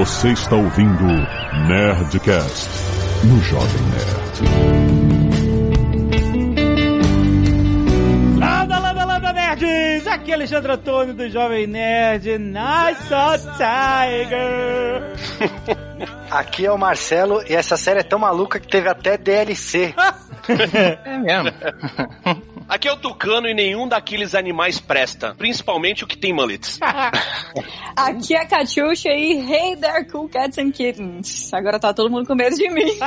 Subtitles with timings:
[0.00, 1.04] Você está ouvindo
[1.68, 2.70] Nerdcast
[3.22, 4.40] no Jovem Nerd.
[8.38, 10.06] Landa, landa, landa, nerds!
[10.06, 12.38] Aqui é Alexandre Antônio do Jovem Nerd.
[12.38, 13.08] Nice
[13.58, 15.02] Tiger!
[16.32, 19.94] Aqui é o Marcelo e essa série é tão maluca que teve até DLC.
[21.04, 21.52] é mesmo.
[22.70, 26.78] Aqui é o Tucano e nenhum daqueles animais presta, principalmente o que tem mullets.
[27.96, 31.52] Aqui é a Catiuxa e Hey there, cool cats and kittens.
[31.52, 32.92] Agora tá todo mundo com medo de mim.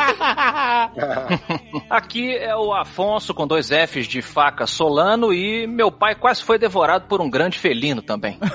[1.90, 6.60] Aqui é o Afonso com dois Fs de faca Solano e meu pai quase foi
[6.60, 8.38] devorado por um grande felino também.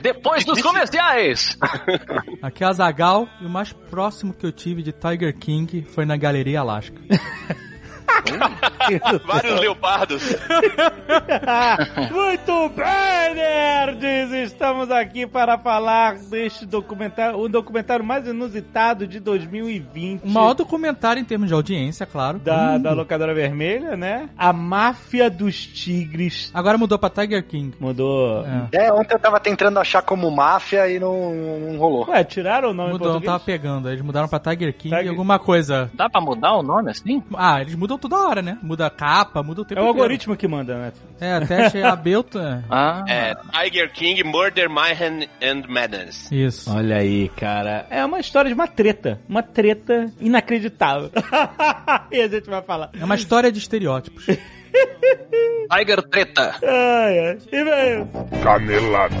[0.00, 1.58] Depois dos comerciais!
[2.40, 6.06] Aqui é a Zagal e o mais próximo que eu tive de Tiger King foi
[6.06, 6.98] na Galeria Alaska.
[9.26, 10.22] Vários leopardos.
[12.10, 14.32] Muito bem, nerds!
[14.32, 20.22] Estamos aqui para falar deste documentário, o documentário mais inusitado de 2020.
[20.24, 22.38] O maior documentário em termos de audiência, claro.
[22.38, 24.28] Da, da locadora vermelha, né?
[24.36, 26.50] A Máfia dos Tigres.
[26.52, 27.74] Agora mudou pra Tiger King.
[27.78, 28.44] Mudou.
[28.72, 32.08] É, é ontem eu tava tentando achar como máfia e não, não rolou.
[32.08, 33.88] Ué, tiraram o nome Mudou, não tava pegando.
[33.88, 35.10] Eles mudaram pra Tiger King Tiger...
[35.10, 35.90] alguma coisa.
[35.94, 37.22] Dá pra mudar o nome assim?
[37.34, 38.58] Ah, eles mudam toda hora, né?
[38.62, 39.98] Muda a capa, muda o tempo É o inteiro.
[40.02, 40.92] algoritmo que manda, né?
[41.20, 42.64] É, até achei a Belta.
[42.68, 43.04] ah.
[43.08, 46.30] É, Tiger King, Murder, Mayhem and Madness.
[46.32, 46.70] Isso.
[46.74, 47.86] Olha aí, cara.
[47.88, 49.20] É uma história de uma treta.
[49.28, 51.10] Uma treta inacreditável.
[52.10, 52.90] e a gente vai falar.
[52.98, 54.26] É uma história de estereótipos.
[55.70, 56.56] Tiger Treta.
[56.62, 57.38] Ai, ai.
[57.52, 58.08] E veio.
[58.42, 59.16] Canelada.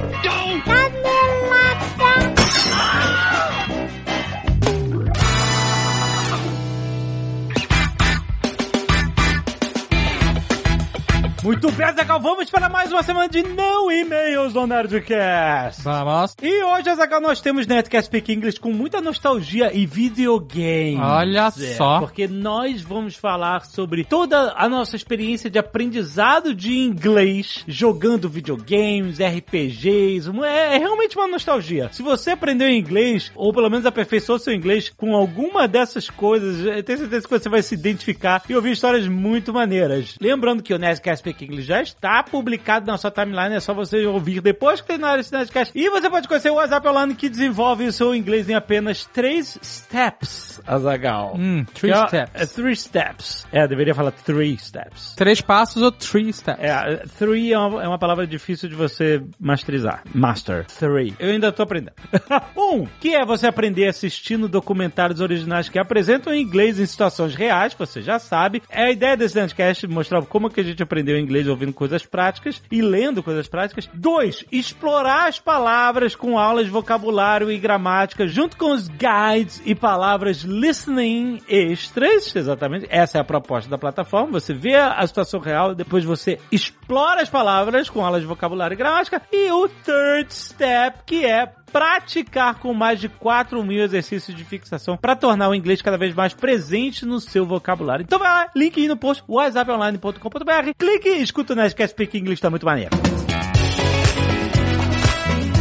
[11.42, 15.82] Muito bem, Azaghal, vamos para mais uma semana de não e-mails do Nerdcast.
[15.82, 16.36] Vamos.
[16.42, 21.00] E hoje, Azaghal, nós temos Nerdcast Speak English com muita nostalgia e videogames.
[21.00, 22.00] Olha É, só.
[22.00, 29.18] Porque nós vamos falar sobre toda a nossa experiência de aprendizado de inglês, jogando videogames,
[29.18, 30.30] RPGs.
[30.44, 31.88] É, é realmente uma nostalgia.
[31.90, 36.82] Se você aprendeu inglês, ou pelo menos aperfeiçoou seu inglês com alguma dessas coisas, eu
[36.82, 40.16] tenho certeza que você vai se identificar e ouvir histórias muito maneiras.
[40.20, 44.04] Lembrando que o Nerdcast Speak English já está publicado na sua timeline, é só você
[44.04, 45.72] ouvir depois que terminar esse Nerdcast.
[45.78, 49.56] E você pode conhecer o WhatsApp Online que desenvolve o seu inglês em apenas três
[49.62, 51.34] steps, Azagal.
[51.38, 52.42] Hum, three Que é- steps.
[52.42, 53.46] É, three steps.
[53.52, 55.14] É, deveria falar three steps.
[55.16, 56.62] Três passos ou three steps?
[56.62, 60.02] É, three é uma, é uma palavra difícil de você masterizar.
[60.14, 60.66] Master.
[60.66, 61.14] Three.
[61.18, 61.94] Eu ainda tô aprendendo.
[62.56, 68.02] um, que é você aprender assistindo documentários originais que apresentam inglês em situações reais, você
[68.02, 68.62] já sabe.
[68.68, 72.62] É a ideia desse Nerdcast mostrar como que a gente aprendeu inglês ouvindo coisas práticas
[72.70, 73.88] e lendo coisas práticas.
[73.92, 79.74] Dois, explorar as palavras com aulas de vocabulário e gramática junto com os guides e
[79.74, 82.34] palavras listening extras.
[82.34, 82.86] Exatamente.
[82.88, 84.40] Essa é a proposta da plataforma.
[84.40, 88.78] Você vê a situação real, depois você explora as palavras com aulas de vocabulário e
[88.78, 89.22] gramática.
[89.32, 94.96] E o third step, que é praticar com mais de 4 mil exercícios de fixação
[94.96, 98.02] para tornar o inglês cada vez mais presente no seu vocabulário.
[98.02, 102.40] Então vai lá, link aí no post, whatsapponline.com.br, clique e escuta o Nerdcast Speak English,
[102.40, 103.09] tá muito maneiro.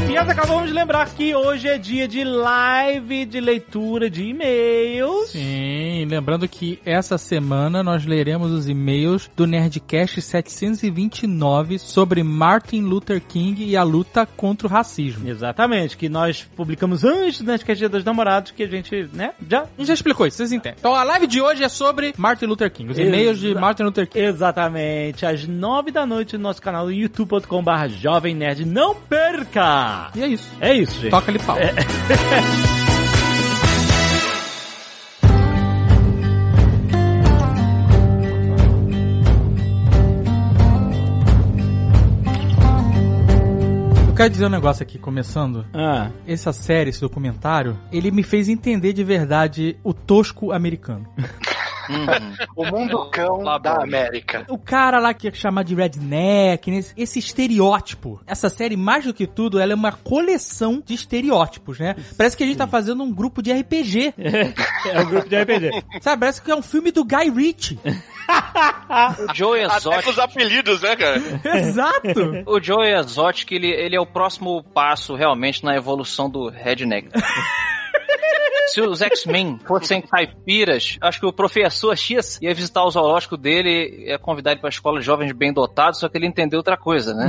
[0.10, 5.30] E acabamos de lembrar que hoje é dia de live de leitura de e-mails.
[5.30, 13.22] Sim, lembrando que essa semana nós leremos os e-mails do Nerdcast 729 sobre Martin Luther
[13.22, 15.30] King e a luta contra o racismo.
[15.30, 19.68] Exatamente, que nós publicamos antes do Nerdcast Dia dos Namorados, que a gente, né, já...
[19.78, 20.80] Já explicou isso, vocês entendem.
[20.80, 24.08] Então a live de hoje é sobre Martin Luther King, os e-mails de Martin Luther
[24.08, 24.26] King.
[24.26, 28.66] Exatamente, às nove da noite no nosso canal youtube.com.br Jovem Nerd.
[28.66, 29.99] Não perca!
[30.16, 30.50] E é isso.
[30.60, 31.12] É isso, gente.
[31.12, 31.58] Toca-lhe pau.
[44.08, 45.66] Eu quero dizer um negócio aqui, começando.
[45.74, 51.08] Ah, Essa série, esse documentário, ele me fez entender de verdade o tosco americano.
[52.56, 53.84] O mundo cão Lá da bom.
[53.84, 54.46] América.
[54.48, 56.80] O cara lá que é chamado de redneck, né?
[56.96, 58.22] esse estereótipo.
[58.28, 61.96] Essa série, mais do que tudo, ela é uma coleção de estereótipos, né?
[62.18, 64.14] Parece que a gente tá fazendo um grupo de RPG.
[64.18, 65.70] é o grupo de RPG.
[66.02, 66.20] Sabe?
[66.20, 67.80] Parece que é um filme do Guy Ritchie.
[68.30, 70.10] O Joe Até com Exotic.
[70.10, 71.20] os apelidos, né, cara?
[71.58, 72.44] Exato.
[72.46, 77.10] O Joe Exotic, ele, ele é o próximo passo realmente na evolução do Redneck.
[78.74, 83.70] Se os X-Men fossem caipiras, acho que o professor X ia visitar o zoológico dele
[83.70, 86.78] e ia convidar ele pra escola de jovens bem dotados, só que ele entendeu outra
[86.78, 87.28] coisa, né?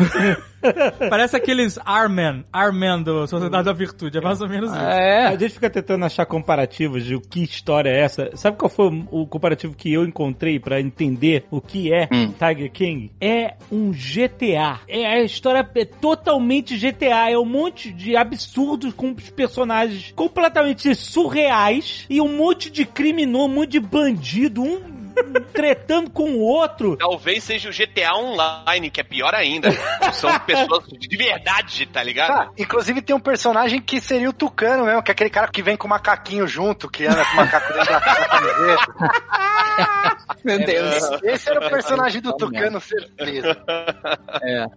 [1.09, 4.81] Parece aqueles Armen, Armen do Sociedade da Virtude, é mais ou menos isso.
[4.81, 5.27] É.
[5.27, 8.31] A gente fica tentando achar comparativos de o que história é essa.
[8.37, 12.33] Sabe qual foi o comparativo que eu encontrei pra entender o que é Hum.
[12.33, 13.11] Tiger King?
[13.21, 14.81] É um GTA.
[14.89, 17.31] É a história é totalmente GTA.
[17.31, 21.30] É um monte de absurdos com os personagens completamente surreais
[22.09, 25.00] e um monte de criminoso, um monte de bandido, um
[25.53, 26.97] tretando com o outro.
[26.97, 29.71] Talvez seja o GTA Online, que é pior ainda.
[30.13, 32.31] São pessoas de verdade, tá ligado?
[32.33, 35.63] Ah, inclusive tem um personagem que seria o Tucano mesmo, que é aquele cara que
[35.63, 38.81] vem com o macaquinho junto, que anda com o macaco dentro da da camiseta.
[40.45, 41.23] Meu Deus.
[41.23, 43.57] Esse era o personagem do Tucano, certeza.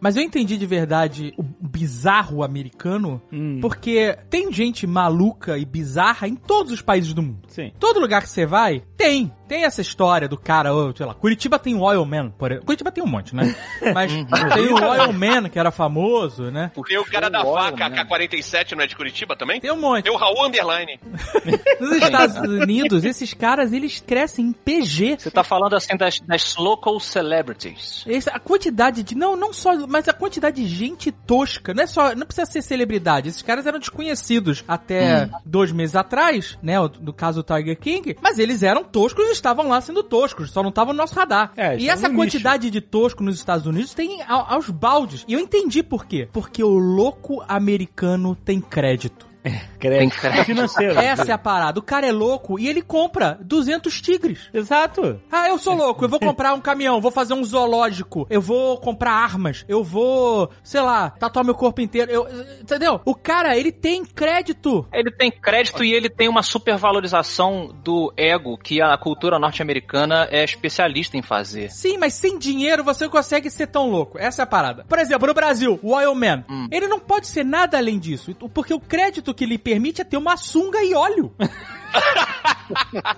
[0.01, 3.59] Mas eu entendi de verdade o bizarro americano, Hum.
[3.61, 7.47] porque tem gente maluca e bizarra em todos os países do mundo.
[7.47, 7.71] Sim.
[7.79, 9.31] Todo lugar que você vai, tem.
[9.47, 12.65] Tem essa história do cara, ô, sei lá, Curitiba tem o Oil Man, por exemplo.
[12.65, 13.55] Curitiba tem um monte, né?
[13.93, 16.71] Mas tem o Oil Man, que era famoso, né?
[16.87, 17.49] Tem o cara da né?
[17.49, 19.59] AK-47, não é de Curitiba também?
[19.61, 20.03] Tem um monte.
[20.03, 20.99] Tem o Raul Underline.
[21.79, 25.17] Nos Estados Unidos, esses caras, eles crescem em PG.
[25.19, 28.03] Você tá falando assim das, das local celebrities.
[28.07, 29.15] Esse- a quantidade de.
[29.15, 29.73] Não, não só.
[29.87, 31.73] Mas a quantidade de gente tosca.
[31.73, 32.15] Não é só.
[32.15, 33.29] Não precisa ser celebridade.
[33.29, 36.75] Esses caras eram desconhecidos até dois meses atrás, né?
[37.01, 38.17] No caso do Tiger King.
[38.21, 40.51] Mas eles eram toscos e estavam lá sendo toscos.
[40.51, 41.51] Só não estavam no nosso radar.
[41.57, 45.25] É, e estavam essa quantidade de tosco nos Estados Unidos tem aos baldes.
[45.27, 46.29] E eu entendi por quê.
[46.31, 49.32] Porque o louco americano tem crédito.
[49.79, 50.19] Crédito.
[50.19, 50.45] crédito.
[50.45, 50.97] financeiro.
[50.99, 51.79] Essa é a parada.
[51.79, 54.49] O cara é louco e ele compra 200 tigres.
[54.53, 55.19] Exato.
[55.31, 58.77] Ah, eu sou louco, eu vou comprar um caminhão, vou fazer um zoológico, eu vou
[58.77, 62.09] comprar armas, eu vou, sei lá, tatuar meu corpo inteiro.
[62.11, 62.27] Eu,
[62.61, 63.01] entendeu?
[63.03, 64.87] O cara, ele tem crédito.
[64.93, 70.43] Ele tem crédito e ele tem uma supervalorização do ego que a cultura norte-americana é
[70.43, 71.69] especialista em fazer.
[71.71, 74.17] Sim, mas sem dinheiro você não consegue ser tão louco.
[74.17, 74.85] Essa é a parada.
[74.87, 76.67] Por exemplo, no Brasil, o Oil Man, Hum.
[76.71, 80.17] ele não pode ser nada além disso, porque o crédito que lhe permite é ter
[80.17, 81.33] uma sunga e óleo.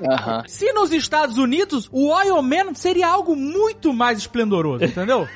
[0.10, 0.44] Aham.
[0.48, 5.28] Se nos Estados Unidos, o Oil Man seria algo muito mais esplendoroso, entendeu?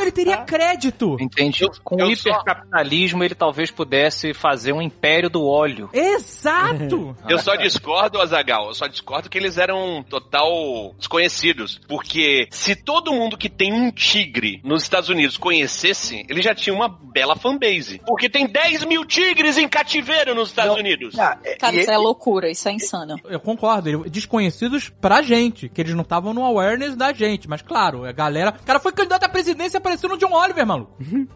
[0.00, 1.16] ele teria crédito.
[1.20, 1.66] Entende?
[1.82, 5.90] Com eu o só- hipercapitalismo, ele talvez pudesse fazer um império do óleo.
[5.92, 7.16] Exato!
[7.28, 8.68] Eu só discordo, Azagal.
[8.68, 11.80] Eu só discordo que eles eram total desconhecidos.
[11.88, 16.74] Porque se todo mundo que tem um tigre nos Estados Unidos conhecesse, ele já tinha
[16.74, 18.00] uma bela fanbase.
[18.06, 21.18] Porque tem 10 mil tigres em cativeiro nos Estados Unidos.
[21.18, 23.16] Ah, é- Cara, isso é loucura, isso é insano.
[23.24, 28.04] Eu concordo, desconhecidos pra gente, que eles não estavam no awareness da gente, mas claro,
[28.04, 28.54] a galera.
[28.60, 30.92] O cara foi candidato à presidência e apareceu no John Oliver, maluco.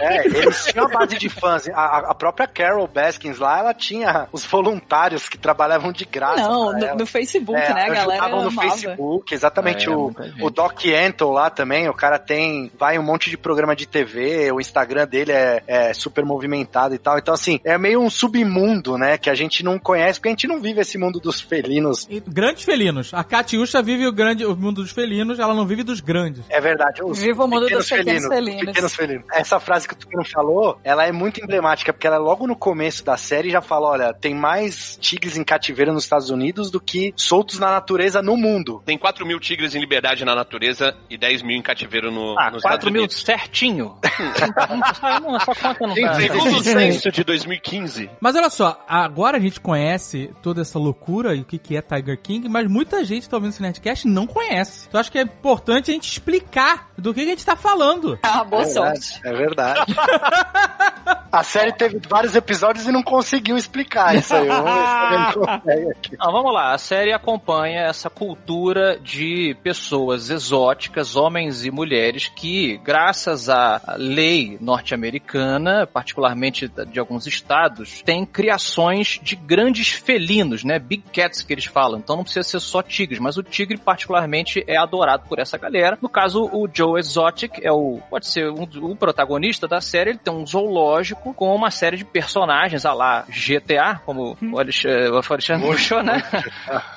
[0.00, 1.68] É, eles tinham a base de fãs.
[1.68, 6.42] A, a própria Carol Baskins lá, ela tinha os voluntários que trabalhavam de graça.
[6.42, 6.94] Não, pra no, ela.
[6.96, 7.84] no Facebook, É, né?
[7.84, 8.70] A galera ajudavam no amava.
[8.70, 9.88] Facebook, exatamente.
[9.88, 13.74] É, o, o Doc Antle lá também, o cara tem, vai um monte de programa
[13.74, 17.18] de TV, o Instagram dele é, é super movimentado e tal.
[17.18, 20.46] Então, assim, é meio um submundo, né, que a gente não conhece, porque a gente
[20.46, 22.06] não vive esse mundo dos felinos.
[22.10, 23.12] E grandes felinos.
[23.14, 26.44] A Catiuxa vive o, grande, o mundo dos felinos, ela não vive dos grandes.
[26.48, 27.02] É verdade.
[27.02, 28.64] Os Viva o mundo pequenos dos pequenos os felinos.
[28.66, 29.24] pequenos felinos.
[29.32, 32.54] Essa frase que o Tucano falou, ela é muito emblemática, porque ela é logo no
[32.56, 36.80] começo da série já fala, olha, tem mais tigres em cativeiro nos Estados Unidos do
[36.80, 38.82] que soltos na natureza no mundo.
[38.84, 42.50] Tem 4 mil tigres em liberdade na natureza e 10 mil em cativeiro no, Ah,
[42.50, 43.22] nos 4 Estados mil Unidos.
[43.22, 43.96] certinho.
[45.02, 45.94] Não, não, essa conta não.
[46.14, 48.10] Segundo o censo de 2015.
[48.20, 51.82] Mas olha só, agora a gente conhece toda essa loucura e o que, que é
[51.82, 54.86] Tiger King, mas muita gente que tá ouvindo esse Nerdcast não conhece.
[54.88, 58.18] Então acho que é importante a gente explicar do que, que a gente tá falando.
[58.22, 59.26] Ah, boa verdade, sorte.
[59.26, 59.94] É verdade.
[61.30, 64.48] A série teve vários episódios e não conseguiu explicar isso aí.
[64.48, 66.16] Vamos ver se.
[66.16, 66.72] Não, vamos lá.
[66.72, 74.56] A série acompanha essa cultura de pessoas exóticas, homens e mulheres, que, graças à lei
[74.60, 80.78] norte-americana, particularmente de alguns estados, têm criações de grandes felinos, né?
[80.78, 81.98] Big cats que eles falam.
[81.98, 85.98] Então não precisa ser só tigres, mas o tigre, particularmente, é adorado por essa galera.
[86.00, 90.10] No caso, o Joe Exotic é o, pode ser um, o protagonista da série.
[90.10, 95.08] Ele tem um zoológico com uma série de personagens, a lá GTA, como o Alexandre,
[95.10, 96.22] o Alexandre puxou, né?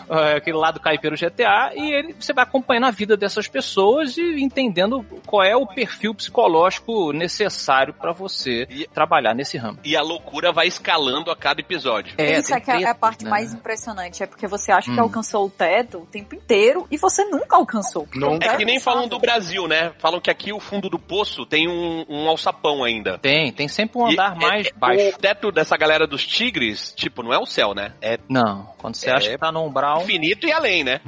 [0.10, 4.42] É, Aquele lado caipiro GTA, e ele, você vai acompanhando a vida dessas pessoas e
[4.42, 9.80] entendendo qual é o perfil psicológico necessário pra você E- trabalhar nesse ramo.
[9.84, 12.14] E a loucura vai escalando a cada episódio.
[12.18, 13.30] Isso tem é que é a parte né?
[13.32, 14.22] Mais impressionante.
[14.22, 15.04] É porque você acha que Hum.
[15.04, 18.08] alcançou o teto o tempo inteiro e você nunca alcançou.
[18.14, 18.34] Não.
[18.34, 19.92] O É teto que nem falam do Brasil, né?
[20.00, 23.18] Falam que aqui o fundo do poço tem um, um alçapão ainda.
[23.18, 25.16] Tem, tem sempre uma, andar E- mais é- baixo.
[25.16, 27.94] O teto dessa galera dos tigres, tipo, não é o céu, né?
[28.02, 29.14] É Não, quando você É.
[29.14, 30.02] acha que tá no umbral.
[30.04, 31.02] infinito e além, né?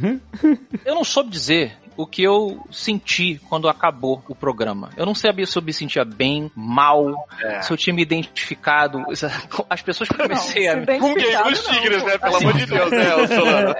[0.85, 4.89] Eu não soube dizer o que eu senti quando acabou o programa.
[4.97, 7.61] Eu não sabia se eu me sentia bem, mal, É.
[7.61, 9.03] se eu tinha me identificado.
[9.69, 10.79] As pessoas que eu comecei a.
[10.79, 11.35] se bem Com quem?
[11.41, 12.17] Os não, tigres, né?
[12.17, 13.75] Pelo amor de Deus, né, Solano?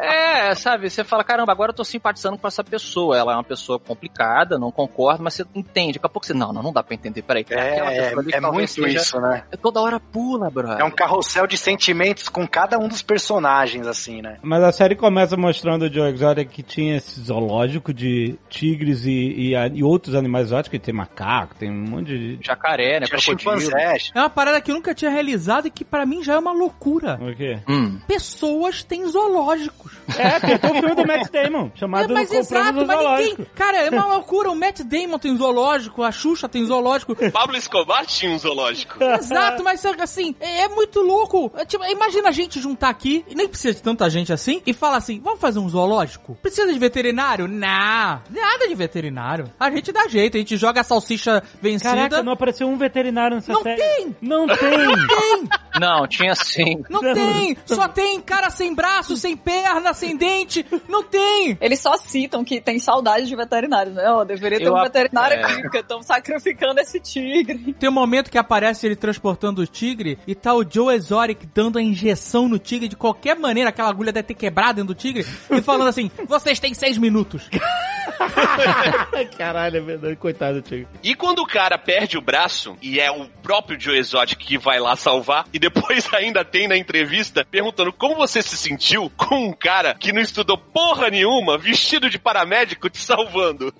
[0.00, 0.88] É, sabe?
[0.88, 3.16] Você fala, caramba, agora eu tô simpatizando com essa pessoa.
[3.18, 5.94] Ela é uma pessoa complicada, não concordo, mas você entende.
[5.94, 7.22] Daqui a pouco você, não, não, não dá pra entender.
[7.22, 9.42] Peraí, aquela É, pessoa ali é, é muito seja- isso, né?
[9.60, 10.80] Toda hora pula, brother.
[10.80, 14.38] É um carrossel de sentimentos com cada um dos personagens, assim, né?
[14.42, 19.10] Mas a série começa mostrando o Joe Exotic que tinha esse zoológico de tigres e,
[19.10, 22.38] e, e outros animais exóticos, que tem macaco, tem um monte de...
[22.42, 23.06] Jacaré, né?
[23.06, 23.60] Tinha Crocodilo.
[23.60, 24.10] chimpanzés.
[24.14, 26.52] É uma parada que eu nunca tinha realizado e que pra mim já é uma
[26.52, 27.18] loucura.
[27.20, 27.58] O quê?
[27.68, 27.98] Hum.
[28.06, 29.92] Pessoas têm zoológicos.
[30.16, 33.30] É, tem até o filme do Matt Damon, chamado É, mas exato, mas Zoológico.
[33.38, 33.46] ninguém.
[33.54, 34.50] Cara, é uma loucura.
[34.50, 37.14] O Matt Damon tem zoológico, a Xuxa tem zoológico.
[37.32, 39.02] Pablo Escobar tinha um zoológico.
[39.02, 41.50] Exato, mas assim, é, é muito louco.
[41.56, 44.72] É, tipo, imagina a gente juntar aqui, e nem precisa de tanta gente assim, e
[44.72, 46.36] falar assim: vamos fazer um zoológico?
[46.42, 47.47] Precisa de veterinário?
[47.48, 49.50] Não, nada de veterinário.
[49.58, 51.90] A gente dá jeito, a gente joga a salsicha vencida.
[51.90, 53.80] Caraca, não apareceu um veterinário nessa Não série.
[53.80, 54.16] tem!
[54.20, 54.56] Não tem!
[54.58, 55.48] tem!
[55.80, 56.82] Não, tinha sim.
[56.88, 57.56] Não tem!
[57.64, 60.64] Só tem cara sem braço, sem perna, sem dente.
[60.88, 61.56] Não tem!
[61.60, 64.10] Eles só citam que tem saudade de veterinários, né?
[64.10, 65.44] Ó, deveria ter Eu um veterinário é.
[65.44, 67.74] aqui, porque estão sacrificando esse tigre.
[67.74, 71.78] Tem um momento que aparece ele transportando o tigre e tá o Joe Exotic dando
[71.78, 75.26] a injeção no tigre de qualquer maneira, aquela agulha deve ter quebrado dentro do tigre,
[75.50, 77.37] e falando assim: vocês têm seis minutos.
[79.36, 80.88] Caralho, é verdade, coitado do tigre.
[81.02, 84.78] E quando o cara perde o braço, e é o próprio Joe Exotic que vai
[84.78, 89.52] lá salvar, e depois ainda tem na entrevista perguntando como você se sentiu com um
[89.52, 93.72] cara que não estudou porra nenhuma, vestido de paramédico, te salvando.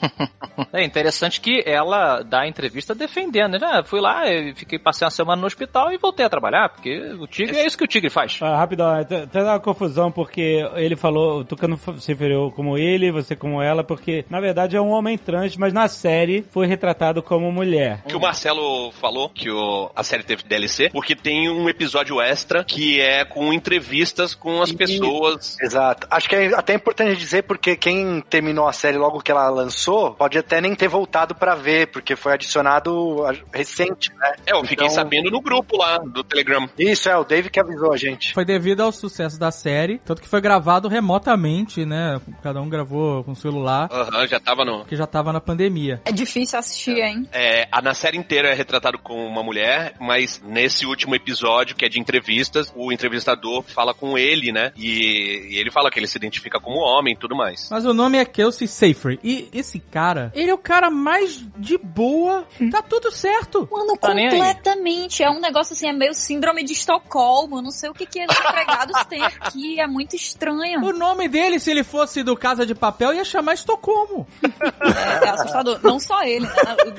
[0.72, 3.60] É interessante que ela dá a entrevista defendendo, né?
[3.62, 4.22] Ah, Fui lá,
[4.54, 7.78] fiquei passei uma semana no hospital e voltei a trabalhar, porque o tigre é isso
[7.78, 8.38] que o tigre faz.
[8.42, 13.10] Ah, rapidão, tem tem uma confusão porque ele falou, o Tucano se referiu como ele,
[13.10, 17.22] você como ela, porque na verdade é um homem trans, mas na série foi retratado
[17.22, 18.02] como mulher.
[18.06, 22.64] Que o Marcelo falou que o- a série teve DLC, porque tem um episódio extra
[22.64, 25.56] que é com entrevistas com as E- pessoas.
[25.60, 26.06] Exato.
[26.10, 29.89] Acho que é até importante dizer, porque quem terminou a série logo que ela lançou,
[30.18, 34.32] pode até nem ter voltado pra ver, porque foi adicionado recente, né?
[34.46, 36.68] É, eu fiquei Então- sabendo no grupo lá do Telegram.
[36.78, 38.32] Isso, é, o Dave que avisou a gente.
[38.34, 42.20] Foi devido ao sucesso da série, tanto que foi gravado remotamente, né?
[42.42, 44.84] Cada um gravou com o celular, Aham, já tava no.
[44.84, 46.00] que já tava na pandemia.
[46.04, 47.28] É difícil assistir, hein?
[47.32, 51.84] É, a- na série inteira é retratado com uma mulher, mas nesse último episódio, que
[51.84, 54.72] é de entrevistas, o entrevistador fala com ele, né?
[54.76, 57.68] E, e ele fala que ele se identifica como homem e tudo mais.
[57.70, 59.18] Mas o nome é Kelsey Safry.
[59.24, 62.46] E esse cara, ele é o cara mais de boa.
[62.70, 63.68] Tá tudo certo.
[63.70, 65.22] Mano, Tá completamente.
[65.22, 67.58] É um negócio assim, é meio síndrome de Estocolmo.
[67.58, 69.80] Eu não sei o que, que os empregados têm aqui.
[69.80, 70.84] É muito estranho.
[70.84, 74.26] O nome dele, se ele fosse do Casa de Papel, ia chamar Estocolmo.
[74.42, 75.80] É, é assustador.
[75.82, 76.52] Não só ele, né?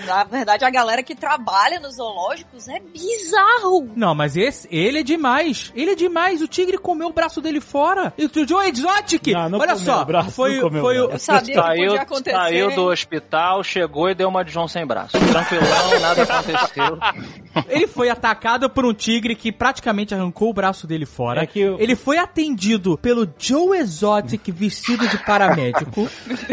[0.05, 3.89] Na, na verdade, a galera que trabalha nos zoológicos é bizarro.
[3.95, 5.71] Não, mas esse, ele é demais.
[5.75, 6.41] Ele é demais.
[6.41, 8.13] O tigre comeu o braço dele fora.
[8.17, 11.07] E o Joe Exotic, Não, não olha só, o braço, foi, não comeu foi o
[11.07, 11.11] o...
[11.11, 12.35] Eu sabia que podia acontecer.
[12.35, 15.18] saiu do hospital, chegou e deu uma de João sem braço.
[15.20, 16.98] Tranquilão, nada aconteceu.
[17.68, 21.44] Ele foi atacado por um tigre que praticamente arrancou o braço dele fora.
[21.44, 26.10] É que o- Ele foi atendido pelo Joe Exotic vestido de paramédico,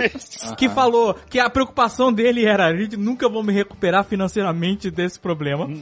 [0.56, 5.18] que falou que a preocupação dele era: a gente nunca vou me recuperar financeiramente desse
[5.18, 5.68] problema.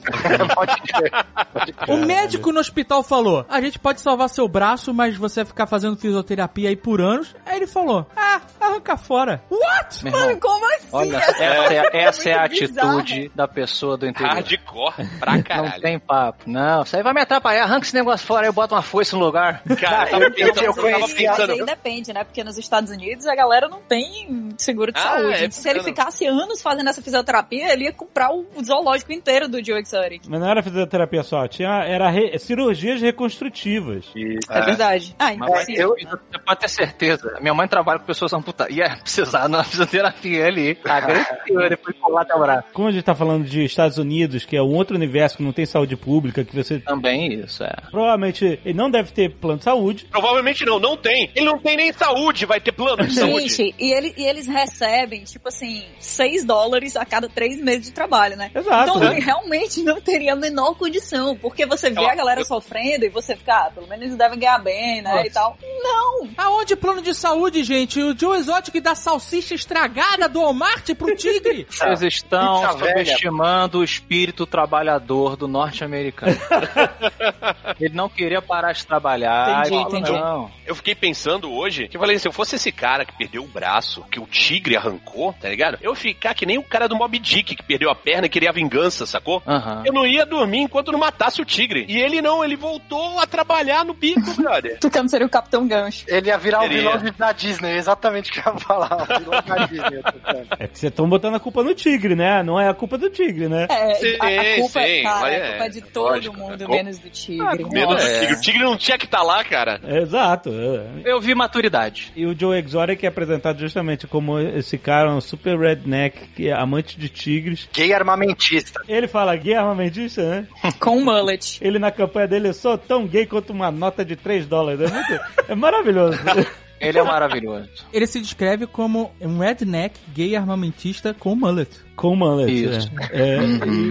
[1.88, 5.66] O médico no hospital falou: a gente pode salvar seu braço, mas você vai ficar
[5.66, 7.35] fazendo fisioterapia aí por anos.
[7.45, 9.43] Aí ele falou: ah, arranca fora.
[9.50, 10.05] What?
[10.05, 10.87] Meu irmão, Mano, como assim?
[10.92, 14.35] olha, Essa essa é, essa é a atitude da pessoa do interior.
[14.35, 15.80] Hardcore pra Não caralho.
[15.83, 16.45] tem papo.
[16.47, 17.64] Não, isso aí vai me atrapalhar.
[17.64, 19.62] Arranca esse negócio fora aí, bota uma foice no lugar.
[19.80, 21.52] Cara, eu eu- tava pensando, eu eu tava conheci- Mas pensando.
[21.52, 22.25] aí depende, né?
[22.25, 25.45] Porque nos Estados Unidos a galera não tem seguro de Ah, saúde.
[25.45, 29.64] é, Se ele ficasse anos fazendo essa fisioterapia, ele ia comprar o zoológico inteiro do
[29.64, 30.23] Joe Exotic.
[30.28, 34.04] Mas não era fisioterapia só, tinha, era re- cirurgias reconstrutivas.
[34.50, 35.14] É, verdade.
[35.18, 35.95] Ah, Mas vai impossível.
[35.95, 37.38] ter- você pode ter certeza.
[37.40, 38.75] Minha mãe trabalha com pessoas amputadas.
[38.75, 40.78] Ia precisar na fisioterapia ali.
[40.85, 42.68] Agressiva, depois colar até o braço.
[42.73, 45.52] Como a gente tá falando de Estados Unidos, que é um outro universo que não
[45.52, 47.73] tem saúde pública, que você Também isso, é.
[47.90, 50.06] provavelmente ele não deve ter plano de saúde.
[50.11, 51.30] Provavelmente não, não tem.
[51.35, 53.49] Ele não tem nem saúde, vai ter plano de saúde.
[53.49, 57.92] Gente, e, ele- e eles recebem, tipo assim, 6 dólares a cada 3 meses de
[57.92, 58.50] trabalho, né?
[58.54, 59.18] Exato, Então, né?
[59.20, 63.37] realmente não teria a menor condição, porque você vê a galera eu- sofrendo e você
[63.37, 65.26] fica, ah, pelo menos eles devem ganhar bem, né, Nossa.
[65.26, 65.58] e tal.
[65.82, 66.28] Não!
[66.37, 68.00] Aonde plano de saúde, gente?
[68.00, 69.95] O Joe Exotic dá salsicha estragada
[70.30, 71.66] do Walmart pro tigre?
[71.70, 76.36] Vocês estão subestimando o espírito trabalhador do norte-americano.
[77.80, 79.66] Ele não queria parar de trabalhar.
[79.66, 80.12] Entendi, entendi.
[80.12, 80.50] Não.
[80.66, 83.48] Eu fiquei pensando hoje, que eu falei, se eu fosse esse cara que perdeu o
[83.48, 85.78] braço, que o tigre arrancou, tá ligado?
[85.80, 88.30] Eu ia ficar que nem o cara do Mob Dick, que perdeu a perna e
[88.30, 89.42] queria a vingança, sacou?
[89.46, 89.82] Aham.
[89.84, 91.86] Eu não ia dormir enquanto não matasse o tigre.
[91.88, 94.78] E ele não, ele voltou a trabalhar no bico, brother.
[94.80, 96.04] Tucano seria o Capitão Gancho.
[96.08, 96.78] Ele ia virar o Seria.
[96.78, 99.02] vilão da Disney, exatamente o que eu ia falar.
[99.02, 100.47] O vilão da Disney, tô falando.
[100.59, 102.43] É que vocês estão botando a culpa no tigre, né?
[102.43, 103.66] Não é a culpa do tigre, né?
[103.69, 106.37] É, Sim, a, a culpa, sim, cara, mas a é, culpa é de todo lógico,
[106.37, 106.69] mundo, é.
[106.69, 107.64] menos do tigre.
[107.71, 108.07] Menos Nossa.
[108.07, 108.35] o tigre.
[108.35, 109.81] O tigre não tinha que estar lá, cara.
[109.85, 110.50] Exato.
[110.50, 111.11] é.
[111.11, 112.12] Eu vi maturidade.
[112.16, 116.52] E o Joe Exotic é apresentado justamente como esse cara, um super redneck, que é
[116.52, 117.69] amante de tigres.
[117.73, 118.81] Gay armamentista.
[118.88, 120.49] Ele fala gay armamentista, né?
[120.81, 121.59] Com um mullet.
[121.61, 124.81] Ele na campanha dele, eu sou tão gay quanto uma nota de 3 dólares.
[124.81, 126.19] É, muito, é maravilhoso.
[126.80, 127.68] Ele é maravilhoso.
[127.92, 131.86] Ele se descreve como um redneck gay armamentista com mullet.
[131.96, 132.52] Com mullet.
[132.52, 132.90] Isso.
[133.10, 133.36] É.
[133.36, 133.38] É,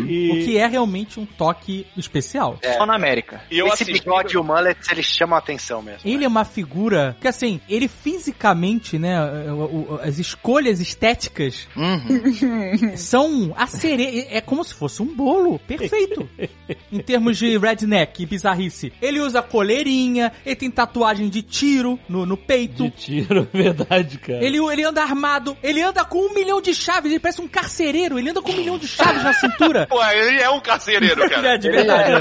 [0.07, 2.59] e, O que é realmente um toque especial.
[2.77, 3.41] Só na América.
[3.50, 3.93] E eu Esse assisti.
[3.93, 6.01] bigode e o mullet, eles chamam a atenção mesmo.
[6.05, 9.19] Ele é uma figura que, assim, ele fisicamente, né,
[9.51, 12.95] o- o- as escolhas estéticas Uhum.
[12.97, 14.27] são a cereja.
[14.29, 16.29] É como se fosse um bolo perfeito.
[16.91, 18.91] em termos de redneck e bizarrice.
[19.01, 22.83] Ele usa coleirinha, ele tem tatuagem de tiro no, no peito.
[22.83, 24.43] De tiro, verdade, cara.
[24.43, 27.95] Ele, ele anda armado, ele anda com um milhão de chaves, ele parece um carcereiro,
[27.98, 29.88] ele anda com um milhão de chaves na cintura.
[29.90, 31.54] Pô, ele é um carcereiro, cara.
[31.54, 32.12] É, de verdade.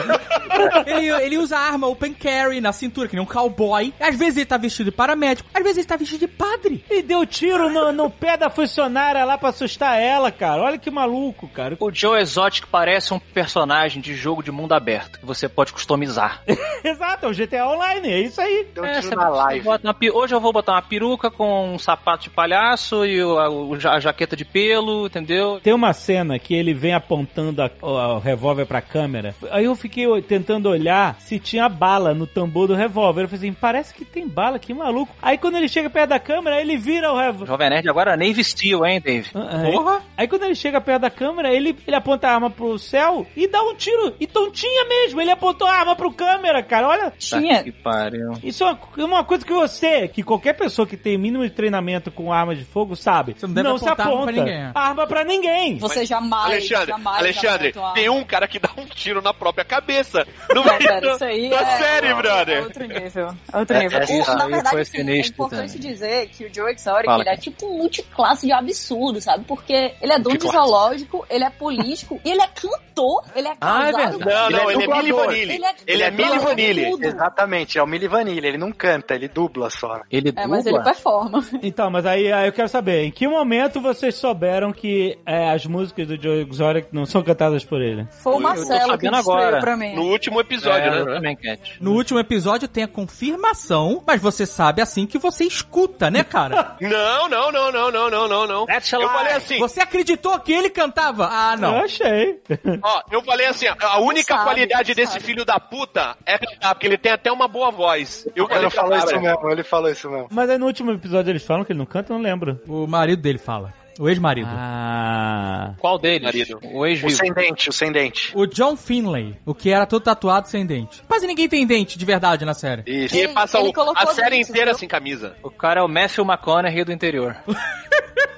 [0.86, 3.92] ele, ele usa arma open carry na cintura, que nem um cowboy.
[4.00, 6.84] Às vezes ele tá vestido de paramédico, às vezes ele tá vestido de padre.
[6.88, 10.62] Ele deu tiro no, no pé da funcionária lá pra assustar ela, cara.
[10.62, 11.76] Olha que maluco, cara.
[11.80, 16.42] O Joe Exotic parece um personagem de jogo de mundo aberto que você pode customizar.
[16.84, 18.66] Exato, é o GTA Online, é isso aí.
[18.74, 19.64] Deu um É, tiro na live.
[19.64, 23.38] bota uma Hoje eu vou botar uma peruca com um sapato de palhaço e o-
[23.38, 25.60] a, a jaqueta de pelo, entendeu?
[25.64, 29.34] Tem uma cena que ele vem apontando a- o, o revólver pra câmera.
[29.50, 33.22] Aí eu fiquei tentando olhar se tinha bala no tambor do revólver.
[33.22, 35.14] Eu falei assim, parece que tem bala, que maluco.
[35.22, 37.46] Aí quando ele chega perto da câmera, ele vira o revólver.
[37.46, 39.30] Jovem Nerd agora nem vestiu, hein, Dave?
[39.32, 40.02] Porra!
[40.18, 43.48] Aí quando ele chega perto da câmera, ele, ele aponta a arma pro céu e
[43.48, 44.14] dá um tiro.
[44.20, 46.88] Então tinha mesmo, ele apontou a arma pro câmera, cara.
[46.88, 47.56] Olha, Tinha.
[47.58, 48.32] Tá que pariu.
[48.42, 52.10] isso é uma, uma coisa que você, que qualquer pessoa que tem mínimo de treinamento
[52.10, 53.34] com arma de fogo sabe.
[53.38, 54.70] Você não deve se apontar arma aponta pra ninguém.
[54.74, 55.53] arma pra ninguém.
[55.78, 60.26] Você jamais, Alexandre, jamais Alexandre, tem um cara que dá um tiro na própria cabeça.
[60.54, 62.62] No Não, meio cara, da- isso aí da é, série, é brother.
[62.64, 63.28] outro nível.
[63.52, 63.98] É outro É, nível.
[64.00, 65.90] O- na verdade, foi assim, é importante também.
[65.90, 69.44] dizer que o Joe Exotic, Fala, ele é tipo um multiclasse de absurdo, sabe?
[69.44, 73.56] Porque ele é dono de zoológico, ele é político e ele é cantor, ele é
[73.60, 74.18] Ah, é casado.
[74.18, 74.52] verdade.
[74.52, 75.12] Não, não, Ele ele é é Milli.
[75.12, 75.54] Vanilli.
[75.54, 77.06] Ele é- Ele é Milli Vanilli.
[77.06, 80.00] Exatamente, é o Milli Vanilli, ele não canta, ele dubla só.
[80.10, 80.92] Ele É, mas ele dubla?
[80.92, 81.44] performa.
[81.62, 85.66] Então, mas aí, aí eu quero saber, em que momento vocês souberam que é, as
[85.66, 88.06] músicas do Joe Exotic não são cantadas por ele?
[88.22, 89.60] Foi o Eu Marcelo que agora.
[89.60, 89.94] pra mim.
[89.94, 91.14] No último episódio, É, né?
[91.14, 91.76] também, Cat.
[91.80, 96.76] No último episódio tem a confirmação, mas você sabe assim que você escuta, né, cara?
[96.80, 98.66] Não, não, não, não, não, não, não, não.
[98.68, 101.28] Eu falei assim, Você acreditou que ele cantava?
[101.30, 101.76] Ah, Eu não.
[101.78, 102.40] achei.
[102.82, 105.24] ó, eu falei assim, a única sabe, qualidade desse sabe.
[105.24, 108.26] filho da puta é cantar, porque ele tem até uma boa voz.
[108.36, 110.28] Eu Ele falou isso mesmo, ele falou isso mesmo.
[110.30, 112.60] Mas aí no último episódio eles falam que ele não canta, eu não lembro.
[112.68, 113.72] O marido dele fala.
[113.98, 114.48] O ex-marido.
[114.50, 115.74] Ah.
[115.78, 116.22] Qual deles?
[116.24, 116.58] Marido.
[116.64, 117.10] O O ex-vivo.
[117.16, 118.32] sem dente, o sem dente.
[118.34, 121.02] O John Finlay, o que era todo tatuado sem dente.
[121.06, 122.82] Quase ninguém tem dente de verdade na série.
[122.86, 123.14] Isso.
[123.14, 124.78] E ele Ele- passa ele o- a série dentes, inteira viu?
[124.78, 125.36] sem camisa.
[125.42, 127.36] O cara é o Matthew McConaughey do interior.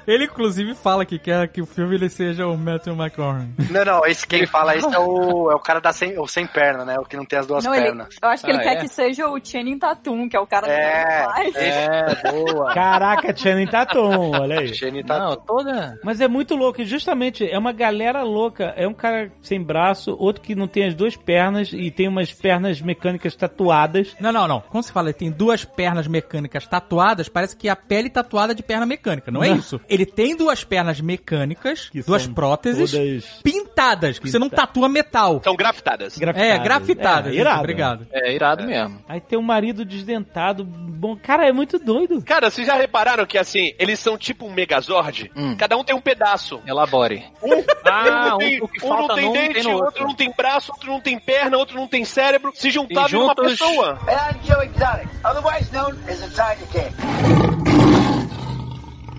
[0.07, 3.49] Ele, inclusive, fala que quer que o filme ele seja o Matthew McConaughey.
[3.73, 6.47] Não, não, esse quem fala isso é o, é o cara da sem, o sem
[6.47, 6.97] perna, né?
[6.97, 8.15] O que não tem as duas Não, ele, pernas.
[8.23, 8.77] eu acho que ele Ah, quer é?
[8.77, 11.25] que seja o Channing Tatum, que é o cara É.
[11.51, 11.59] do.
[11.59, 12.73] É, boa.
[12.73, 14.73] Caraca, Channing Tatum, olha aí.
[14.73, 15.99] Shane tá Não, toda...
[16.03, 18.75] Mas é muito louco, e justamente é uma galera louca.
[18.77, 22.33] É um cara sem braço, outro que não tem as duas pernas e tem umas
[22.33, 24.15] pernas mecânicas tatuadas.
[24.21, 24.61] Não, não, não.
[24.61, 28.55] Quando se fala que tem duas pernas mecânicas tatuadas, parece que é a pele tatuada
[28.55, 29.31] de perna mecânica.
[29.31, 29.57] Não é Não.
[29.57, 29.81] isso.
[29.89, 35.41] Ele tem duas pernas mecânicas, Que duas próteses, todas pintadas, que você não tatua metal.
[35.43, 36.17] São grafitadas.
[36.17, 36.61] grafitadas.
[36.61, 37.27] É, grafitadas.
[37.27, 37.59] É, isso, irado.
[37.61, 38.07] Obrigado.
[38.13, 38.99] É irado mesmo.
[39.09, 40.65] Aí tem um marido desdentado.
[40.65, 42.23] Bom, cara, é muito doido.
[42.23, 45.31] Cara, vocês já repararam que assim, eles são tipo um Megazord?
[45.37, 45.55] Hum.
[45.57, 46.61] Cada um tem um pedaço.
[46.67, 47.25] Elabore.
[47.43, 49.85] Um, Ah, não tem, um- um não tem num, dente, outro.
[49.85, 50.07] outro.
[50.09, 52.51] não tem braço, outro não tem perna, outro não tem cérebro.
[52.55, 53.99] Se juntaram E em uma juntos- pessoa.
[54.09, 57.96] And I'm Joe Exotic, otherwise known as the Tiger King.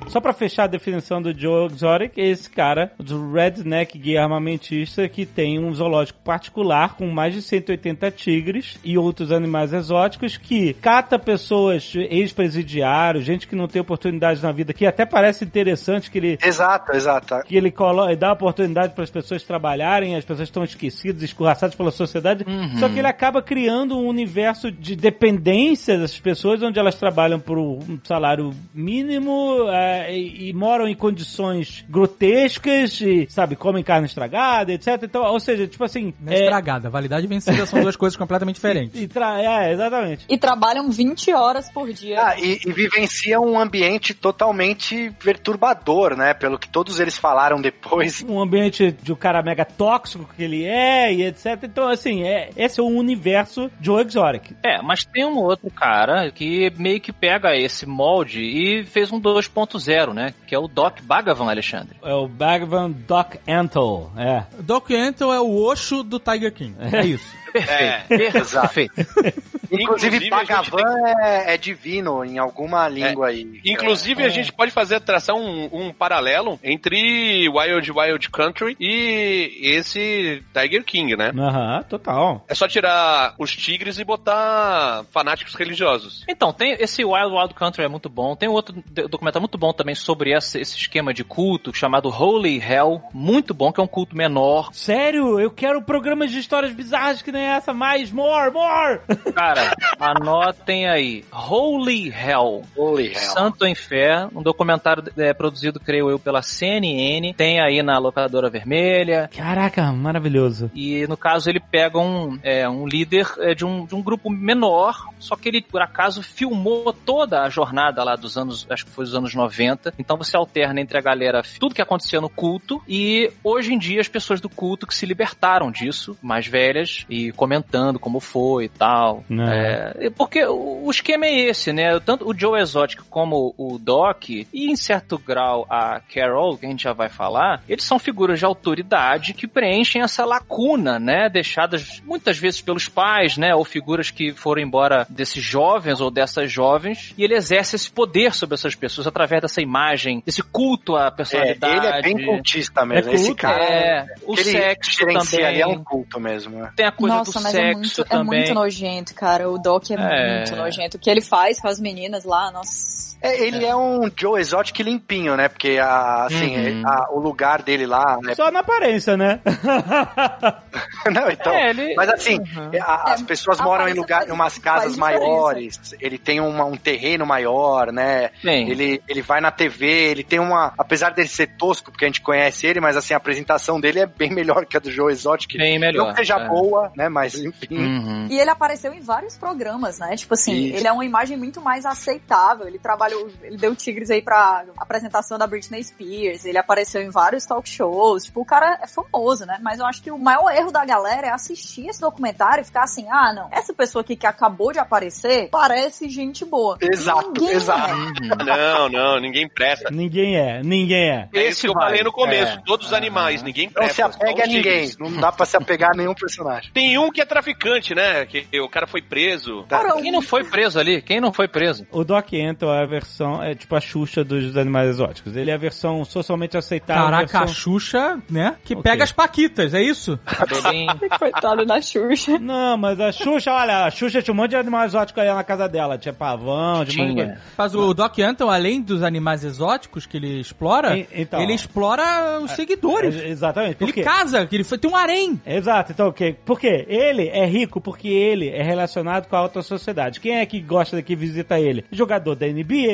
[0.10, 5.08] Só pra fechar a definição do Joe Exotic, é esse cara, do redneck gay armamentista,
[5.10, 10.74] que tem um zoológico particular com mais de 180 tigres e outros animais exóticos que
[10.76, 16.18] cata pessoas ex-presidiários, gente que não tem oportunidade na vida, que até parece interessante que
[16.18, 17.44] ele Exato, exato.
[17.46, 21.92] que ele colo- dá oportunidade para as pessoas trabalharem, as pessoas estão esquecidas, escorraçadas pela
[21.92, 22.46] sociedade.
[22.80, 27.58] Só que ele acaba criando um universo de dependência dessas pessoas, onde elas trabalham por
[27.58, 34.72] um salário mínimo é, e, e moram em condições grotescas, e, sabe, comem carne estragada,
[34.74, 35.02] etc.
[35.04, 36.14] Então, ou seja, tipo assim.
[36.20, 36.90] Não é estragada.
[36.90, 39.00] Validade e vencida são duas coisas completamente diferentes.
[39.02, 40.26] e tra- é, exatamente.
[40.30, 42.20] E trabalham 20 horas por dia.
[42.22, 46.34] Ah, e, e vivencia um ambiente totalmente perturbador, né?
[46.34, 48.24] Pelo que todos eles falaram depois.
[48.28, 51.64] um ambiente de um cara mega tóxico que ele é e etc.
[51.64, 54.56] Então, assim, é, esse é o universo Joe Exotic.
[54.64, 59.20] É, mas tem um outro cara que meio que pega esse molde e fez um
[59.22, 60.34] 2.0, né?
[60.46, 61.98] Que é o Doc Bagavan, Alexandre.
[62.04, 64.12] É o Bhagavan Doc Antle.
[64.18, 64.44] É.
[64.62, 66.76] Doc Antle é o Osho do Tiger King.
[66.80, 67.36] É isso.
[67.58, 68.04] É.
[68.08, 68.94] Perfeito.
[69.72, 73.62] Inclusive, Inclusive, gente Bhagavan é, é divino em alguma língua aí.
[73.66, 80.44] Inclusive, a gente pode fazer, traçar um, um paralelo entre Wild Wild Country e esse
[80.54, 81.32] Tiger King, né?
[81.38, 82.46] Aham, total.
[82.48, 86.24] É só tirar os tigres e botar fanáticos religiosos.
[86.30, 88.36] Então, tem esse Wild Wild Country é muito bom.
[88.36, 93.02] Tem outro documentário muito bom também sobre esse, esse esquema de culto chamado Holy Hell.
[93.14, 94.70] Muito bom, que é um culto menor.
[94.74, 99.00] Sério, eu quero programas de histórias bizarras que nem essa, mais, more, more!
[99.34, 101.26] Cara, anotem aí.
[101.32, 102.64] Holy Hell.
[102.76, 103.16] Holy hell.
[103.16, 107.34] Santo em Fé, um documentário é, produzido, creio eu, pela CNN.
[107.36, 109.30] Tem aí na locadora vermelha.
[109.36, 110.72] Caraca, maravilhoso.
[110.74, 114.30] E no caso ele pega um, é, um líder é, de, um, de um grupo
[114.30, 118.92] menor, só que ele por acaso filmou toda a jornada lá dos anos, acho que
[118.92, 119.94] foi dos anos 90.
[119.98, 124.02] Então você alterna entre a galera, tudo que acontecia no culto e hoje em dia
[124.02, 128.70] as pessoas do culto que se libertaram disso, mais velhas, e comentando como foi e
[128.70, 129.24] tal.
[129.30, 129.48] Não.
[129.48, 132.00] É, porque o esquema é esse, né?
[132.00, 136.70] Tanto o Joe Exotic como o Doc, e em certo grau a Carol, que a
[136.70, 141.30] gente já vai falar, eles são figuras de autoridade que preenchem essa lacuna, né?
[141.30, 143.54] Deixadas muitas vezes pelos pais, né?
[143.56, 148.34] Ou figuras que foram embora desses jovens ou dessas jovens, e ele exerce esse poder
[148.34, 151.78] sobre essas pessoas através dessa imagem, esse culto à É, personalidade.
[151.78, 153.12] ele é bem cultista mesmo.
[153.12, 153.64] É Esse culto, cara.
[153.64, 155.46] É, o sexo também.
[155.46, 156.58] ali é um culto mesmo.
[156.60, 156.72] né?
[156.76, 158.40] Tem a coisa Nossa, mas é muito, é também.
[158.42, 159.50] muito nojento, cara.
[159.50, 160.38] O Doc é, É.
[160.38, 160.98] muito nojento.
[160.98, 163.17] O que ele faz com as meninas lá, nossa.
[163.22, 163.76] É, ele é.
[163.76, 165.48] um Joe Exotic limpinho, né?
[165.50, 166.84] Porque a, assim, Uhum.
[166.88, 168.18] a- o lugar dele lá.
[168.22, 168.36] Né?
[168.36, 169.40] Só na aparência, né?
[171.12, 171.54] Não, então.
[171.54, 172.72] É, ele- Mas assim, Uhum.
[172.82, 175.94] a- as É, pessoas moram em lugar, faz- em umas casas maiores.
[176.00, 178.32] Ele tem uma- um terreno maior, né?
[178.44, 180.74] Ele, ele vai na TV, ele tem uma.
[180.78, 184.06] Apesar dele ser tosco, porque a gente conhece ele, mas assim, a apresentação dele é
[184.06, 185.58] bem melhor que a do Joe Exotic.
[185.58, 186.08] Bem melhor.
[186.10, 186.48] Não seja é.
[186.48, 187.10] boa, né?
[187.10, 187.68] Mas enfim.
[187.78, 188.28] Uhum.
[188.30, 190.16] E ele apareceu em vários programas, né?
[190.16, 190.78] Tipo assim, Isso.
[190.78, 192.68] ele é uma imagem muito mais aceitável.
[192.68, 196.46] Ele trabalhou, ele deu tigres aí pra apresentação da Britney Spears.
[196.46, 198.26] Ele apareceu em vários talk shows.
[198.26, 199.58] Tipo, o cara é famoso, né?
[199.62, 202.84] Mas eu acho que o maior erro da galera é assistir esse documentário e ficar
[202.84, 206.78] assim: ah, não, essa pessoa aqui que acabou de aparecer parece gente boa.
[206.82, 207.92] Exato, Ninguém exato.
[207.92, 208.44] é.
[208.44, 209.90] Não, não, ninguém presta.
[209.92, 211.30] ninguém é, ninguém é.
[211.34, 212.54] É isso Esse que eu falei no começo.
[212.58, 212.62] É.
[212.66, 213.94] Todos os animais, ninguém Não presta.
[213.96, 214.92] se apegue só a ninguém.
[215.00, 216.72] Não dá pra se apegar a nenhum personagem.
[216.74, 218.26] Tem um que é traficante, né?
[218.26, 219.64] Que o cara foi preso.
[219.64, 219.84] Tá.
[220.02, 221.02] Quem não foi preso ali?
[221.02, 221.86] Quem não foi preso?
[221.92, 225.36] O Doc Antle é versão, é tipo a Xuxa dos animais exóticos.
[225.36, 227.04] Ele é a versão socialmente aceitável.
[227.06, 227.56] Caraca, a versão...
[227.56, 228.56] Xuxa, né?
[228.64, 228.84] Que Ok.
[228.84, 230.20] pega as paquitas, é isso?
[230.26, 230.94] Cabelinho.
[231.20, 232.38] Coitado da Xuxa.
[232.40, 235.44] Não, mas a Xuxa, olha, a Xuxa tinha um monte de animal exótico aí na
[235.44, 235.98] casa dela.
[235.98, 237.40] Tinha pavão, de Tinha.
[237.58, 241.42] Mas o Doc Antle, além dos animais exóticos que ele explora, E- então.
[241.42, 243.16] ele explora os seguidores.
[243.16, 243.76] É, Exatamente.
[243.76, 244.02] Por Ele quê?
[244.04, 245.40] casa, que ele foi, tem um harém.
[245.46, 246.36] Exato, então o quê?
[246.46, 246.86] Por quê?
[246.88, 250.20] Ele é rico porque ele é relacionado com a alta sociedade.
[250.20, 251.86] Quem é que gosta daqui e visita ele?
[251.92, 252.87] Jogador da NBA,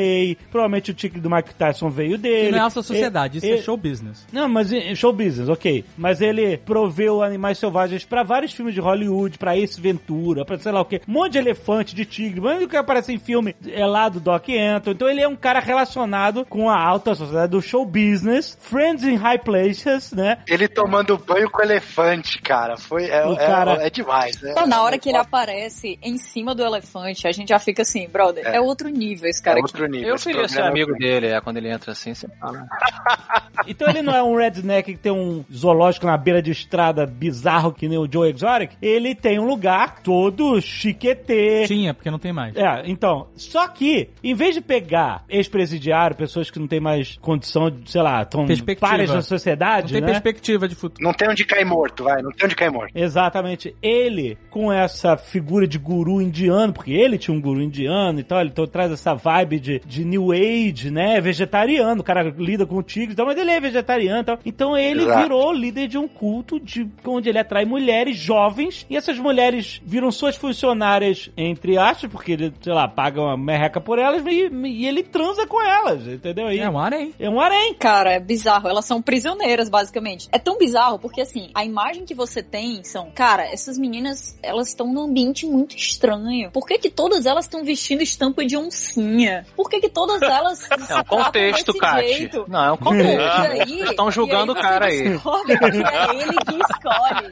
[0.51, 2.51] provavelmente o tique do Mike Tyson veio dele.
[2.51, 4.25] Não é alta sociedade, isso Ele- é show business.
[4.31, 5.83] Não, mas show business, ok.
[5.97, 10.71] Mas ele proveu animais selvagens pra vários filmes de Hollywood, pra Ace Ventura, pra sei
[10.71, 11.01] lá o quê.
[11.07, 14.09] Um monte de elefante, de tigre, um monte de que aparece em filme é lá
[14.09, 14.93] do Doc Antle.
[14.93, 19.15] Então ele é um cara relacionado com a alta sociedade do show business, friends in
[19.15, 20.37] high places, né?
[20.47, 22.77] Ele tomando banho com elefante, cara.
[22.77, 24.51] Foi, é, O é- cara- é demais, né?
[24.51, 28.07] Então, na hora que ele aparece, em cima do elefante, a gente já fica assim,
[28.07, 28.61] brother, é, É.
[28.61, 29.71] outro nível esse cara é aqui.
[29.83, 30.09] Outro nível.
[30.09, 30.97] Eu queria ser é amigo nível.
[30.97, 32.65] dele, é, quando ele entra assim, você fala.
[33.67, 37.71] Então ele não é um redneck que tem um zoológico na beira de estrada bizarro
[37.71, 38.71] que nem o Joe Exotic.
[38.81, 41.65] Ele tem um lugar todo chiquetê.
[41.67, 42.55] Tinha, porque não tem mais.
[42.55, 47.69] É, então, só que, em vez de pegar ex-presidiário, pessoas que não têm mais condição
[47.69, 48.45] de, sei lá, estão
[48.79, 50.07] pares na Não sociedade, tem né?
[50.07, 51.03] perspectiva de futuro.
[51.03, 52.21] Não tem onde cair morto, vai.
[52.21, 52.91] Não tem onde cair morto.
[52.95, 53.75] Exatamente.
[53.81, 58.41] Ele, com essa figura de guru indiano, porque ele tinha um guru indiano e tal,
[58.41, 61.19] ele então traz essa vibe de, de New Age, né?
[61.21, 64.39] Vegetariano, o cara lida com o tigre e tal, mas ele é vegetariano e tal.
[64.45, 65.21] Então ele Exato.
[65.21, 70.11] virou líder de um culto de, onde ele atrai mulheres jovens e essas mulheres viram
[70.11, 74.85] suas funcionárias, entre aspas, porque ele, sei lá, paga uma merreca por elas e, e
[74.87, 76.51] ele transa com elas, entendeu?
[76.51, 77.13] E É um harém.
[77.19, 77.73] é um harém.
[77.75, 78.67] Cara, é bizarro.
[78.67, 80.27] Elas são prisioneiras, basicamente.
[80.31, 84.69] É tão bizarro porque, assim, a imagem que você tem são, cara, essas meninas, elas
[84.69, 86.51] estão num ambiente muito estranho.
[86.51, 89.45] Por que que todas elas estão vestindo estampa de oncinha?
[89.55, 92.07] Por que que todas elas É um contexto, desse Kat.
[92.07, 92.45] jeito?
[92.47, 93.41] Não, é um contexto.
[93.41, 94.99] aí- Estão julgando o cara aí.
[94.99, 97.31] é ele que escolhe.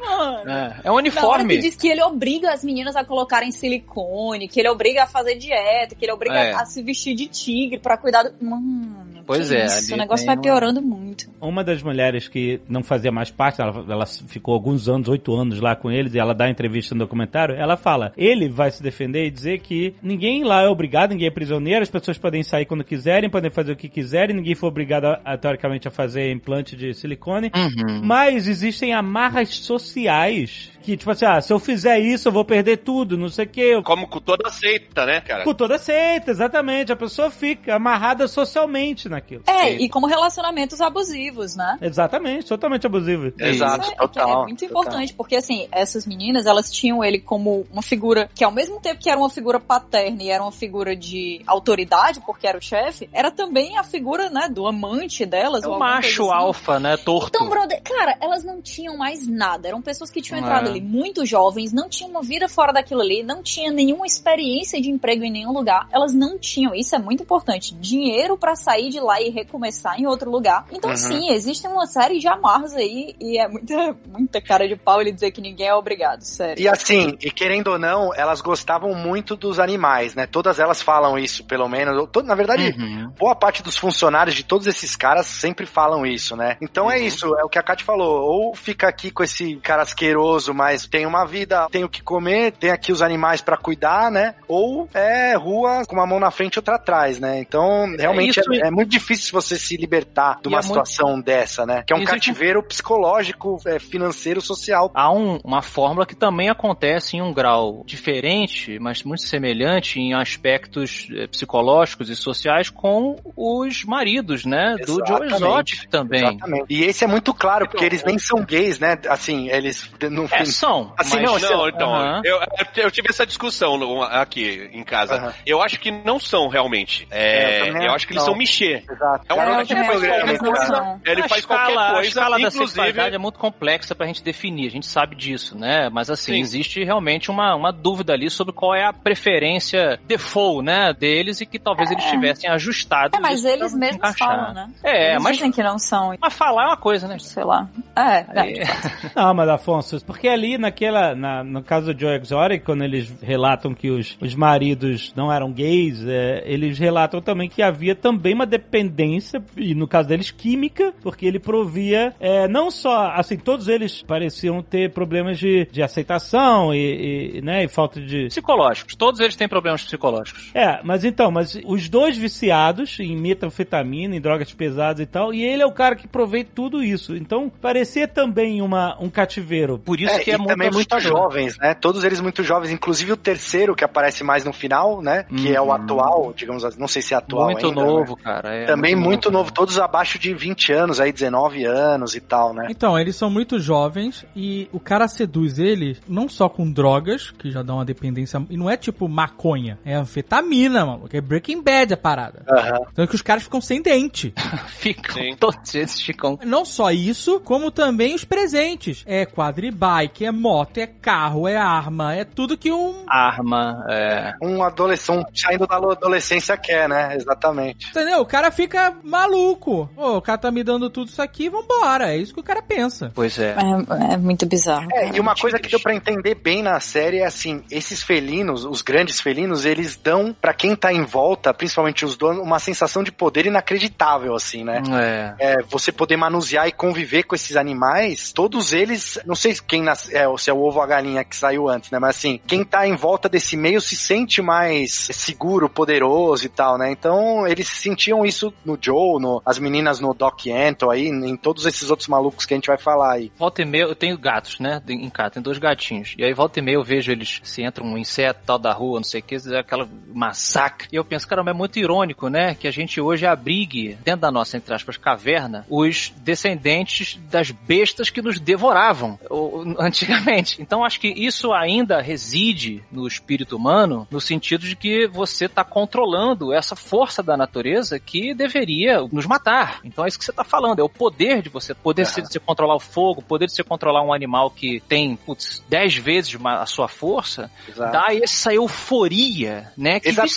[0.00, 0.50] Mano.
[0.50, 1.58] É, é um hora que uniforme.
[1.58, 5.94] diz que ele obriga as meninas a colocarem silicone, que ele obriga a fazer dieta,
[5.94, 6.52] que ele obriga É.
[6.54, 8.44] a se vestir de tigre pra cuidar do.
[8.44, 11.28] Mano, Pois é, Isso, o negócio vai uma- piorando muito.
[11.38, 15.60] Uma das mulheres que não fazia mais parte, ela, ela ficou alguns anos, oito anos
[15.60, 19.26] lá com eles, e ela dá entrevista no documentário, ela fala, ele vai se defender
[19.26, 22.84] e dizer que ninguém lá é obrigado, ninguém é prisioneiro, as pessoas podem sair quando
[22.84, 26.76] quiserem, podem fazer o que quiserem, ninguém foi obrigado, a, a, teoricamente, a fazer implante
[26.76, 28.00] de silicone, Uhum.
[28.04, 32.78] mas existem amarras sociais que, tipo assim, ah, se eu fizer isso, eu vou perder
[32.78, 35.44] tudo, não sei o que, Como com toda seita, né, cara?
[35.44, 36.90] com toda seita, exatamente.
[36.90, 39.42] A pessoa fica amarrada socialmente naquilo.
[39.46, 39.84] É, Sim.
[39.84, 41.76] e como relacionamentos abusivos, né?
[41.82, 43.32] Exatamente, totalmente abusivo.
[43.38, 44.30] Exato, Isso é- total.
[44.30, 44.82] É muito total.
[44.82, 48.98] importante, porque assim, essas meninas, elas tinham ele como uma figura que ao mesmo tempo
[49.00, 53.08] que era uma figura paterna e era uma figura de autoridade, porque era o chefe,
[53.12, 55.62] era também a figura, né, do amante delas.
[55.62, 56.32] É alguma macho assim.
[56.32, 56.96] alfa, né?
[56.96, 57.30] Torto.
[57.34, 59.68] Então, brother, cara, elas não tinham mais nada.
[59.68, 60.42] Eram pessoas que tinham É.
[60.42, 64.80] entrado ali muito jovens, não tinham uma vida fora daquilo ali, não tinha nenhuma experiência
[64.80, 65.88] de emprego em nenhum lugar.
[65.92, 70.06] Elas não tinham, isso é muito importante, dinheiro pra sair de lá e recomeçar em
[70.06, 70.66] outro lugar.
[70.72, 70.96] Então, Uhum.
[70.96, 75.12] sim, existem uma série de amarras aí e é muita, muita cara de pau ele
[75.12, 76.62] dizer que ninguém é obrigado, sério.
[76.62, 80.26] E assim, e querendo ou não, elas gostavam muito dos animais, né?
[80.26, 82.08] Todas elas falam isso, pelo menos.
[82.24, 83.10] Na verdade, Uhum.
[83.18, 86.56] boa parte dos funcionários de todos esses caras sempre falam isso, né?
[86.60, 88.22] Então é isso, é o que a Kat falou.
[88.22, 92.52] Ou fica aqui com esse cara asqueroso, mas tem uma vida, tem o que comer,
[92.52, 94.34] tem aqui os animais pra cuidar, né?
[94.46, 97.38] Ou é rua com uma mão na frente e outra atrás, né?
[97.40, 100.66] Então, realmente isso é, e- é muito difícil você se libertar de uma é muito-
[100.68, 101.82] situação dessa, né?
[101.86, 104.90] Que é um Existe- cativeiro psicológico, é, financeiro, social.
[104.94, 110.14] Há um- uma fórmula que também acontece em um grau diferente, mas muito semelhante em
[110.14, 114.76] aspectos psicológicos e sociais com os maridos, né?
[114.86, 115.26] Do Joe.
[115.26, 116.20] Exotic também.
[116.22, 116.66] Exatamente.
[116.68, 118.96] E esse é muito claro, porque eles nem são gays, né?
[119.08, 120.44] Assim, eles no É, fim.
[120.46, 120.92] são.
[120.96, 122.20] Assim, mas- não, Não, você- então, Aham.
[122.24, 125.14] eu, eu- eu tive essa discussão aqui em casa.
[125.16, 125.34] Aham.
[125.46, 127.06] Eu acho que não são realmente.
[127.10, 128.32] É, É, eu eu acho que que eles não.
[128.32, 128.82] são Michê.
[128.90, 129.24] Exato.
[129.28, 131.00] É um Cara, que faz qualquer não coisa.
[131.06, 132.66] Ele a faz escala, qualquer a coisa, escala da inclusive.
[132.66, 135.88] sexualidade é muito complexa pra gente definir, a gente sabe disso, né?
[135.90, 136.40] Mas assim, Sim.
[136.40, 141.46] existe realmente uma, uma dúvida ali sobre qual é a preferência default, né, deles e
[141.46, 143.16] que talvez eles tivessem ajustado.
[143.16, 144.28] É, mas eles mesmos encaixar.
[144.28, 144.68] falam, né?
[144.84, 147.18] É, eles mas, dizem que não são, mas falar é uma coisa, né?
[147.18, 147.68] sei lá.
[147.96, 148.18] É,
[148.62, 148.64] é.
[149.16, 153.74] Não, mas Afonso, porque ali naquela, na- no caso do Joe Exotic, quando eles relatam
[153.74, 158.46] que os, os maridos não eram gays, é, eles relatam também que havia também uma
[158.46, 164.02] dependência, e no caso deles, química, porque ele provia, é, não só, assim, todos eles
[164.02, 169.34] pareciam ter problemas de, de aceitação e, e, né, e falta de, Psicológicos, todos eles
[169.36, 170.50] têm problemas psicológicos.
[170.54, 175.42] é, mas então, mas os dois viciados em metanfetamina, em drogas pesadas e tal, e
[175.44, 177.16] ele é o cara que provei tudo isso.
[177.16, 179.78] Então, parecia também uma, um cativeiro.
[179.78, 181.74] Por isso É, que é muito também muito jovens, né?
[181.74, 185.24] Todos eles muito jovens, inclusive o terceiro que aparece mais no final, né?
[185.24, 185.72] Que é o Uhum.
[185.72, 187.86] atual, digamos assim, não sei se é atual Muito ainda, né?
[187.86, 188.54] novo, cara.
[188.54, 192.66] é Também muito novo, todos abaixo de 20 anos, aí 19 anos e tal, né?
[192.70, 197.50] Então, eles são muito jovens e o cara seduz eles não só com drogas, que
[197.50, 201.94] já dá uma dependência, e não é tipo maconha, é anfetamina, que é Breaking Bad
[201.94, 202.42] a parada.
[202.48, 202.80] Aham.
[202.92, 204.32] Então é que os caras ficam sem dente.
[204.78, 205.36] Ficam, Sim.
[205.36, 206.38] todos eles ficam.
[206.44, 209.02] Não só isso, como também os presentes.
[209.06, 213.04] É quadribike, é moto, é carro, é arma, é tudo que um.
[213.08, 214.34] Arma, é.
[214.40, 217.16] Um adolescente, um saindo da adolescência quer, né?
[217.16, 217.88] Exatamente.
[217.90, 218.20] Entendeu?
[218.20, 219.90] O cara fica maluco.
[219.94, 222.12] Pô, o cara tá me dando tudo isso aqui, vambora.
[222.12, 223.10] É isso que o cara pensa.
[223.14, 223.56] Pois é.
[223.56, 224.88] É, é muito bizarro.
[224.92, 228.64] É, e uma coisa que deu pra entender bem na série é assim, esses felinos,
[228.64, 233.02] os grandes felinos, eles dão pra quem tá em volta, principalmente os donos, uma sensação
[233.02, 234.82] de poder inacreditável, assim, né?
[234.90, 235.34] É.
[235.38, 240.12] É, você poder manusear e conviver com esses animais, todos eles, não sei quem nas,
[240.12, 241.98] é, se é o ovo ou a galinha que saiu antes, né?
[241.98, 246.78] Mas assim, quem tá em volta desse meio se sente mais seguro, poderoso e tal,
[246.78, 246.90] né?
[246.90, 251.66] Então, eles sentiam isso no Joe, no, as meninas no Doc Antle aí, em todos
[251.66, 253.32] esses outros malucos que a gente vai falar aí.
[253.36, 254.80] Volta e meia, eu tenho gatos, né?
[254.88, 256.14] Em casa, tem dois gatinhos.
[256.16, 259.00] E aí volta e meia eu vejo eles, se entra um inseto tal da rua,
[259.00, 260.67] não sei o que, é aquela massacre.
[260.92, 262.54] E eu penso, caramba, é muito irônico, né?
[262.54, 268.10] Que a gente hoje abrigue, dentro da nossa, entre aspas, caverna, os descendentes das bestas
[268.10, 269.18] que nos devoravam
[269.78, 270.60] antigamente.
[270.60, 275.64] Então acho que isso ainda reside no espírito humano, no sentido de que você está
[275.64, 279.80] controlando essa força da natureza que deveria nos matar.
[279.84, 282.38] Então é isso que você está falando, é o poder de você, poder de você
[282.38, 286.66] controlar o fogo, poder de você controlar um animal que tem, putz, 10 vezes a
[286.66, 290.28] sua força, dá essa euforia, né, que Exato.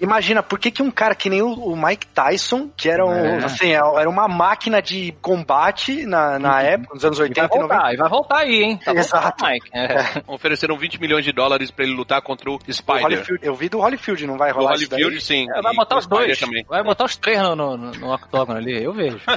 [0.00, 3.12] Imagina, por que, que um cara que nem o, o Mike Tyson, que era um,
[3.12, 3.44] É.
[3.44, 7.58] assim, era uma máquina de combate na, na época, nos anos E vai 80 e
[7.58, 7.68] 90.
[7.74, 8.80] voltar, e vai voltar aí, hein?
[8.84, 9.22] Tá Exato.
[9.38, 9.70] voltando, Mike.
[9.72, 10.22] É.
[10.26, 13.02] Ofereceram 20 milhões de dólares pra ele lutar contra o O Spider.
[13.02, 15.02] Holyfield, eu vi do Holyfield, não vai O rolar isso daí?
[15.02, 15.46] Holyfield, sim.
[15.54, 16.38] É, vai botar o os dois.
[16.38, 16.64] Também.
[16.68, 19.18] Vai botar os três no, no, no octógono ali, eu vejo.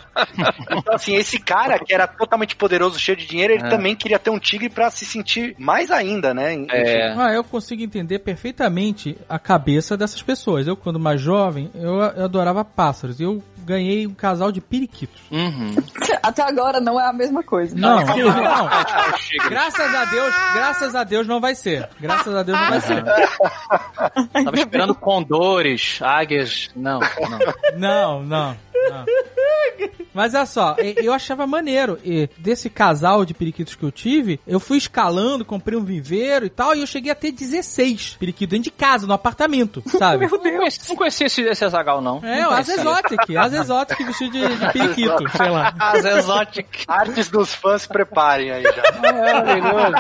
[0.78, 3.70] Então, assim, esse cara que era totalmente poderoso, cheio de dinheiro, ele É.
[3.70, 6.54] também queria ter um tigre pra se sentir mais ainda, né?
[6.54, 6.68] Enfim.
[6.72, 7.14] É.
[7.18, 10.68] Ah, eu consigo entender perfeitamente a cabeça dessas pessoas.
[10.68, 13.20] Eu, quando mais jovem, eu, eu adorava pássaros.
[13.20, 15.22] Eu ganhei um casal de periquitos.
[15.32, 15.76] Uhum.
[16.22, 17.76] Até agora não é a mesma coisa.
[17.76, 18.06] Não, não.
[19.18, 19.50] Chega.
[19.50, 21.90] Graças a Deus, graças a Deus não vai ser.
[22.00, 23.04] Graças a Deus não vai ser.
[23.04, 26.70] Tava esperando condores, águias.
[26.76, 27.40] Não, não.
[27.76, 28.58] Não, não.
[30.16, 32.00] Mas olha só, eu achava maneiro.
[32.04, 36.50] E desse casal de periquitos que eu tive, eu fui escalando, comprei um viveiro e
[36.50, 40.28] tal, e eu cheguei a ter 16 periquitos dentro de casa, no apartamento, sabe?
[40.28, 42.24] Não conheci, não conheci esse, esse Azagal, não.
[42.24, 45.74] É, o As Exotic, As Exotic vestido de, de periquito, sei lá.
[45.80, 46.86] As Exotic.
[46.88, 48.84] Artes dos fãs, se preparem aí já.
[49.02, 49.96] Maravilhoso.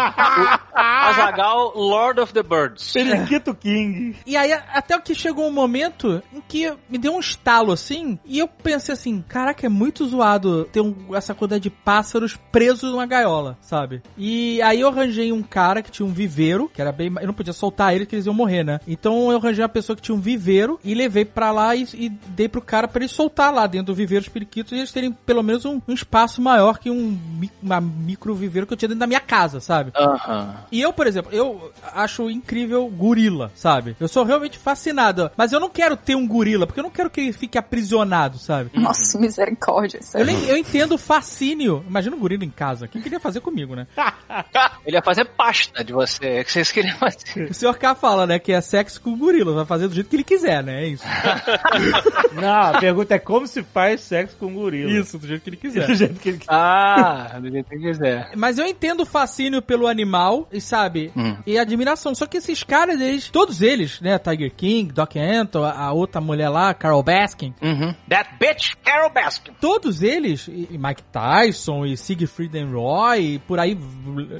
[0.74, 2.94] Azagal, Lord of the Birds.
[2.94, 4.16] Periquito King.
[4.26, 8.40] E aí, até que chegou um momento em que me deu um estalo assim, e
[8.40, 13.06] eu pensei assim: caraca, é muito zoado ter um- essa quantidade de pássaros presos numa
[13.06, 14.02] gaiola, sabe?
[14.18, 17.12] E aí eu arranjei um cara que tinha um viveiro, que era bem.
[17.22, 18.80] Eu não podia soltar ele, que eles iam morrer, né?
[18.88, 22.10] Então eu arranjei uma pessoa que tinha um viveiro e levei pra lá e, e
[22.10, 25.12] dei pro cara pra ele soltar lá dentro do viveiro os periquitos e eles terem
[25.12, 27.18] pelo menos um, um espaço maior que um
[27.62, 29.92] uma micro viveiro que eu tinha dentro da minha casa, sabe?
[29.96, 30.56] Aham.
[30.72, 33.96] E eu, por exemplo, eu acho incrível gorila, sabe?
[34.00, 35.30] Eu sou realmente fascinado.
[35.38, 38.38] Mas eu não quero ter um gorila, porque eu não quero que ele fique aprisionado,
[38.38, 38.65] sabe?
[38.74, 39.98] Nossa, misericórdia.
[39.98, 40.26] Eu, sério.
[40.28, 41.84] nem, eu entendo o fascínio.
[41.88, 42.86] Imagina um gorila em casa.
[42.86, 43.88] O que queria fazer comigo, né?
[44.86, 47.50] Ele ia fazer pasta de você, que vocês queriam fazer.
[47.50, 49.54] O senhor K fala, né, que é sexo com o gorila.
[49.54, 50.84] Vai fazer do jeito que ele quiser, né?
[50.84, 51.04] É isso.
[52.34, 54.92] Não, a pergunta é como se faz sexo com um gorila.
[54.92, 55.88] Isso, do jeito que ele quiser.
[55.88, 58.30] Do jeito que ele Ah, do jeito que quiser.
[58.36, 61.12] Mas eu entendo o fascínio pelo animal, e sabe?
[61.16, 61.38] Hum.
[61.46, 62.14] E a admiração.
[62.14, 64.18] Só que esses caras, eles, todos eles, né?
[64.20, 67.94] Tiger King, Doc Antle, a a outra mulher lá, Carol Baskin, Uhum.
[68.10, 69.54] That bitch, Carol Baskin.
[69.60, 73.78] todos eles, e Mike Tyson, e Siegfried and Roy, e por aí,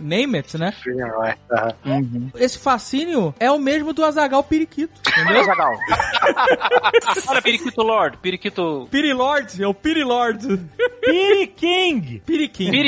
[0.02, 0.74] name it, né?
[1.52, 2.32] Aham.
[2.36, 5.42] Esse fascínio é o mesmo do Azagal Periquito, entendeu?
[5.42, 5.74] Azagal.
[7.28, 8.88] Olha, Periquito Lord, Periquito...
[8.92, 10.60] Piri Lord, é o Piri Lord.
[11.02, 12.22] Piri King.
[12.26, 12.72] Piriquim.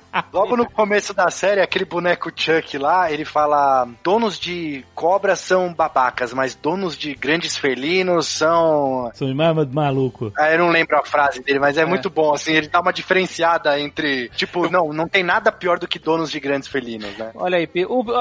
[0.32, 5.72] Logo no começo da série, aquele boneco Chuck lá, ele fala: donos de cobras são
[5.72, 9.10] babacas, mas donos de grandes felinos são.
[9.14, 10.32] São mais maluco.
[10.36, 12.92] Ah, eu não lembro a frase dele, mas é, muito bom, assim, ele dá uma
[12.92, 17.30] diferenciada entre, tipo, não, não tem nada pior do que donos de grandes felinos, né?
[17.34, 17.68] Olha aí,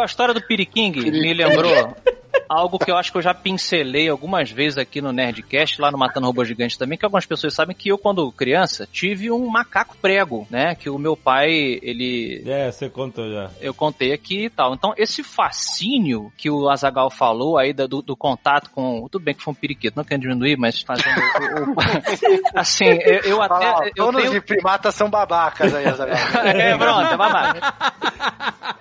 [0.02, 1.96] a história do Piriking me lembrou
[2.48, 5.98] algo que eu acho que eu já pincelei algumas vezes aqui no Nerdcast, lá no
[5.98, 9.96] Matando Robô Gigante também, que algumas pessoas sabem que eu, quando criança, tive um macaco
[10.02, 10.76] prego, né?
[10.76, 13.50] Que o meu pai, ele É, você contou já.
[13.62, 14.74] eu contei aqui e tal.
[14.74, 19.08] Então, esse fascínio que o Azagal falou aí do, do contato com.
[19.12, 21.08] Tudo bem que foi um periquito, não quero diminuir, mas fazendo.
[21.20, 21.76] o- o-
[22.56, 23.90] assim, eu, eu até.
[23.96, 26.18] Eu donos tenho- de primatas são babacas aí, Azaghal.
[26.46, 27.60] é, pronto, é babado.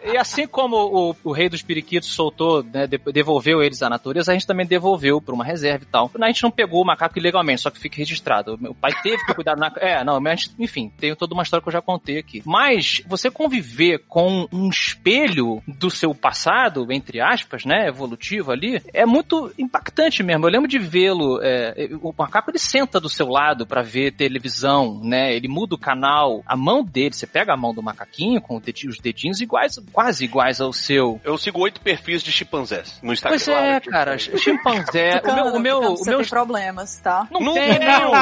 [0.04, 2.98] E assim como o, o rei dos periquitos soltou, né, de-
[3.38, 6.10] devolveu eles à natureza, a gente também devolveu pra uma reserva e tal.
[6.20, 8.58] A gente não pegou o macaco ilegalmente, só que fica registrado.
[8.68, 9.72] O pai teve que cuidar na...
[9.76, 12.42] É, não, mas enfim, tem toda uma história que eu já contei aqui.
[12.44, 19.06] Mas você conviver com um espelho do seu passado, entre aspas, né, evolutivo ali, é
[19.06, 20.46] muito impactante mesmo.
[20.46, 25.00] Eu lembro de vê-lo, é, o macaco ele senta do seu lado pra ver televisão,
[25.02, 28.56] né, ele muda o canal, a mão dele, você pega a mão do macaquinho com
[28.56, 31.20] os dedinhos iguais, quase iguais ao seu.
[31.22, 33.27] Eu sigo oito perfis de chimpanzés no Instagram.
[33.28, 37.26] Pois é, cara, chimpanzé, o meu, o meu, Tucano, o você meu tem problemas, tá?
[37.30, 38.12] não, Não tem, não.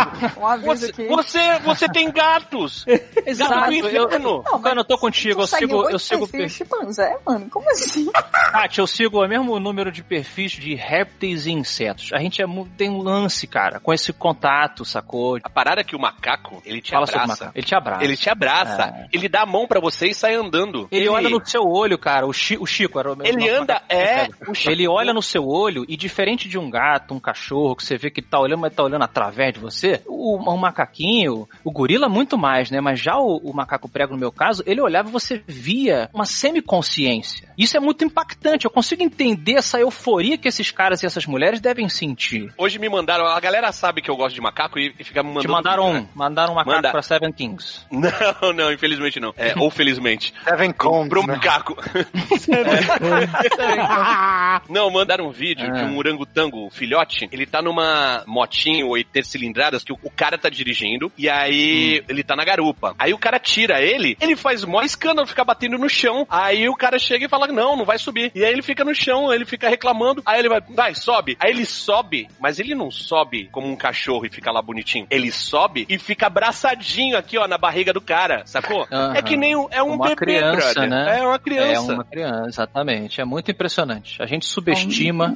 [0.42, 1.06] Um aviso Você, aqui.
[1.06, 2.84] você, você tem gatos!
[3.26, 3.50] Exato.
[3.54, 4.42] Gato do Eu, inferno!
[4.44, 7.48] Não, Cara, eu tô contigo, eu sigo, eu sigo, chimpanzé, mano?
[7.50, 8.10] Como assim?
[8.52, 12.10] Tati, eu sigo o mesmo número de perfis de répteis e insetos.
[12.12, 12.46] A gente é,
[12.76, 15.38] tem um lance, cara, com esse contato, sacou?
[15.42, 17.50] A parada é que o macaco, ele te Fala sobre o abraça.
[17.54, 18.04] Ele te abraça.
[18.04, 19.06] Ele te abraça, É.
[19.12, 20.88] ele dá a mão pra você e sai andando.
[20.90, 22.26] Ele olha no seu olho, cara.
[22.26, 24.24] O, Chi- o Chico era o meu Ele anda, macaco é.
[24.54, 27.96] Chico- Ele olha no seu olho e diferente de um gato, um cachorro, que você
[27.96, 32.08] vê que tá olhando, mas tá olhando através de você, o, o macaquinho, o gorila
[32.08, 32.80] muito mais, né?
[32.80, 36.24] Mas já o, o macaco prego, no meu caso, ele olhava e você via uma
[36.24, 37.48] semiconsciência.
[37.56, 38.64] Isso é muito impactante.
[38.64, 42.52] Eu consigo entender essa euforia que esses caras e essas mulheres devem sentir.
[42.58, 45.28] Hoje me mandaram, a galera sabe que eu gosto de macaco e, e fica me
[45.28, 45.46] mandando.
[45.46, 46.90] Te mandaram um, mandaram um macaco Manda.
[46.90, 47.86] pra Seven Kings.
[47.90, 48.12] né?
[48.42, 49.32] Não, não, infelizmente não.
[49.36, 50.32] É, ou felizmente.
[50.44, 51.34] Seven Combs, Pro né?
[51.34, 51.76] macaco.
[54.68, 55.84] Não, mandaram um vídeo de Ah.
[55.84, 57.28] um orangotango filhote.
[57.32, 61.10] Ele tá numa motinho 80 cilindradas que o, o cara tá dirigindo.
[61.16, 62.94] E aí ele tá na garupa.
[62.98, 66.26] Aí o cara tira ele, ele faz mó escândalo, fica batendo no chão.
[66.30, 68.30] Aí o cara chega e fala: Não, não vai subir.
[68.34, 70.22] E aí ele fica no chão, ele fica reclamando.
[70.26, 71.36] Aí ele vai, vai, sobe.
[71.40, 75.06] Aí ele sobe, mas ele não sobe como um cachorro e fica lá bonitinho.
[75.10, 78.86] Ele sobe e fica abraçadinho aqui, ó, na barriga do cara, sacou?
[78.90, 79.14] Aham.
[79.16, 80.90] É que nem um, é um Uma bebê, criança, brother.
[80.90, 81.18] né?
[81.18, 81.92] É uma criança.
[81.92, 83.20] É uma criança, exatamente.
[83.20, 84.22] É muito impressionante.
[84.22, 84.75] A gente subestima.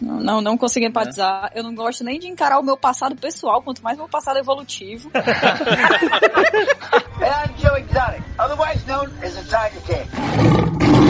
[0.00, 1.50] Não, não, não consigo empatizar.
[1.54, 5.10] Eu não gosto nem de encarar o meu passado pessoal, quanto mais meu passado evolutivo.
[7.20, 11.09] And I'm Joe Exotic, otherwise known as the Tiger King.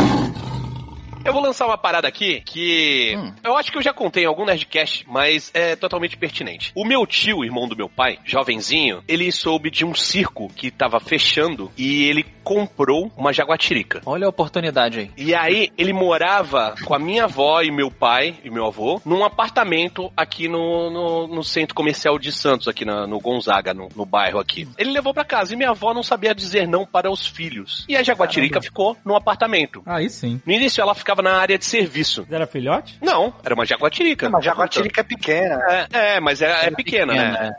[1.22, 3.32] Eu vou lançar uma parada aqui que Hum.
[3.44, 6.72] eu acho que eu já contei em algum Nerdcast, mas é totalmente pertinente.
[6.74, 10.98] O meu tio, irmão do meu pai, jovenzinho, ele soube de um circo que tava
[10.98, 14.00] fechando e ele comprou uma jaguatirica.
[14.06, 15.10] Olha a oportunidade aí.
[15.16, 19.22] E aí, ele morava com a minha avó e meu pai e meu avô num
[19.22, 24.06] apartamento aqui no, no, no centro comercial de Santos, aqui na- no Gonzaga, no, no
[24.06, 24.66] bairro aqui.
[24.78, 27.84] Ele levou pra casa e minha avó não sabia dizer não para os filhos.
[27.88, 29.82] E a jaguatirica ficou no apartamento.
[29.84, 30.40] Aí sim.
[30.46, 32.26] No início, ela ficava na área de serviço.
[32.30, 32.96] Era filhote?
[33.02, 34.28] Não, era uma jaguatirica.
[34.30, 35.58] Mas jaguatirica é pequena.
[35.92, 37.52] É, é, mas é, é pequena, né?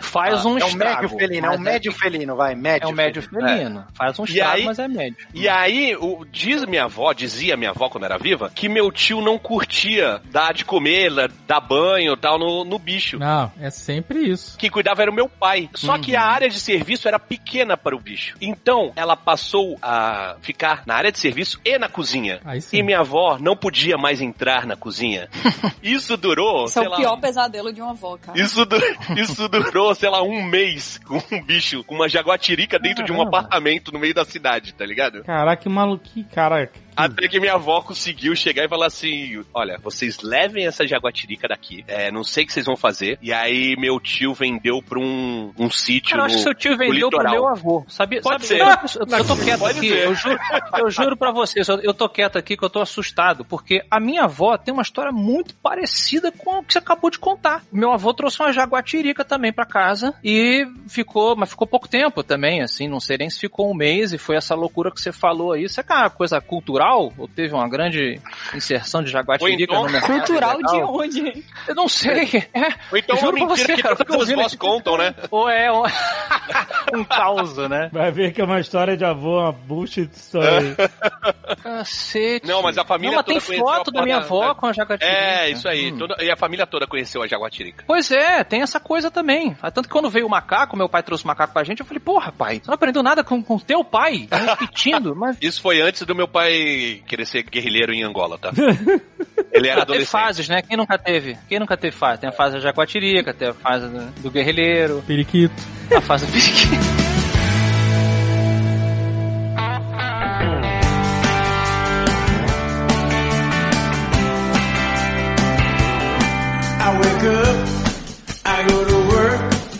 [0.00, 1.02] Faz Ah, um É um estrago.
[1.02, 2.88] médio felino, é um mas médio felino, vai, É médio.
[2.88, 3.48] um médio felino.
[3.48, 3.86] felino.
[3.94, 5.26] Faz um E estrago, aí- mas é médio.
[5.34, 9.20] E aí, o, diz minha avó, dizia minha avó quando era viva, que meu tio
[9.20, 11.10] não curtia dar de comer,
[11.46, 13.18] dar banho e tal no, no bicho.
[13.18, 14.56] Não, é sempre isso.
[14.58, 15.68] Quem cuidava era o meu pai.
[15.74, 16.00] Só Uhum.
[16.00, 18.36] que a área de serviço era pequena para o bicho.
[18.40, 22.40] Então, ela passou a ficar na área de serviço e na cozinha.
[22.44, 22.76] Aí sim.
[22.78, 25.28] E minha avó não podia mais entrar na cozinha.
[25.82, 28.38] Isso durou, Isso é o lá, pior pesadelo de uma avó, cara.
[28.40, 28.76] Isso, du-
[29.16, 33.16] isso durou, sei lá, um mês com um bicho, com uma jaguatirica dentro de um
[33.16, 33.38] Caramba.
[33.38, 35.22] apartamento no meio da cidade, tá ligado?
[35.24, 36.70] Caraca, que maluquice, cara.
[36.98, 41.84] Até que minha avó conseguiu chegar e falar assim: Olha, vocês levem essa jaguatirica daqui.
[41.86, 43.18] É, não sei o que vocês vão fazer.
[43.22, 46.10] E aí meu tio vendeu pra um, um sítio.
[46.10, 47.84] Cara, eu acho que seu tio vendeu pro meu avô.
[47.88, 48.20] Sabia?
[48.20, 48.98] Pode sabe, ser.
[49.00, 49.88] Eu, eu- eu tô quieto Pode aqui.
[49.88, 50.04] ser.
[50.06, 50.38] Eu juro,
[50.78, 53.44] eu juro pra vocês, eu, eu tô quieto aqui que eu tô assustado.
[53.44, 57.18] Porque a minha avó tem uma história muito parecida com o que você acabou de
[57.18, 57.62] contar.
[57.72, 62.60] Meu avô trouxe uma jaguatirica também pra casa e ficou, mas ficou pouco tempo também,
[62.62, 62.88] assim.
[62.88, 65.64] Não sei nem se ficou um mês e foi essa loucura que você falou aí.
[65.64, 66.87] Isso é uma coisa cultural?
[66.96, 68.20] Ou teve uma grande
[68.54, 70.16] inserção de jaguatirica então- no mercado?
[70.18, 71.44] Cultural de onde?
[71.66, 72.44] Eu não sei.
[72.54, 75.14] É, Ou então uma mentira você, que cara, todas as contam, né?
[75.30, 75.82] Ou é um,
[77.00, 77.88] um caos, né?
[77.92, 80.74] Vai ver que é uma história de avô, uma bullshit story.
[81.62, 82.46] Cacete.
[82.46, 84.72] Não, mas a família Não, mas toda tem foto da minha avó da- com a
[84.72, 85.16] jaguatirica.
[85.16, 85.92] É, isso aí.
[85.92, 85.98] Hum.
[85.98, 87.84] Toda- e a família toda conheceu a jaguatirica.
[87.86, 89.56] Pois é, tem essa coisa também.
[89.62, 91.86] Ah, Tanto que quando veio o macaco, meu pai trouxe o macaco pra gente, eu
[91.86, 94.26] falei, porra, pai, você não aprendeu nada com o teu pai?
[94.28, 95.36] Tá repetindo, mas...
[95.40, 96.67] Isso foi antes do meu pai
[97.06, 98.50] querer ser guerrilheiro em Angola, tá?
[99.52, 100.10] Ele era adolescente.
[100.10, 100.62] fases, né?
[100.62, 101.36] Quem nunca teve?
[101.48, 102.20] Quem nunca teve fase?
[102.20, 105.54] Tem a fase da jaguatirica, tem a fase do, do guerrilheiro, Periquito.
[105.96, 107.07] a fase do periquito.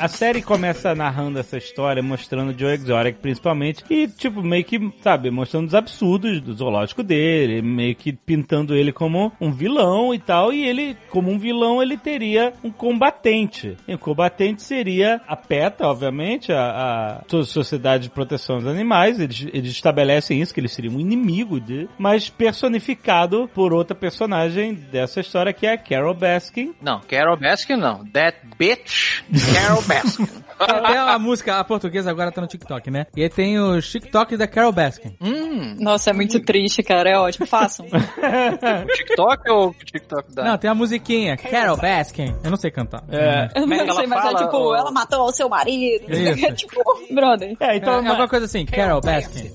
[0.01, 4.93] A série começa narrando essa história, mostrando o Joe Exotic principalmente, e tipo, meio que,
[5.03, 10.19] sabe, mostrando os absurdos do zoológico dele, meio que pintando ele como um vilão e
[10.21, 13.77] tal, e ele, como um vilão, ele teria um combatente.
[13.89, 19.47] E o combatente seria a PETA, obviamente, a, a Sociedade de Proteção dos Animais, eles,
[19.53, 25.21] eles estabelecem isso, que ele seria um inimigo de, mas personificado por outra personagem dessa
[25.21, 26.73] história que é a Carol Baskin.
[26.81, 28.05] Não, Carol Baskin não.
[28.13, 29.23] That bitch,
[29.55, 30.29] Carol Baskin.
[30.59, 33.07] Até a música, a portuguesa agora tá no TikTok, né?
[33.17, 35.17] E aí tem os TikTok da Carol Baskin.
[35.21, 37.11] hum, Nossa, é muito triste, cara.
[37.11, 37.47] É ótimo.
[37.47, 37.87] Façam.
[37.89, 40.45] o TikTok ou o TikTok da...
[40.45, 42.35] Não, tem a musiquinha, Carol Baskin.
[42.45, 43.03] Eu não sei cantar.
[43.11, 43.49] É.
[43.55, 44.75] Eu Como é não sei, ela mas fala, é tipo, ô?
[44.77, 46.05] ela matou o seu marido.
[46.13, 46.53] Isso.
[46.55, 46.83] tipo,
[47.15, 47.57] brother.
[47.61, 49.51] É, É, então, é alguma coisa assim, Carol Baskin.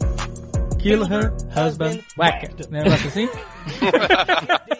[0.79, 2.69] Kill her husband, whack it.
[2.69, 3.29] Né, Negócio assim?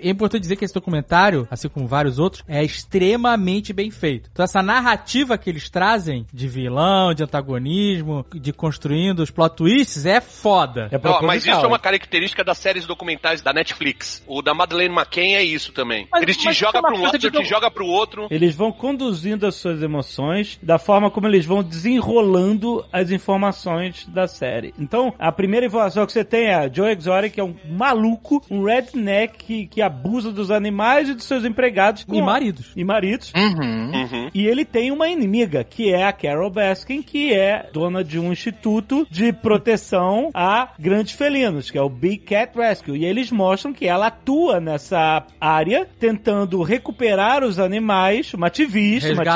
[0.00, 4.30] É importante dizer que esse documentário, assim como vários outros, é extremamente bem feito.
[4.32, 10.06] Então essa narrativa que eles trazem de vilão, de antagonismo, de construindo os plot twists
[10.06, 10.88] é foda.
[10.92, 11.26] é proposital.
[11.26, 14.22] mas isso é uma característica das séries documentais da Netflix.
[14.28, 16.06] O da Madeleine McCann é isso também.
[16.12, 18.28] Mas- Eles te jogam é uma pra um lado, de te do- joga pro outro.
[18.30, 24.28] Eles vão conduzindo as suas emoções da forma como eles vão desenrolando as informações da
[24.28, 24.72] série.
[24.78, 29.36] Então, a primeira informação que você tem é Joe Exotic é um maluco, um redneck
[29.38, 32.02] que, que abusa dos animais e dos seus empregados.
[32.02, 32.72] E com- maridos.
[32.76, 33.32] E maridos.
[33.36, 33.92] Uhum.
[33.94, 34.30] Uhum.
[34.34, 38.32] E ele tem uma inimiga, que é a Carol Baskin, que é dona de um
[38.32, 42.96] instituto de proteção a grandes felinos, que é o Big Cat Rescue.
[42.98, 49.22] E eles mostram que ela atua nessa área, tentando recuperar os animais, uma ativista, uma
[49.22, 49.34] Resgatar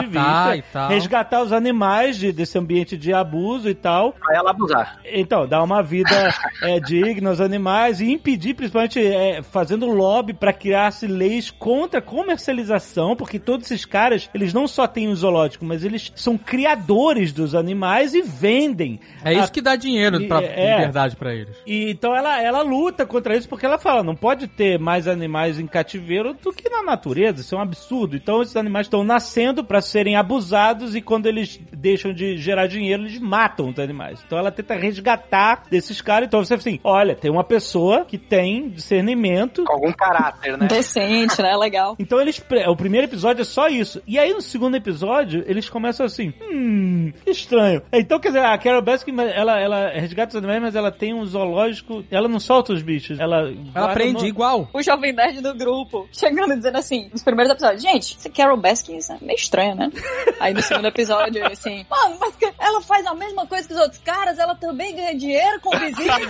[0.51, 0.89] ativista, e tal.
[0.89, 4.13] resgatar os animais de- desse ambiente de abuso e tal.
[4.13, 4.99] Pra ela abusar.
[5.05, 6.33] Então, dar uma vida
[6.63, 12.03] é, digna aos animais e impedir, principalmente, é, fazendo lobby para criar-se leis contra a
[12.03, 17.33] comercialização, porque todos esses caras, eles não só têm um zoológico, mas eles são criadores
[17.33, 19.01] dos animais e vendem.
[19.25, 20.73] É isso A- que dá dinheiro E- pra é.
[20.77, 21.57] liberdade pra eles.
[21.67, 25.59] E, então ela, ela luta contra isso porque ela fala, não pode ter mais animais
[25.59, 28.17] em cativeiro do que na natureza, isso é um absurdo.
[28.17, 33.03] Então esses animais estão nascendo para serem abusados e quando eles deixam de gerar dinheiro,
[33.05, 34.23] eles matam os animais.
[34.27, 36.27] Então ela tenta resgatar desses caras.
[36.27, 39.65] Então você assim, olha, tem uma pessoa que tem discernimento.
[39.65, 40.67] Com algum caráter, né?
[40.67, 41.57] Decente, né?
[41.57, 41.97] Legal.
[42.03, 42.43] Então eles.
[42.69, 44.03] O primeiro episódio é só isso.
[44.07, 46.33] E aí no segundo episódio, eles começam assim.
[46.43, 47.83] Hum, que estranho.
[47.93, 51.25] Então, quer dizer, a Carol Baskin, ela, ela resgata os animais, mas ela tem um
[51.25, 52.05] zoológico.
[52.11, 53.19] Ela não solta os bichos.
[53.21, 53.53] Ela.
[53.75, 54.69] Ela aprende no- igual.
[54.73, 58.57] O jovem nerd do grupo chegando e dizendo assim, nos primeiros episódios, gente, esse Carol
[58.57, 59.91] Baskin é meio estranho, né?
[60.41, 64.01] Aí no segundo episódio, assim, mano, mas ela faz a mesma coisa que os outros
[64.03, 66.13] caras, ela também ganha dinheiro com visita.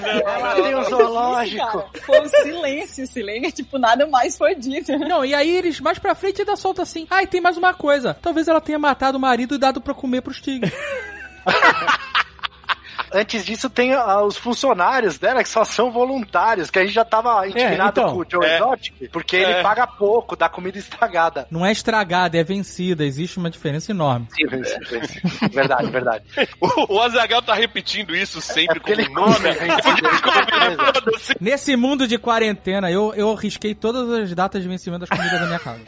[0.43, 1.67] Ela tem um zoológico.
[1.67, 4.97] Cara, Foi um silêncio, silêncio, tipo, nada mais foi dito.
[4.99, 7.07] Não, e aí eles mais pra frente ainda soltam assim.
[7.11, 8.17] Ah, e tem mais uma coisa.
[8.21, 10.73] Talvez ela tenha matado o marido e dado pra comer pros tigres.
[13.15, 17.05] Antes disso, tem ah, os funcionários dela que só são voluntários, que a gente já
[17.05, 18.57] tava indignado então, com o Joe é.
[18.57, 19.43] Exotic, porque É.
[19.53, 21.47] ele paga pouco, dá comida estragada.
[21.51, 23.05] Não é estragada, é vencida.
[23.05, 24.29] Existe uma diferença enorme.
[25.53, 26.25] verdade, verdade.
[26.61, 29.35] O, o Azagal tá repetindo isso sempre Porque como ele nome.
[30.95, 31.35] Foda-se.
[31.41, 35.47] Nesse mundo de quarentena, eu, eu risquei todas as datas de vencimento das comidas da
[35.47, 35.83] minha casa.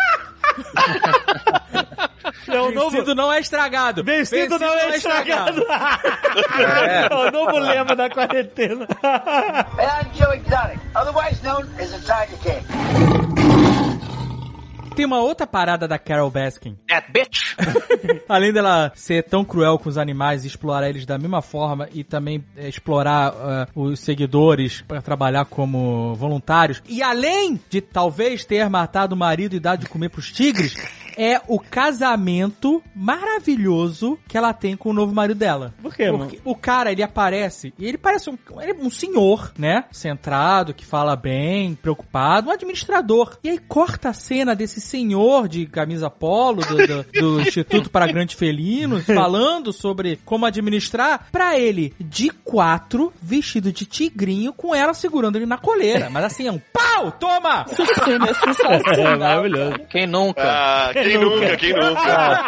[2.48, 2.90] É o novo.
[2.90, 4.04] Vencido não é estragado.
[4.04, 5.64] Vencido não é estragado.
[6.54, 8.86] É o novo lema da quarentena.
[9.02, 13.74] And I'm Joe Exotic, otherwise known as the Tiger King.
[14.94, 16.76] Tem uma outra parada da Carol Baskin.
[16.88, 17.56] That bitch.
[18.28, 22.04] Além dela ser tão cruel com os animais e explorar eles da mesma forma e
[22.04, 26.80] também eh, explorar ah, os seguidores para trabalhar como voluntários.
[26.88, 30.76] E além de talvez ter matado o marido e dado de comer pros tigres,
[31.16, 35.74] é o casamento maravilhoso que ela tem com o novo marido dela.
[35.82, 36.24] Por quê, mano?
[36.26, 39.84] Porque o cara, ele aparece, e ele parece um, ele é um senhor, né?
[39.90, 43.38] Centrado, que fala bem, preocupado, um administrador.
[43.42, 48.06] E aí corta a cena desse senhor de camisa polo do, do- do Instituto para
[48.06, 54.94] Grandes Felinos, falando sobre como administrar, pra ele, de quatro, vestido de tigrinho, com ela
[54.94, 56.08] segurando ele na coleira.
[56.10, 57.10] Mas assim, é um pau!
[57.12, 57.66] Toma!
[57.68, 59.18] Essa cena é É sensacional.
[59.18, 59.78] maravilhoso.
[59.90, 60.42] Quem nunca?
[60.42, 62.44] Ah, quem nunca, quem nunca?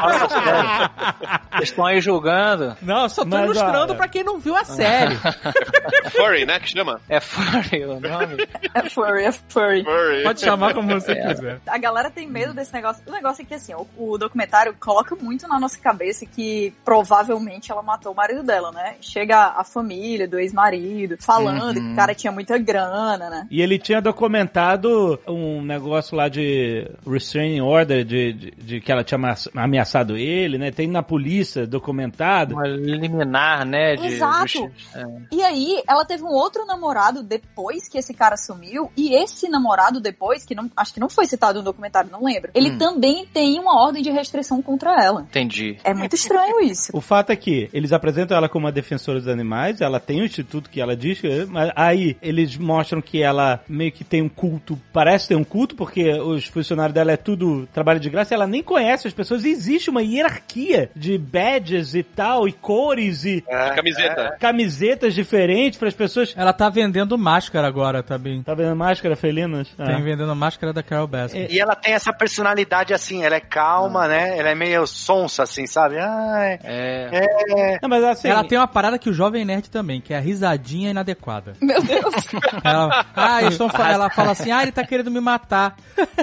[1.56, 2.76] Vocês estão aí julgando.
[2.82, 3.94] Não, eu só tô Mas, ilustrando olha.
[3.94, 5.16] pra quem não viu a série.
[6.12, 7.00] Furry, né, que chama?
[7.08, 8.46] É furry o nome?
[8.74, 9.84] É furry, é furry.
[9.84, 10.22] Furry.
[10.22, 11.60] Pode chamar como você quiser.
[11.66, 13.02] A galera tem medo desse negócio.
[13.06, 17.70] O negócio é que, assim, o, o documentário coloca muito na nossa cabeça que provavelmente
[17.70, 18.96] ela matou o marido dela, né?
[19.00, 23.46] Chega a família do ex-marido falando que o cara tinha muita grana, né?
[23.50, 29.02] E ele tinha documentado um negócio lá de restraining order, de, de, de que ela
[29.04, 30.70] tinha ameaça- ameaçado ele, né?
[30.70, 32.54] Tem na polícia documentado.
[32.54, 33.96] Uma liminar, né?
[33.96, 34.70] De, Exato.
[34.94, 35.04] É.
[35.32, 40.00] E aí, ela teve um outro namorado depois que esse cara sumiu, e esse namorado
[40.00, 42.78] depois, que não, acho que não foi citado no documentário, não lembro, ele Hum.
[42.78, 45.22] também tem uma ordem de restrição contra ela.
[45.22, 45.78] Entendi.
[45.84, 46.90] É muito estranho isso.
[46.96, 50.24] O fato é que eles apresentam ela como uma defensora dos animais, ela tem o
[50.24, 54.78] instituto que ela diz, mas aí eles mostram que ela meio que tem um culto,
[54.92, 58.62] parece ter um culto, porque os funcionários dela é tudo trabalho de graça, ela nem
[58.62, 63.70] conhece as pessoas, e existe uma hierarquia de badges e tal, e cores e É,
[63.70, 64.36] Camiseta.
[64.38, 66.34] camisetas diferentes para as pessoas.
[66.36, 68.42] Ela tá vendendo máscara agora também.
[68.42, 69.68] Tá vendo máscara, felinas?
[69.78, 69.86] Ah.
[69.86, 71.46] Tem vendendo máscara da Carol Baskin.
[71.50, 74.38] E ela tem essa personalidade assim, ela é calma, né?
[74.38, 75.98] Ela é meio sonsa, assim, sabe?
[75.98, 77.10] Ai, É.
[77.52, 77.78] é.
[77.82, 80.20] Não, mas assim, Ela tem uma parada que o Jovem Nerd também, que é a
[80.20, 81.54] risadinha inadequada.
[81.60, 82.14] Meu Deus.
[82.62, 85.76] Ela, ah, eles tão fa- ela fala assim, ah, ele tá querendo me matar.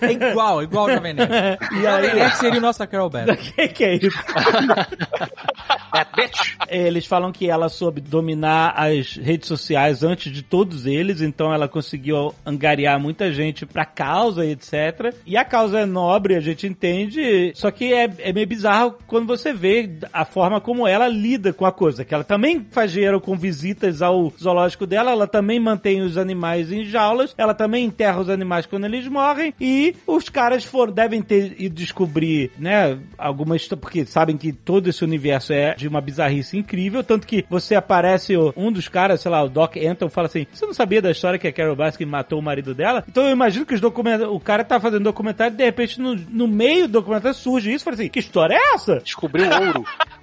[0.00, 1.32] É igual, igual o Jovem Nerd.
[1.80, 3.52] E aí, Nerd seria o nosso Carol Baskin.
[3.52, 4.16] que, que é isso?
[5.96, 6.56] É, bitch.
[6.68, 11.68] Eles falam que ela soube dominar as redes sociais antes de todos eles, então ela
[11.68, 15.14] conseguiu angariar muita gente pra causa e etc.
[15.24, 19.26] E a causa é nobre, a gente entende, só que é, é meio bizarro quando
[19.26, 23.20] você vê a forma como ela lida com a coisa, que ela também faz dinheiro
[23.20, 28.20] com visitas ao zoológico dela, ela também mantém os animais em jaulas, ela também enterra
[28.20, 33.56] os animais quando eles morrem, e os caras foram, devem ter ido descobrir, né, alguma
[33.56, 37.74] história, porque sabem que todo esse universo é de uma bizarrice incrível, tanto que você
[37.74, 41.10] aparece, um dos caras, sei lá, o Doc Anton, fala assim, você não sabia da
[41.10, 43.04] história que a Carol Baskin matou o marido dela?
[43.08, 46.14] Então eu imagino que os documentários, o cara tá fazendo documentário e de repente no,
[46.14, 49.00] no meio do documentário surge isso, fala assim, que história é essa?
[49.00, 49.84] Descobriu ouro.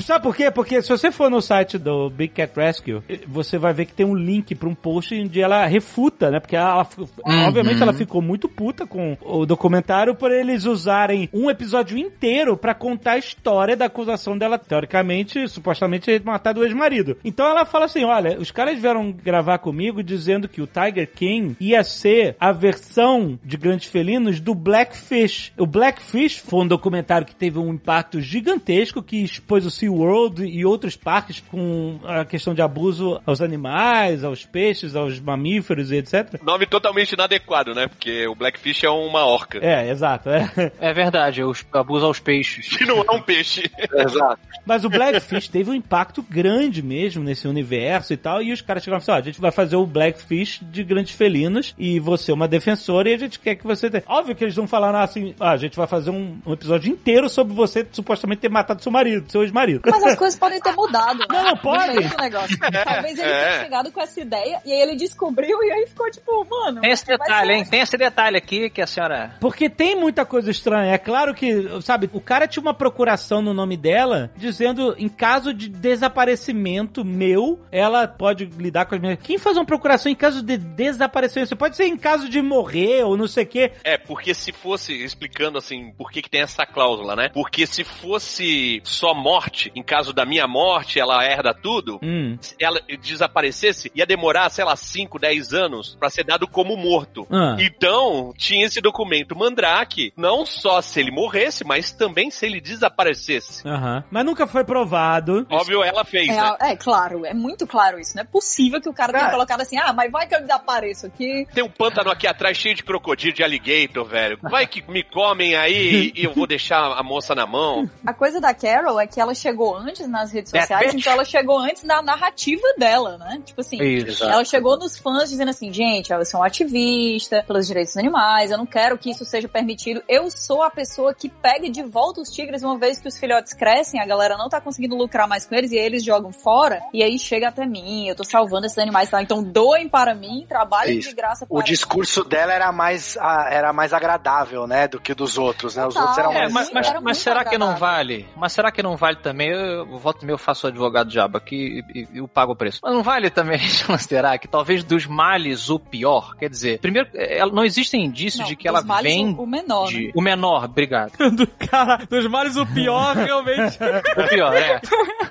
[0.00, 0.50] Sabe por quê?
[0.50, 4.06] Porque se você for no site do Big Cat Rescue, você vai ver que tem
[4.06, 6.40] um link pra um post onde ela refuta, né?
[6.40, 6.86] Porque ela,
[7.24, 12.74] obviamente, ela ficou muito puta com o documentário por eles usarem um episódio inteiro pra
[12.74, 17.16] contar a história da acusação dela, teoricamente, supostamente, matado o ex-marido.
[17.24, 21.56] Então ela fala assim: olha, os caras vieram gravar comigo dizendo que o Tiger King
[21.60, 25.52] ia ser a versão de Grandes Felinos do Blackfish.
[25.56, 30.64] O Blackfish foi um documentário que teve um impacto gigantesco que expôs o SeaWorld e
[30.64, 36.40] outros parques com a questão de abuso aos animais, aos peixes, aos mamíferos e etc.
[36.42, 37.86] Nome totalmente inadequado, né?
[37.86, 39.58] Porque o Blackfish é uma orca.
[39.62, 40.28] É, exato.
[40.30, 40.72] É.
[40.78, 42.76] É verdade, os, abuso aos peixes.
[42.76, 43.70] Que não é um peixe.
[43.92, 44.40] Exato.
[44.64, 48.42] Mas o Blackfish teve um impacto grande mesmo nesse universo e tal.
[48.42, 51.14] E os caras chegaram e falaram: ó, a gente vai fazer o Blackfish de grandes
[51.14, 53.88] felinos e você é uma defensora e a gente quer que você.
[53.88, 54.02] tenha.
[54.06, 57.28] Óbvio que eles não falaram assim: ah, a gente vai fazer um, um episódio inteiro
[57.28, 59.82] sobre você supostamente ter matado seu marido, seu ex-marido.
[59.84, 61.26] Mas as coisas podem ter mudado, né?
[61.30, 61.88] Não, não pode.
[61.88, 62.58] No meio do negócio.
[62.58, 63.44] Talvez ele é.
[63.44, 66.80] tenha chegado com essa ideia e aí ele descobriu e aí ficou tipo, mano.
[66.80, 67.64] Tem esse detalhe, hein?
[67.64, 69.34] Tem esse detalhe aqui que a senhora.
[69.40, 70.92] Porque tem muita coisa estranha.
[70.92, 75.52] É claro que, sabe, o cara tinha uma procuração no nome dela, dizendo em caso
[75.52, 79.18] de desaparecimento meu, ela pode lidar com as minhas.
[79.22, 81.56] Quem faz uma procuração em caso de desaparecimento?
[81.56, 83.72] Pode ser em caso de morrer ou não sei o quê.
[83.84, 87.28] É, porque se fosse, explicando assim, por que, que tem essa cláusula, né?
[87.32, 89.35] Porque se fosse só morte,
[89.74, 92.36] em caso da minha morte, ela herda tudo, Hum.
[92.40, 97.26] se ela desaparecesse, ia demorar, sei lá, 5, 10 anos pra ser dado como morto.
[97.30, 97.56] Ah.
[97.58, 103.66] Então, tinha esse documento Mandrake, não só se ele morresse, mas também se ele desaparecesse.
[103.66, 104.04] Aham.
[104.10, 105.46] Mas nunca foi provado.
[105.50, 106.56] Óbvio, ela fez, né?
[106.60, 108.14] É, é, claro, é muito claro isso.
[108.16, 109.32] Não é possível que o cara tenha Cara.
[109.34, 111.46] colocado assim, ah, mas vai que eu desapareço aqui.
[111.54, 114.38] Tem um pântano aqui atrás cheio de crocodilo, de alligator, velho.
[114.42, 117.88] Vai que me comem aí e eu vou deixar a moça na mão.
[118.06, 121.00] A coisa da Carol é que ela chegou antes nas redes That sociais, bitch.
[121.00, 123.40] então ela chegou antes na narrativa dela, né?
[123.44, 124.24] Tipo assim, Isso.
[124.24, 128.50] ela chegou nos fãs dizendo assim, gente, eu sou um ativista pelos direitos dos animais,
[128.50, 130.02] eu não quero que isso seja permitido.
[130.08, 133.52] Eu sou a pessoa que pega de volta os tigres uma vez que os filhotes
[133.52, 137.02] crescem, a galera não tá conseguindo lucrar mais com eles e eles jogam fora, e
[137.02, 139.22] aí chega até mim, eu tô salvando esses animais, tá?
[139.22, 141.10] então doem para mim, trabalhem Isso.
[141.10, 143.16] de graça para O discurso dela era mais,
[143.50, 144.88] era mais agradável, né?
[144.88, 145.86] Do que dos outros, né?
[145.86, 146.08] Os Total.
[146.08, 146.52] outros eram É, mais.
[146.52, 147.96] mas, mas- era mas muito será que não agradável.
[147.96, 148.28] vale?
[148.36, 149.48] Mas será que não vale também?
[149.50, 152.52] Eu, eu volto e meio, eu faço o advogado diabo aqui e, e- eu pago
[152.52, 152.80] o preço.
[152.82, 156.34] Mas não vale também considerar que talvez dos males o pior?
[156.36, 159.46] Quer dizer, primeiro, é, ela- não existem indícios Não, de que ela vem o, o
[159.46, 159.98] menor, né?
[159.98, 160.12] de...
[160.14, 161.12] O menor, obrigado.
[161.36, 163.78] Do cara, dos males o pior, realmente.
[164.16, 164.80] O pior, é.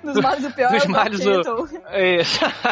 [0.04, 1.68] Dos males o pior Dos é males o-.
[1.88, 2.18] É,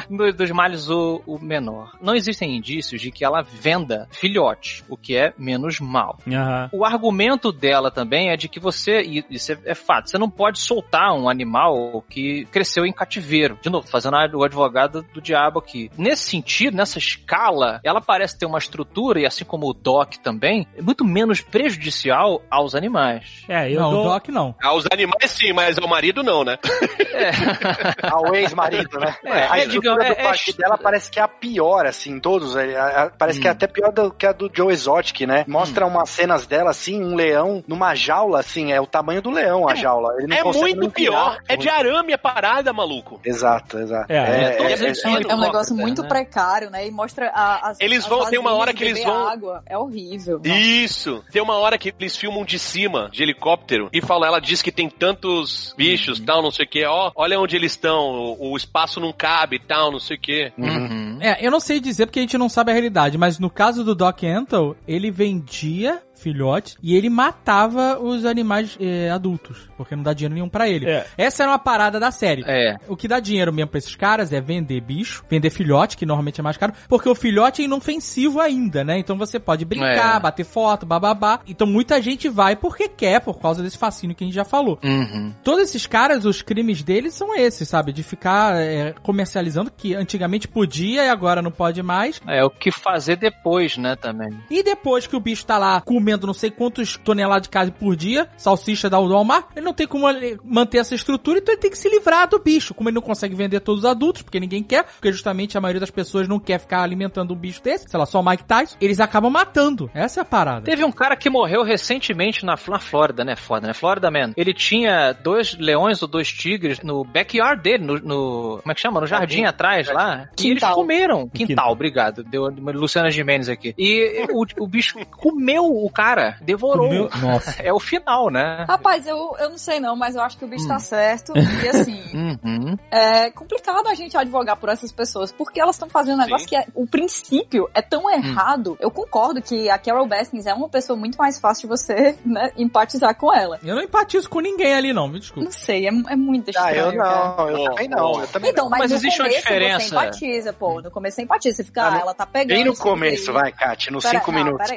[0.10, 1.98] dos, dos males o, o menor.
[2.02, 6.18] Não existem indícios de que ela venda filhotes, o que é menos mal.
[6.28, 6.70] Aham.
[6.72, 10.30] O argumento dela também é de que você, e isso é, é fato, você não
[10.30, 13.58] pode soltar representar um animal que cresceu em cativeiro.
[13.62, 15.90] De novo, fazendo o advogado do diabo aqui.
[15.98, 20.68] Nesse sentido, nessa escala, ela parece ter uma estrutura, e assim como o Doc também,
[20.82, 23.44] muito menos prejudicial aos animais.
[23.50, 24.02] É, eu não, dou...
[24.02, 24.56] o Doc não.
[24.62, 26.58] Aos animais sim, mas ao marido não, né?
[28.04, 29.16] Ao ex-marido, né?
[29.24, 31.86] É, a é, estrutura digamos, do é- parque é- dela parece que é a pior,
[31.86, 32.56] assim, todos.
[32.56, 35.46] é, é, parece que é até pior do que a do Joe Exotic, né?
[35.48, 39.68] Mostra umas cenas dela, assim, um leão numa jaula, assim, é o tamanho do leão
[39.68, 40.16] a jaula.
[40.18, 41.38] Ele não É consegue muito nem pior.
[41.48, 43.20] É de arame a parada, maluco.
[43.24, 44.12] Exato, exato.
[44.12, 44.22] É, é
[44.62, 46.08] é, eles é- são É um negócio muito né?
[46.08, 46.88] precário, né?
[46.88, 47.80] E mostra a- as.
[47.80, 49.64] Eles vão- tem uma hora que eles vão- Água.
[49.66, 50.42] É horrível.
[50.44, 51.24] Isso.
[51.32, 54.72] Tem uma hora que eles filmam de cima, de helicóptero, e falam, ela diz que
[54.72, 56.86] tem tantos bichos, tal, não sei o que.
[56.86, 60.52] Ó, olha onde eles estão, o, o espaço não cabe, tal, não sei o que.
[60.58, 61.18] Uhum.
[61.22, 63.84] É, eu não sei dizer porque a gente não sabe a realidade, mas no caso
[63.84, 70.04] do Doc Antle, ele vendia filhotes e ele matava os animais eh, adultos, porque não
[70.04, 70.90] dá dinheiro nenhum pra ele.
[70.90, 71.06] É.
[71.18, 72.44] Essa era uma parada da série.
[72.48, 72.78] É.
[72.88, 76.40] O que dá dinheiro mesmo pra esses caras é vender bicho, vender filhote, que normalmente
[76.40, 78.98] é mais caro, porque o filhote é inofensivo ainda, né?
[78.98, 80.20] Então você pode brincar, É.
[80.20, 81.40] bater foto, bababá.
[81.48, 84.80] Então muita gente vai porque quer, por causa desse fascínio que a gente já falou.
[84.84, 85.34] Uhum.
[85.44, 87.92] Todos esses caras, os crimes deles são esses, sabe?
[87.92, 92.22] De ficar é, comercializando, que antigamente podia e agora não pode mais.
[92.28, 94.30] É o que fazer depois, né, também.
[94.50, 97.96] E depois que o bicho tá lá comendo não sei quantos toneladas de carne por
[97.96, 100.06] dia, salsicha da Walmart, ele não tem como
[100.44, 102.74] manter essa estrutura, então ele tem que se livrar do bicho.
[102.74, 105.80] Como ele não consegue vender todos os adultos, porque ninguém quer, porque justamente a maioria
[105.80, 108.76] das pessoas não quer ficar alimentando um bicho desse, sei lá, só o Mike Tyson,
[108.80, 109.90] eles acabam matando.
[109.94, 110.62] Essa é a parada.
[110.66, 113.36] Teve um cara que morreu recentemente na, na Flórida, né?
[113.36, 113.74] Foda, né?
[113.74, 114.34] Florida Man.
[114.38, 117.96] Ele tinha dois leões ou dois tigres no backyard dele, no.
[118.00, 119.00] no- como é que chama?
[119.02, 120.30] No jardim atrás lá.
[120.40, 120.76] E eles Quintal.
[120.76, 121.28] comeram.
[121.30, 121.72] Quintal, Quintal.
[121.72, 122.24] obrigado.
[122.24, 123.74] Deu uma Luciana Gimenez aqui.
[123.78, 126.03] E o, o bicho comeu o cara,
[126.42, 126.88] devorou.
[126.88, 127.54] Comeu- Nossa.
[127.64, 128.66] É o final, né?
[128.68, 131.34] Rapaz, eu, eu não sei não, mas eu acho que o bicho tá certo.
[131.64, 132.78] E assim, Uhum.
[132.92, 136.56] é complicado a gente advogar por essas pessoas, porque elas estão fazendo um negócio que
[136.56, 138.76] é, o princípio é tão errado.
[138.80, 142.52] Eu concordo que a Carol Baskins é uma pessoa muito mais fácil de você, né,
[142.58, 143.60] empatizar com ela.
[143.64, 145.46] Eu não empatizo com ninguém ali, não, me desculpa.
[145.46, 146.92] Não sei, é, é muito Ah, estranho.
[146.94, 147.36] eu cara.
[147.38, 148.72] não, eu Pô, também não, eu também Então, não.
[148.72, 149.80] mas, Mas no existe uma começo diferença.
[149.88, 150.82] você empatiza, pô.
[150.82, 152.58] No começo você empatiza, você fica, Ah, ah, ela tá pegando.
[152.58, 154.70] Bem no começo, vai, Kat, nos Pera, cinco não, minutos.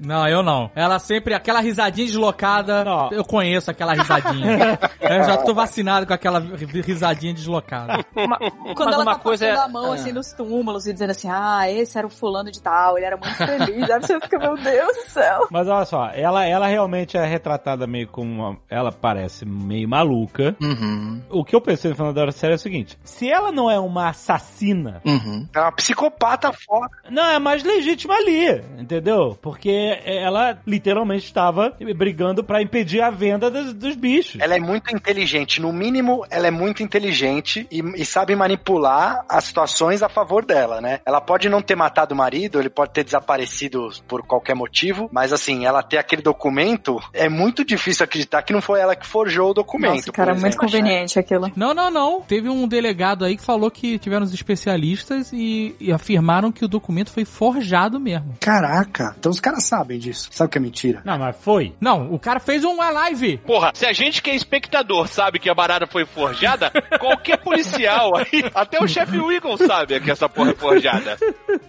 [0.00, 0.70] Não, eu não.
[0.74, 3.10] Ela sempre, aquela risadinha deslocada, Não.
[3.12, 4.78] eu conheço aquela risadinha.
[5.00, 8.04] eu já tô vacinado com aquela ri- risadinha deslocada.
[8.16, 9.54] Uma- Quando mas ela uma tá coisa é.
[9.54, 12.60] passando a mão assim nos túmulos e dizendo assim, ah, esse era o fulano de
[12.60, 13.90] tal, ele era muito feliz.
[13.90, 15.46] Aí você fica, meu Deus do céu.
[15.50, 18.56] Mas olha só, ela, ela realmente é retratada meio como uma...
[18.68, 20.56] Ela parece meio maluca.
[20.60, 21.22] Uhum.
[21.30, 22.98] O que eu pensei no final da série é o seguinte.
[23.04, 25.46] Se ela não é uma assassina, Uhum.
[25.54, 26.88] É uma psicopata foda.
[27.10, 29.36] não, é mais legítima ali, entendeu?
[29.40, 34.40] Porque ela literalmente estava brigando pra impedir a venda dos, dos bichos.
[34.40, 35.60] Ela é muito inteligente.
[35.60, 40.80] No mínimo, ela é muito inteligente e, e sabe manipular as situações a favor dela,
[40.80, 41.00] né?
[41.04, 45.32] Ela pode não ter matado o marido, ele pode ter desaparecido por qualquer motivo, mas
[45.32, 49.50] assim, ela ter aquele documento, é muito difícil acreditar que não foi ela que forjou
[49.50, 49.96] o documento.
[49.96, 50.66] Nossa, cara, por muito exemplo.
[50.66, 51.50] conveniente aquilo.
[51.56, 52.20] Não, não, não.
[52.22, 56.68] Teve um delegado aí que falou que tiveram os especialistas e, e afirmaram que o
[56.68, 58.34] documento foi forjado mesmo.
[58.40, 60.28] Caraca, então os caras sabem disso.
[60.30, 61.02] Sabe o que é mentira?
[61.04, 61.74] Não, mas foi.
[61.80, 63.38] Não, o cara fez uma live.
[63.38, 66.70] Porra, se a gente que é espectador sabe que a barata foi forjada,
[67.00, 71.16] qualquer policial aí, até o chefe Wiggum sabe que essa porra é forjada.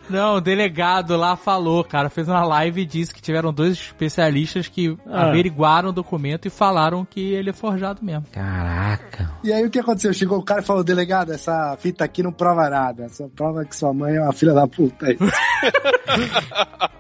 [0.10, 4.68] Não, o delegado lá falou, cara, fez uma live e disse que tiveram dois especialistas
[4.68, 5.28] que Ah.
[5.30, 8.26] averiguaram o documento e falaram que ele é forjado mesmo.
[8.32, 9.32] Caraca.
[9.44, 10.14] E aí o que aconteceu?
[10.14, 13.08] Chegou o cara e falou, delegado, essa fita aqui não prova nada.
[13.10, 15.06] Só prova que sua mãe é uma filha da puta.
[15.08, 15.18] Aí,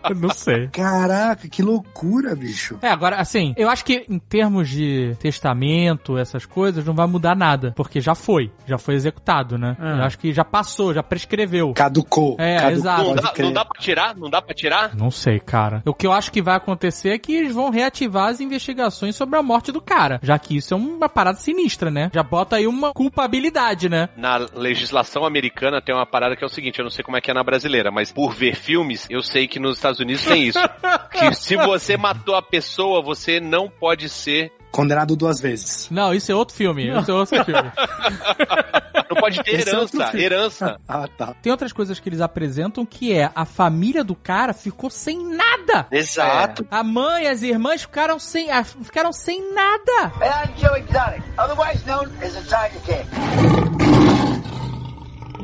[0.09, 0.67] Eu não sei.
[0.67, 2.78] Caraca, que loucura, bicho.
[2.82, 7.36] É, agora, assim, eu acho que em termos de testamento, essas coisas, não vai mudar
[7.36, 7.74] nada.
[7.76, 8.51] Porque já foi.
[8.66, 9.76] Já foi executado, né?
[9.80, 9.97] Ah.
[9.97, 11.74] Eu acho que já passou, já prescreveu.
[11.74, 12.36] Caducou.
[12.39, 13.03] É, Caducou, exato.
[13.03, 14.16] Não dá, não dá pra tirar?
[14.16, 14.95] Não dá pra tirar?
[14.95, 15.82] Não sei, cara.
[15.86, 19.38] O que eu acho que vai acontecer é que eles vão reativar as investigações sobre
[19.38, 20.20] a morte do cara.
[20.22, 22.09] Já que isso é uma parada sinistra, né?
[22.13, 24.09] Já bota aí uma culpabilidade, né?
[24.16, 27.22] Na legislação americana tem uma parada que é o seguinte, eu não sei como é
[27.22, 30.47] que é na brasileira, mas por ver filmes, eu sei que nos Estados Unidos tem
[30.47, 30.59] isso.
[31.11, 35.88] que se você matou a pessoa, você não pode ser, Condenado duas vezes.
[35.89, 36.89] Não, isso é outro filme.
[36.89, 37.72] Isso é outro filme.
[39.10, 40.26] não pode ter Esse é herança, filme.
[40.26, 40.80] herança.
[40.86, 41.34] Ah, tá.
[41.41, 45.88] Tem outras coisas que eles apresentam que é a família do cara ficou sem nada.
[45.89, 46.68] Exato.
[46.70, 48.49] A mãe e as irmãs ficaram sem,
[48.84, 50.12] ficaram sem nada.
[50.22, 54.64] And I'm Joe Exotic, otherwise known as the Tiger King.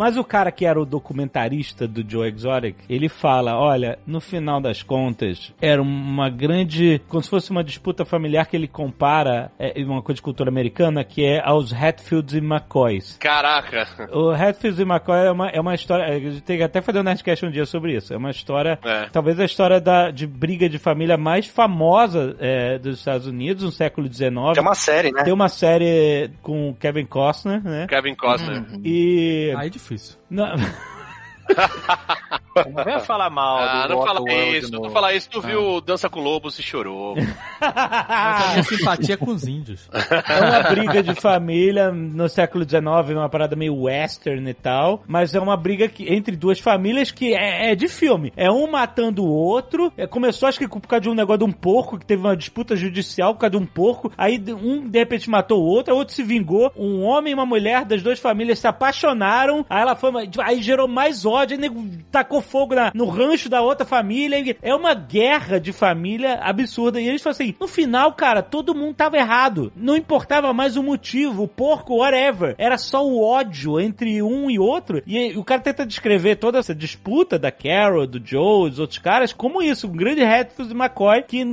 [0.01, 4.59] Mas o cara que era o documentarista do Joe Exotic, ele fala, olha, no final
[4.59, 9.79] das contas, era uma grande, como se fosse uma disputa familiar que ele compara, é,
[9.83, 13.15] uma coisa de cultura americana, que é aos Hatfields e McCoys.
[13.19, 14.09] Caraca.
[14.11, 16.97] O Hatfields e McCoy é uma, é uma história, a gente tem que até fazer
[16.97, 19.07] um Nerdcast um dia sobre isso, é uma história, É.
[19.11, 23.71] talvez a história da, de briga de família mais famosa é, dos Estados Unidos, no
[23.71, 24.31] século XIX.
[24.55, 25.23] Tem uma série, né?
[25.23, 27.85] Tem uma série com o Kevin Costner, né?
[27.85, 28.65] Kevin Costner.
[28.83, 29.53] E...
[29.55, 30.17] Aí é difícil.
[30.29, 30.55] Não,
[32.55, 35.29] Não venha falar mal Ah, do não fala isso, não fala isso.
[35.29, 37.15] Tu viu Dança com Lobos e chorou.
[37.61, 39.89] Mas a minha simpatia é com os índios.
[39.91, 45.33] É uma briga de família no século XIX, uma parada meio western e tal, mas
[45.35, 48.33] é uma briga que, entre duas famílias que é, é de filme.
[48.35, 49.91] É um matando o outro.
[49.97, 52.35] É, começou, acho que por causa de um negócio de um porco, que teve uma
[52.35, 54.11] disputa judicial por causa de um porco.
[54.17, 56.71] Aí um de repente matou o outro, o outro se vingou.
[56.75, 59.65] Um homem e uma mulher das duas famílias se apaixonaram.
[59.69, 60.11] Aí ela foi,
[60.43, 64.39] aí gerou mais ódio, aí nego tacou fogo na- no rancho da outra família.
[64.39, 66.99] E É uma guerra de família absurda.
[66.99, 69.71] E eles falam assim: no final, cara, todo mundo tava errado.
[69.75, 72.55] Não importava mais o motivo, o porco, whatever.
[72.57, 75.01] Era só o ódio entre um e outro.
[75.05, 79.33] E o cara tenta descrever toda essa disputa da Carol, do Joe, dos outros caras,
[79.33, 81.45] como isso, um grande Hatfield e McCoy, que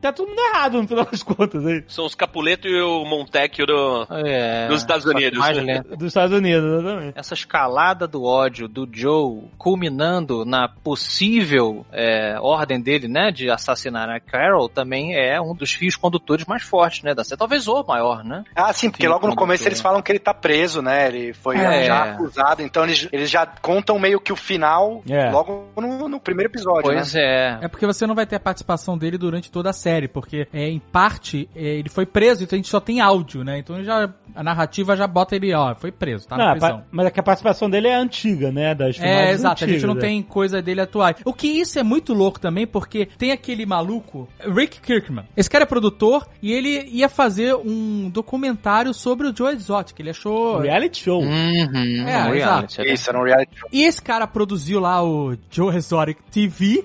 [0.00, 1.84] tá todo mundo errado no final das contas aí.
[1.88, 5.38] São os Capuleto e o Montecchio do, É, dos Estados Unidos.
[5.38, 5.94] mais lento.
[5.96, 7.12] Dos Estados Unidos, exatamente.
[7.18, 14.08] Essa escalada do ódio do Joe culminando na possível é, ordem dele, né, de assassinar
[14.08, 17.38] a Carol, também é um dos fios condutores mais fortes, né, da série.
[17.38, 18.44] Talvez o maior, né?
[18.54, 21.08] Ah, sim, porque logo no começo eles falam que ele tá preso, né?
[21.08, 21.84] Ele foi É.
[21.84, 25.30] já acusado, então eles, eles já contam meio que o final É.
[25.30, 27.20] logo no, no primeiro episódio, Pois né?
[27.20, 27.58] é.
[27.62, 30.68] É porque você não vai ter a participação dele durante toda a série, porque é,
[30.68, 33.58] em parte é, ele foi preso, então a gente só tem áudio, né?
[33.58, 36.84] Então já, a narrativa já bota ele, ó, foi preso, tá Não, na a prisão.
[36.90, 38.74] mas é que a participação dele é antiga, né?
[38.74, 40.00] Das É, exato, a gente antigas, não né?
[40.14, 41.16] Tem coisa dele atuais.
[41.24, 45.24] O que isso é muito louco também, porque tem aquele maluco, Rick Kirkman.
[45.36, 49.98] Esse cara é produtor e ele ia fazer um documentário sobre o Joe Exotic.
[49.98, 50.60] Ele achou.
[50.60, 51.20] Reality show.
[51.20, 52.92] Uhum, É, um reality, né?
[52.92, 53.68] Isso, era um reality show.
[53.72, 56.84] E esse cara produziu lá o Joe Exotic TV,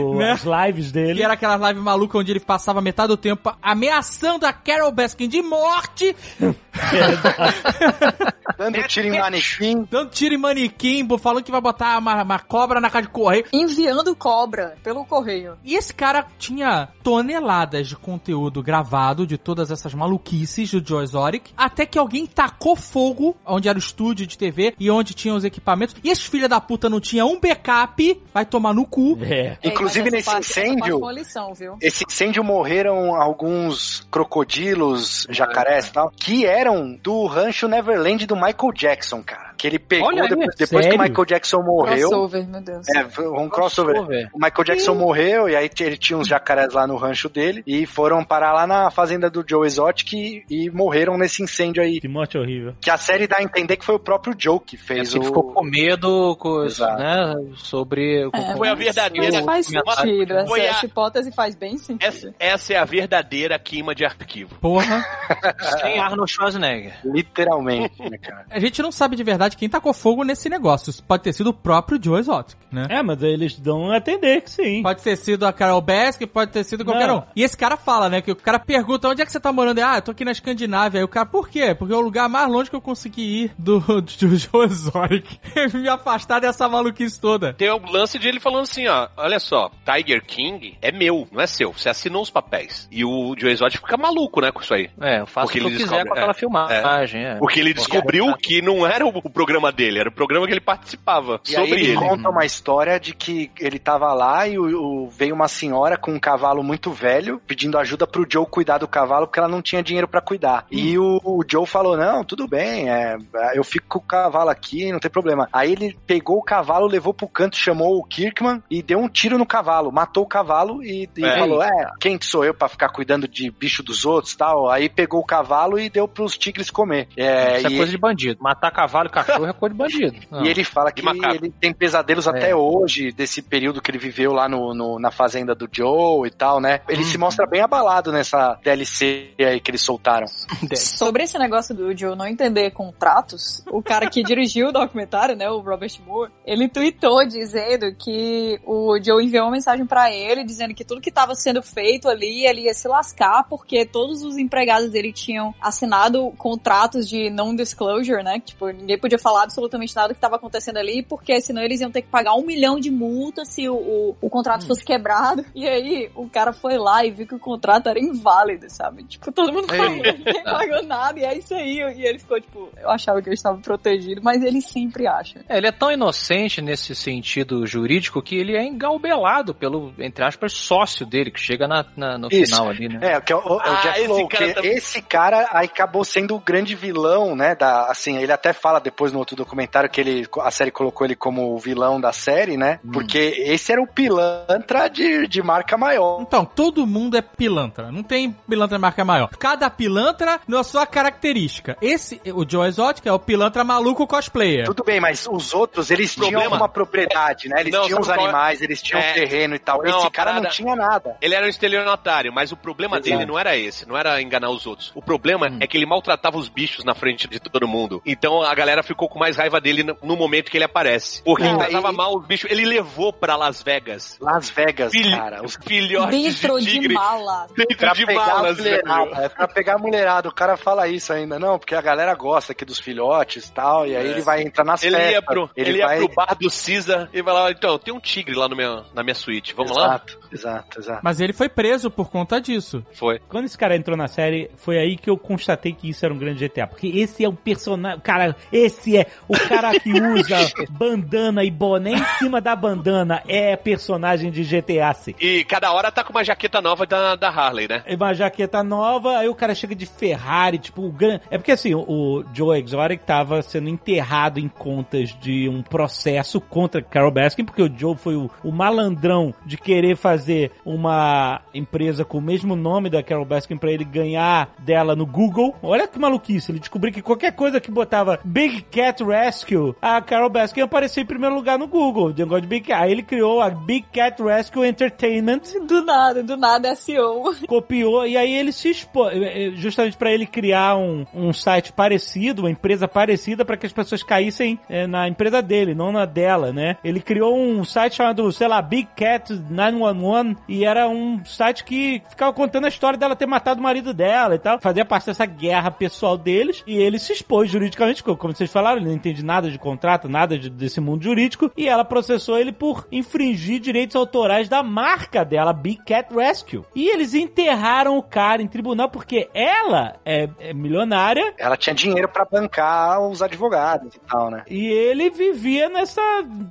[0.00, 0.32] O- Né?
[0.32, 1.14] As lives dele.
[1.14, 5.28] que era aquela live maluca onde ele passava metade do tempo ameaçando a Carol Baskin
[5.28, 6.14] de morte,
[8.58, 9.86] Dando tiro em manequim.
[9.90, 13.44] dando tiro em manequim, falando que vai botar uma, uma cobra na cara de correio.
[13.52, 15.56] Enviando cobra pelo correio.
[15.64, 21.50] E esse cara tinha toneladas de conteúdo gravado de todas essas maluquices do Joe Exotic,
[21.56, 25.44] até que alguém tacou fogo onde era o estúdio de TV e onde tinham os
[25.44, 25.96] equipamentos.
[26.04, 29.18] E esses filha da puta não tinha um backup, vai tomar no cu.
[29.22, 29.56] É.
[29.62, 31.76] Ei, Inclusive nesse parte- incêndio- lição, viu?
[31.80, 38.72] Esse incêndio morreram alguns crocodilos, jacarés e tal, que eram do rancho Neverland do Michael
[38.74, 39.47] Jackson, cara.
[39.58, 42.08] Que ele pegou Olha depois, depois que o Michael Jackson morreu.
[42.08, 42.86] Crossover, meu Deus.
[42.96, 43.94] É, foi um crossover.
[43.96, 44.30] Crossover.
[44.32, 47.84] O Michael Jackson morreu e aí ele tinha uns jacarés lá no rancho dele e
[47.84, 52.00] foram parar lá na fazenda do Joe Exotic e, e morreram nesse incêndio aí.
[52.00, 52.74] Que morte horrível.
[52.80, 55.16] Que a série dá a entender que foi o próprio Joe que É fez que
[55.18, 55.26] ele o...
[55.28, 60.34] ficou com medo com, né, sobre o É, Foi a verdadeira- Faz sentido.
[60.34, 62.06] Essa, Foi a- essa hipótese faz bem sentido.
[62.06, 64.54] Essa, essa é a verdadeira queima de arquivo.
[64.60, 65.04] Porra.
[65.82, 66.94] sem Arnold Schwarzenegger.
[67.04, 68.46] Literalmente, né, cara?
[68.50, 70.92] A gente não sabe de verdade quem tacou fogo nesse negócio.
[71.06, 72.86] Pode ter sido o próprio Joe Exotic, né?
[72.90, 74.82] É, mas eles dão a entender que sim.
[74.82, 77.18] Pode ter sido a Carol Baskin, pode ter sido qualquer Não.
[77.18, 77.22] um.
[77.34, 78.20] E esse cara fala, né?
[78.20, 79.78] Que o cara pergunta onde é que você tá morando?
[79.80, 81.00] Ah, eu tô aqui na Escandinávia.
[81.00, 81.74] Aí o cara, por quê?
[81.74, 85.26] Porque é o lugar mais longe que eu consegui ir do, do Joe Exotic.
[85.74, 87.52] Me afastar dessa maluquice toda.
[87.54, 91.40] Tem o lance de ele falando assim, ó, olha só, Tiger King é meu, não
[91.40, 91.72] é seu.
[91.72, 92.88] Você assinou os papéis.
[92.90, 94.90] E o Joe Exotic fica maluco, né, com isso aí.
[95.00, 97.24] É, eu faço Porque o que eu ele quiser descobre- com aquela é, filmagem.
[97.24, 97.34] É.
[97.36, 101.40] Porque ele descobriu que não era o programa dele, era o programa que ele participava
[101.48, 101.96] E aí sobre ele, ele.
[101.96, 106.12] conta uma história de que ele tava lá e o, o- veio uma senhora com
[106.12, 109.82] um cavalo muito velho pedindo ajuda pro Joe cuidar do cavalo porque ela não tinha
[109.82, 110.66] dinheiro pra cuidar.
[110.70, 113.16] E o, o Joe falou: Não, tudo bem, é,
[113.54, 115.48] eu fico com o cavalo aqui, não tem problema.
[115.52, 119.38] Aí ele pegou o cavalo, levou pro canto, chamou o Kirkman e deu um tiro
[119.38, 121.38] no cavalo, matou o cavalo e, e É.
[121.38, 124.68] falou: É, quem que sou eu pra ficar cuidando de bicho dos outros tal?
[124.68, 127.08] Aí pegou o cavalo e deu pros tigres comer.
[127.16, 128.42] É, Isso é e- coisa de bandido.
[128.42, 130.16] Matar cavalo e cachorro é coisa de bandido.
[130.30, 130.44] Não.
[130.44, 132.30] e ele fala que ele tem pesadelos É.
[132.30, 136.30] até hoje, desse período que ele viveu lá no, no- na fazenda do Joe e
[136.30, 136.80] tal, né?
[136.88, 140.26] Ele se mostra bem abalado nessa DLC aí que eles soltaram.
[140.76, 145.48] Sobre esse negócio do Joe não entender contratos, o cara que dirigiu o documentário, né,
[145.50, 150.74] o Robert Moore, ele tweetou dizendo que o Joe enviou uma mensagem pra ele dizendo
[150.74, 154.90] que tudo que tava sendo feito ali, ele ia se lascar porque todos os empregados
[154.90, 160.14] dele tinham assinado contratos de non-disclosure, né, tipo, ninguém podia podia falar absolutamente nada do
[160.14, 163.44] que estava acontecendo ali, porque senão eles iam ter que pagar um milhão de multa
[163.44, 165.44] se o, o, o contrato fosse quebrado.
[165.54, 169.04] E aí o cara foi lá e viu que o contrato era inválido, sabe?
[169.04, 171.78] Tipo, todo mundo pagou, ninguém pagou nada, e é isso aí.
[171.78, 175.40] E ele ficou, tipo, eu achava que ele estava protegido, mas ele sempre acha.
[175.48, 180.52] É, ele é tão inocente nesse sentido jurídico que ele é engalbelado pelo, entre aspas,
[180.52, 182.52] sócio dele, que chega na, na- no Isso.
[182.54, 182.98] final ali, né?
[183.14, 184.72] É, que é o, o Ah, Jeff esse Lowe, cara que também.
[184.72, 188.97] esse cara aí acabou sendo o grande vilão, né, da, assim, ele até fala depois
[189.12, 192.80] no outro documentário que ele, a série colocou ele como o vilão da série, né,
[192.84, 192.90] Hum.
[192.92, 196.20] porque esse era o pilantra de, de marca maior.
[196.20, 197.90] Então, todo mundo é pilantra.
[197.92, 199.28] Não tem pilantra marca maior.
[199.38, 201.76] Cada pilantra na sua característica.
[201.80, 204.66] Esse, o Joe Exotic é o pilantra maluco cosplayer.
[204.66, 208.08] Tudo bem, mas os outros, eles tinham Problema- uma propriedade, né, eles Não, tinham os
[208.08, 208.12] é?
[208.14, 209.12] animais, eles tinham É.
[209.12, 209.82] terreno e tal.
[209.82, 211.16] Não, esse cara não parada- tinha nada.
[211.20, 213.10] Ele era um estelionatário, mas o problema Exato.
[213.10, 214.92] dele não era esse, não era enganar os outros.
[214.94, 218.02] O problema é que ele maltratava os bichos na frente de todo mundo.
[218.04, 221.22] Então a galera ficou com mais raiva dele no- momento que ele aparece.
[221.22, 222.50] Porque É, ele tratava e- mal os bichos.
[222.50, 225.44] Ele levou pra Las Vegas Las Vegas, filho- cara.
[225.44, 226.94] Os filhotes Dentro de de tigre.
[226.94, 227.46] mala.
[227.56, 228.18] Dentro Pra de velho.
[228.20, 230.28] mulherada, é pra pegar a mulherada.
[230.28, 233.86] O cara fala isso ainda, não, porque a galera gosta aqui dos filhotes e tal,
[233.86, 234.10] e aí É.
[234.10, 235.12] ele vai entrar nas Ele festas.
[235.12, 235.96] ia, pro, ele ele ia vai...
[235.98, 239.02] pro bar do Caesar e vai lá, então, tem um tigre lá no meu, na
[239.02, 239.84] minha suíte, vamos lá?
[239.86, 241.00] Exato, exato, exato.
[241.04, 242.84] Mas ele foi preso por conta disso.
[242.92, 243.20] Foi.
[243.28, 246.18] Quando esse cara entrou na série, foi aí que eu constatei que isso era um
[246.18, 246.66] grande GTA.
[246.66, 248.00] Porque esse é um personagem.
[248.00, 250.36] Cara, esse é o cara que usa
[250.70, 253.22] bandana e boné em cima da bandana.
[253.26, 255.14] É personagem de GTA C.
[255.20, 257.82] E cada hora tá com uma jaqueta nova da, da Harley, né?
[257.98, 261.20] uma jaqueta nova, aí o cara chega de Ferrari, tipo, o gran...
[261.30, 266.82] É porque assim, o, Joe Exotic tava sendo enterrado em contas de um processo contra
[266.82, 272.18] Carol Baskin, porque o Joe foi o, o malandrão de querer fazer uma empresa com
[272.18, 275.54] o mesmo nome da Carol Baskin pra ele ganhar dela no Google.
[275.62, 280.28] Olha que maluquice, ele descobriu que qualquer coisa que botava Big Cat Rescue, a Carol
[280.30, 282.82] Baskin aparecia em primeiro lugar no Google, o negócio de Big Cat.
[282.82, 287.34] Aí ele criou a Big Cat Rescue Entertainment, Do nada, do nada é SEO.
[287.46, 289.12] copiou e aí ele se expôs,
[289.54, 294.02] justamente pra ele criar um, um site parecido, uma empresa parecida pra que as pessoas
[294.02, 296.76] caíssem eh, na empresa dele, não na dela, né?
[296.84, 302.02] Ele criou um site chamado, sei lá, Big Cat 911 e era um site que
[302.10, 305.26] ficava contando a história dela ter matado o marido dela e tal, fazia parte dessa
[305.26, 309.24] guerra pessoal deles e ele se expôs juridicamente, como como vocês falaram, ele não entende
[309.24, 313.96] nada de contrato, nada de- desse mundo jurídico e ela processou ele por infringir direitos
[313.96, 316.62] autorais da marca dela, Big Cat Rescue.
[316.74, 322.08] E eles enterraram o cara em tribunal porque ela é, é milionária Ela tinha dinheiro
[322.08, 324.42] pra bancar os advogados e tal, né?
[324.48, 326.00] e ele vivia nessa,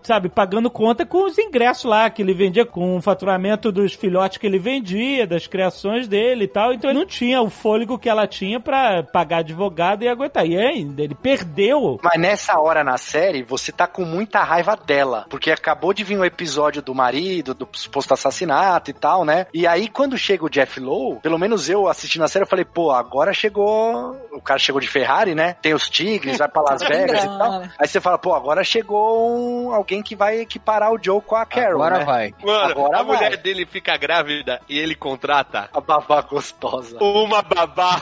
[0.04, 4.38] sabe, pagando conta com os ingressos lá que ele vendia, com o faturamento dos filhotes
[4.38, 6.74] que ele vendia, das criações dele e tal.
[6.74, 10.46] Então ele não tinha o fôlego que ela tinha pra pagar advogado e aguentar.
[10.46, 11.97] E ainda, ele perdeu.
[12.04, 15.26] Mas nessa hora na série, você tá com muita raiva dela.
[15.30, 19.48] Porque acabou de vir um episódio do marido, do suposto assassinato e tal, né?
[19.54, 22.66] E aí, quando chega o Jeff Lowe, pelo menos eu assistindo a série, eu falei,
[22.66, 24.16] pô, agora chegou.
[24.32, 25.56] O cara chegou de Ferrari, né?
[25.62, 27.62] Tem os Tigres, vai pra Las Vegas e tal.
[27.80, 31.46] Aí você fala, pô, agora chegou um- alguém que vai equiparar o Joe com a
[31.46, 31.82] Carol.
[31.84, 32.06] Agora né?
[32.06, 32.34] vai.
[32.44, 33.16] Mano, Agora a vai.
[33.18, 36.98] mulher dele fica grávida e ele contrata A babá gostosa.
[37.02, 38.00] uma babá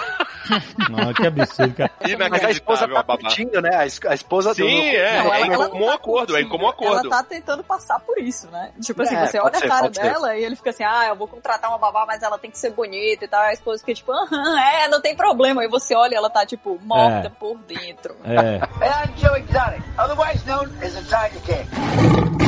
[0.90, 1.92] Não, que absurdo, cara.
[2.30, 3.76] Mas a esposa tá curtindo, né?
[3.86, 4.56] A es- a esposa do.
[4.56, 6.88] Sim, é, Não, é ela- em ela comum tá acordo, é em comum curtindo.
[6.92, 7.08] acordo.
[7.08, 8.72] Ela tá tentando passar por isso, né?
[8.82, 10.02] Tipo assim, É, você olha ser, a cara pode ser.
[10.04, 12.58] dela e ele fica assim, ah, eu vou contratar uma babá, mas ela tem que
[12.58, 13.42] ser bonita e tal.
[13.42, 15.62] A esposa fica tipo, aham, é, não tem problema.
[15.62, 17.30] Aí você olha e ela tá, tipo, morta É.
[17.30, 18.16] por dentro.
[18.24, 18.56] É.
[18.56, 22.45] And I'm Joe Exotic, otherwise known as a Tiger King.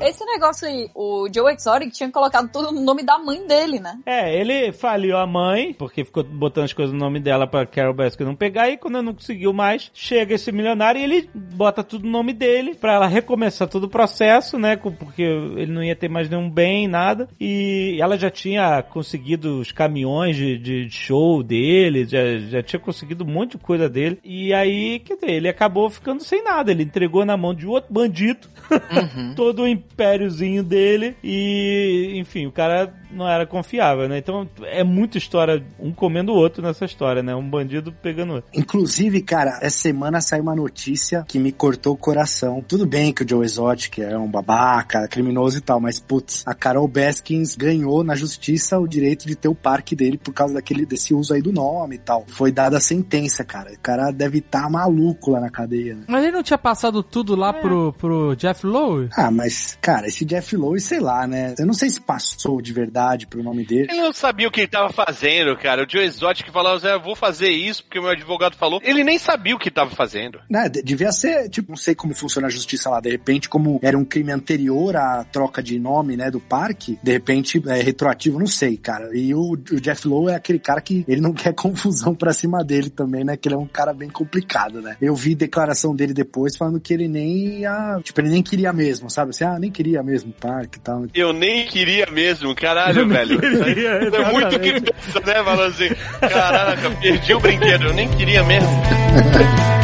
[0.00, 3.98] Esse negócio aí, o Joe Exotic tinha colocado tudo no nome da mãe dele, né?
[4.04, 7.94] É, ele faliu a mãe, porque ficou botando as coisas no nome dela pra Carol
[7.94, 12.04] Baskin não pegar, e quando não conseguiu mais, chega esse milionário e ele bota tudo
[12.04, 16.08] no nome dele, pra ela recomeçar todo o processo, né, porque ele não ia ter
[16.08, 22.04] mais nenhum bem, nada, e ela já tinha conseguido os caminhões de, de show dele,
[22.04, 25.88] já, já tinha conseguido um monte de coisa dele, e aí, quer dizer, ele acabou
[25.88, 28.48] ficando sem nada, ele entregou na mão de outro bandido,
[29.34, 34.18] todo o impériozinho dele e, enfim, o cara não era confiável, né?
[34.18, 37.34] Então é muita história, um comendo o outro nessa história, né?
[37.34, 38.50] Um bandido pegando o outro.
[38.54, 42.62] Inclusive, cara, essa semana saiu uma notícia que me cortou o coração.
[42.66, 46.54] Tudo bem que o Joe Exotic é um babaca, criminoso e tal, mas putz, a
[46.54, 50.84] Carol Baskins ganhou na justiça o direito de ter o parque dele por causa daquele
[50.84, 52.24] desse uso aí do nome e tal.
[52.26, 53.72] Foi dada a sentença, cara.
[53.72, 55.94] O cara deve estar tá maluco lá na cadeia.
[55.94, 56.04] Né?
[56.08, 59.08] Mas ele não tinha passado tudo lá pro, pro Jeff Lowe?
[59.16, 61.54] Ah, mas, cara, esse Jeff Lowe, sei lá, né?
[61.58, 63.88] Eu não sei se passou de verdade pro nome dele.
[63.90, 65.84] Ele não sabia o que ele tava fazendo, cara.
[65.84, 68.80] O Joe Exotic falava, eu vou fazer isso porque o meu advogado falou.
[68.82, 70.38] Ele nem sabia o que tava fazendo.
[70.50, 73.00] Né, de- devia ser, tipo, não sei como funciona a justiça lá.
[73.00, 77.12] De repente, como era um crime anterior à troca de nome, né, do parque, de
[77.12, 79.10] repente é retroativo, não sei, cara.
[79.16, 82.64] E o, o Jeff Lowe é aquele cara que ele não quer confusão pra cima
[82.64, 83.36] dele também, né?
[83.36, 84.96] Que ele é um cara bem complicado, né?
[85.00, 89.10] Eu vi declaração dele depois falando que ele nem ia, tipo, ele nem queria mesmo,
[89.10, 89.30] sabe?
[89.30, 91.06] Assim, ah, nem queria mesmo parque e tal.
[91.14, 93.38] Eu nem queria mesmo, caralho, velho.
[93.40, 95.34] queria, é muito criança, né?
[95.44, 95.88] Falando assim,
[96.20, 98.70] caraca, perdi o brinquedo, eu nem queria mesmo.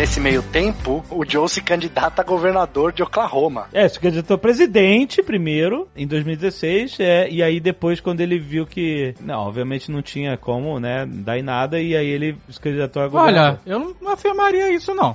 [0.00, 3.68] Nesse meio tempo, o Joe se candidata a governador de Oklahoma.
[3.70, 8.66] É, se candidatou a presidente primeiro, em 2016, é, e aí depois, quando ele viu
[8.66, 13.02] que, não, obviamente não tinha como, né, dar em nada, e aí ele se candidatou
[13.02, 13.60] a governador.
[13.66, 15.14] Olha, eu não, afirmaria isso, não.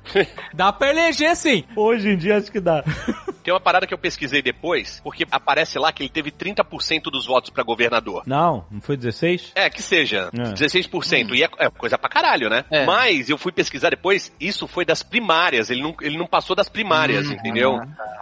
[0.54, 1.64] Dá pra eleger, sim.
[1.76, 2.82] Hoje em dia acho que dá.
[3.42, 7.26] Tem uma parada que eu pesquisei depois, porque aparece lá que ele teve 30% dos
[7.26, 8.22] votos pra governador.
[8.24, 9.52] Não, não foi 16?
[9.56, 10.52] É, que seja, É.
[10.52, 11.34] 16%.
[11.34, 12.64] E é, é coisa pra caralho, né?
[12.70, 12.86] É.
[12.86, 15.70] Mas eu fui pesquisar depois, isso foi das primárias.
[15.70, 17.80] Ele não, ele não passou das primárias, entendeu?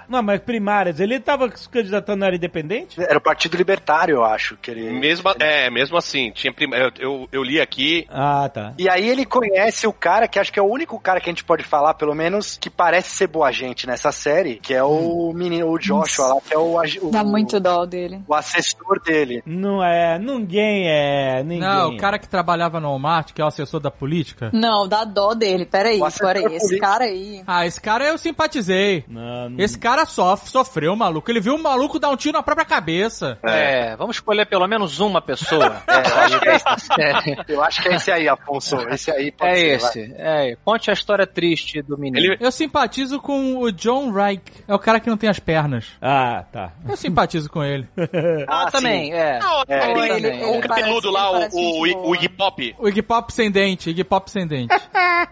[0.08, 3.00] Não, mas primárias, ele tava se candidatando, era independente?
[3.00, 4.90] Era o Partido Libertário, eu acho, que ele...
[4.90, 6.68] Mesmo, é, mesmo assim, tinha prim...
[6.72, 8.06] eu, eu, eu li aqui.
[8.10, 8.74] Ah, tá.
[8.76, 11.32] E aí ele conhece o cara que acho que é o único cara que a
[11.32, 15.32] gente pode falar, pelo menos, que parece ser boa gente nessa série, que é o
[15.32, 18.20] menino, o Joshua lá, que é o, o, Dá muito dó dele.
[18.26, 19.42] o assessor dele.
[19.46, 21.60] Não é, ninguém é, ninguém.
[21.60, 24.50] Não, o cara que trabalhava no Walmart, que é o assessor da política.
[24.52, 25.66] Não, dá dó dele.
[25.66, 26.56] Peraí, O assessor peraí.
[26.56, 27.42] Esse cara aí.
[27.46, 29.04] Ah, esse cara eu simpatizei.
[29.08, 31.30] Não, não- Esse cara sofre, sofreu, maluco.
[31.30, 33.38] Ele viu um maluco dar um tiro na própria cabeça.
[33.42, 35.82] É, vamos escolher pelo menos uma pessoa.
[35.90, 36.66] É, eu acho que é esse,
[37.00, 38.76] É, eu acho que é esse aí, Afonso.
[38.90, 40.00] Esse aí pode é ser.
[40.00, 40.14] esse.
[40.16, 42.18] É, conte a história triste do menino.
[42.18, 44.42] Ele- Eu simpatizo com o John Reich.
[44.68, 45.86] É o cara que não tem as pernas.
[46.00, 46.72] Ah, tá.
[46.88, 47.88] Eu simpatizo com ele.
[48.48, 49.38] Ah, Ah, também, é.
[49.38, 52.14] Não, É, aquele- ele- o ele cabeludo parece- lá, ele o, o, gente o.
[52.14, 52.74] Iggy Pop.
[52.78, 54.74] O Iggy Pop sem dente, Iggy Pop sem dente.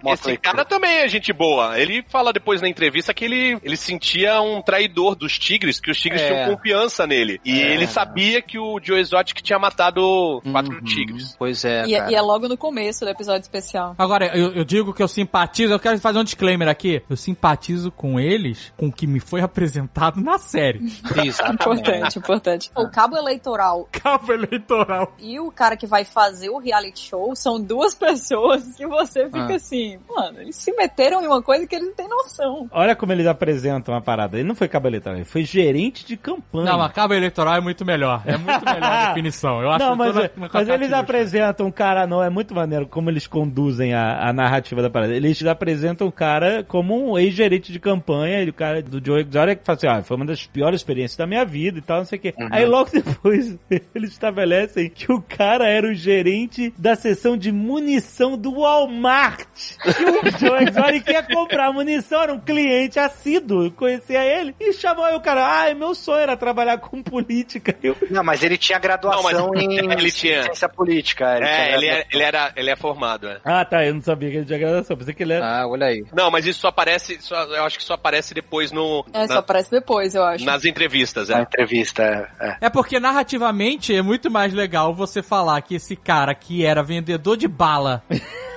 [0.03, 1.79] Mostra Esse aí, cara também é gente boa.
[1.79, 5.99] Ele fala depois na entrevista que ele, ele sentia um traidor dos tigres, que os
[5.99, 6.29] tigres É.
[6.29, 7.41] tinham confiança nele.
[7.45, 11.35] E ele sabia que o Joe Exotic tinha matado quatro tigres.
[11.39, 12.11] Pois é, E, cara.
[12.13, 13.95] e é logo no começo do episódio especial.
[13.99, 17.03] Agora, eu, eu digo que eu simpatizo, eu quero fazer um disclaimer aqui.
[17.09, 20.81] Eu simpatizo com eles, com o que me foi apresentado na série.
[21.25, 21.53] Exatamente.
[21.53, 22.71] Importante, importante.
[22.77, 25.15] O cabo eleitoral Cabo eleitoral.
[25.19, 29.53] e o cara que vai fazer o reality show são duas pessoas que você fica
[29.53, 29.57] Ah.
[29.57, 32.69] assim, mano, eles se meteram em uma coisa que eles não têm noção.
[32.71, 34.39] Olha como eles apresentam a parada.
[34.39, 36.71] Ele não foi cabeleiro, ele foi gerente de campanha.
[36.73, 38.23] Não, mas cabo eleitoral é muito melhor.
[38.27, 39.61] É muito melhor a definição.
[39.63, 40.99] Eu acho Não, mas, toda- mas toda eles justa.
[40.99, 45.15] apresentam um cara, não, é muito maneiro como eles conduzem a, a narrativa da parada.
[45.15, 49.61] Eles apresentam o cara como um ex-gerente de campanha, e o cara do Joe Exotic
[49.65, 52.19] fala assim, ah, foi uma das piores experiências da minha vida e tal, não sei
[52.19, 52.35] o quê.
[52.51, 53.57] Aí logo depois
[53.95, 59.47] eles estabelecem que o cara era o gerente da seção de munição do Walmart.
[59.99, 65.05] Que o Joe Exotic ia comprar munição, era um cliente assíduo, conhecia ele, e chamou
[65.05, 67.75] aí o cara, ah, meu sonho era trabalhar com política.
[67.83, 70.43] Eu, Não, mas ele tinha graduação Não, mas em ele tinha.
[70.45, 71.37] ciência política.
[71.37, 73.39] Ele tinha É, ele, é, ele, era, ele é formado, é.
[73.45, 75.47] Ah, tá, eu não sabia que ele tinha graduação, pensei que ele era...
[75.63, 76.05] Ah, olha aí.
[76.13, 79.29] Não, mas isso só aparece, só- eu acho que só aparece depois no, É, na-
[79.29, 80.45] só aparece depois, eu acho.
[80.45, 81.43] nas entrevistas, Na é.
[81.43, 82.47] entrevista, é.
[82.49, 82.57] é.
[82.63, 87.37] É porque narrativamente é muito mais legal você falar que esse cara que era vendedor
[87.37, 88.03] de bala,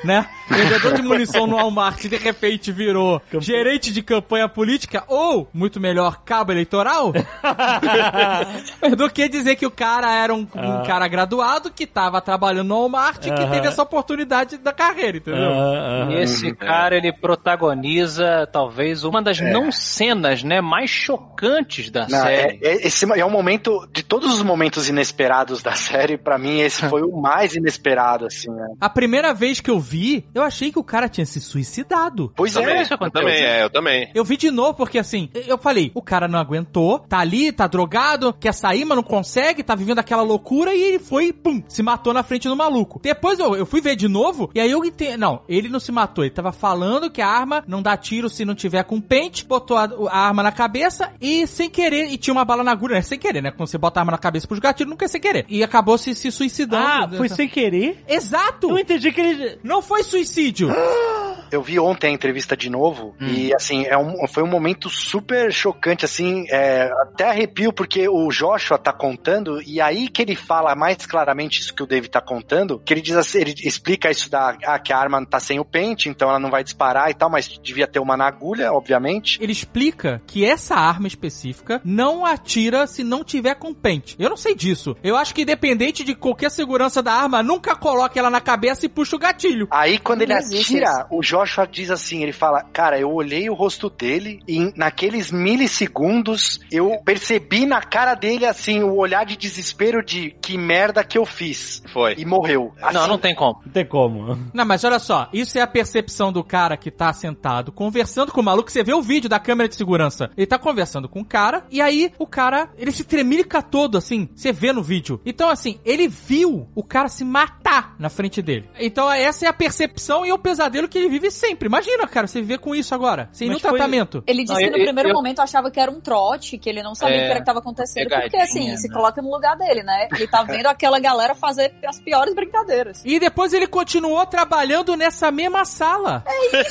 [0.03, 0.27] né?
[0.49, 6.21] Vendedor de munição no Walmart de repente virou gerente de campanha política ou, muito melhor,
[6.23, 7.11] cabo eleitoral,
[8.97, 12.75] do que dizer que o cara era um, um cara graduado que tava trabalhando no
[12.79, 15.51] Walmart e que teve essa oportunidade da carreira, entendeu?
[15.51, 21.89] Ah, ah, E esse cara, ele protagoniza talvez uma das não cenas, né, mais chocantes
[21.89, 22.59] da Não, é, série.
[22.63, 26.87] é- esse é um momento, de todos os momentos inesperados da série, pra mim esse
[26.87, 28.67] foi o mais inesperado, assim, né?
[28.79, 32.31] A primeira vez que eu vi, eu achei que o cara tinha se suicidado.
[32.35, 32.81] Pois também, é.
[32.81, 33.27] isso eu aconteceu.
[33.27, 34.11] também, é, eu também.
[34.13, 37.67] Eu vi de novo, porque assim, eu falei, o cara não aguentou, tá ali, tá
[37.67, 41.83] drogado, quer sair, mas não consegue, tá vivendo aquela loucura e ele foi, pum, se
[41.83, 42.99] matou na frente do maluco.
[43.03, 45.17] Depois eu, eu fui ver de novo, e aí eu entendi.
[45.17, 48.45] Não, ele não se matou, ele tava falando que a arma não dá tiro se
[48.45, 52.33] não tiver com pente, botou a, a arma na cabeça e sem querer, e tinha
[52.33, 53.01] uma bala na agulha, né?
[53.01, 53.51] Sem querer, né?
[53.51, 55.45] Quando você bota a arma na cabeça pros gatilhos, nunca é sem querer.
[55.49, 57.15] E acabou se, se suicidando.
[57.15, 58.03] Ah, foi sem querer?
[58.07, 58.69] Exato!
[58.69, 59.59] Eu entendi que ele.
[59.63, 60.69] Não foi suicídio!
[61.51, 65.51] Eu vi ontem a entrevista de novo e assim é um, foi um momento super
[65.51, 70.75] chocante assim, é, até arrepio porque o Joshua tá contando e aí que ele fala
[70.75, 74.29] mais claramente isso que o Dave tá contando, que ele diz assim, ele explica isso
[74.29, 77.13] da ah, que a arma tá sem o pente, então ela não vai disparar e
[77.13, 79.37] tal, mas devia ter uma na agulha, obviamente.
[79.41, 84.15] Ele explica que essa arma específica não atira se não tiver com pente.
[84.19, 84.95] Eu não sei disso.
[85.03, 88.89] Eu acho que independente de qualquer segurança da arma, nunca coloque ela na cabeça e
[88.89, 89.67] puxa o gatilho.
[89.71, 93.89] Aí quando ele atira, o Joshua diz assim, ele fala, cara, eu olhei o rosto
[93.89, 100.35] dele e naqueles milissegundos eu percebi na cara dele assim o olhar de desespero de
[100.41, 101.81] que merda que eu fiz.
[101.91, 102.15] Foi.
[102.17, 102.73] E morreu.
[102.81, 103.61] Assim, Não, não tem como.
[103.65, 104.37] Não tem como.
[104.53, 108.41] Não, mas olha só, isso é a percepção do cara que tá sentado conversando com
[108.41, 108.71] o maluco.
[108.71, 110.29] Você vê o vídeo da câmera de segurança.
[110.37, 114.29] Ele tá conversando com o cara, e aí o cara, ele se tremilica todo, assim.
[114.35, 115.19] Você vê no vídeo.
[115.25, 118.69] Então, assim, ele viu o cara se matar na frente dele.
[118.79, 121.67] Então, essa é a percepção e é o pesadelo que ele vive sempre.
[121.67, 124.23] Imagina, cara, você viver com isso agora, sem Mas nenhum foi- tratamento.
[124.27, 126.69] Ele disse Não, que no eu- primeiro eu- momento achava que era um trote, que
[126.69, 128.93] ele não sabia É, o que era que tava acontecendo, porque assim, se né?
[128.93, 130.07] coloca no lugar dele, né?
[130.13, 133.03] Ele tá vendo aquela galera fazer as piores brincadeiras.
[133.05, 136.23] E depois ele continuou trabalhando nessa mesma sala.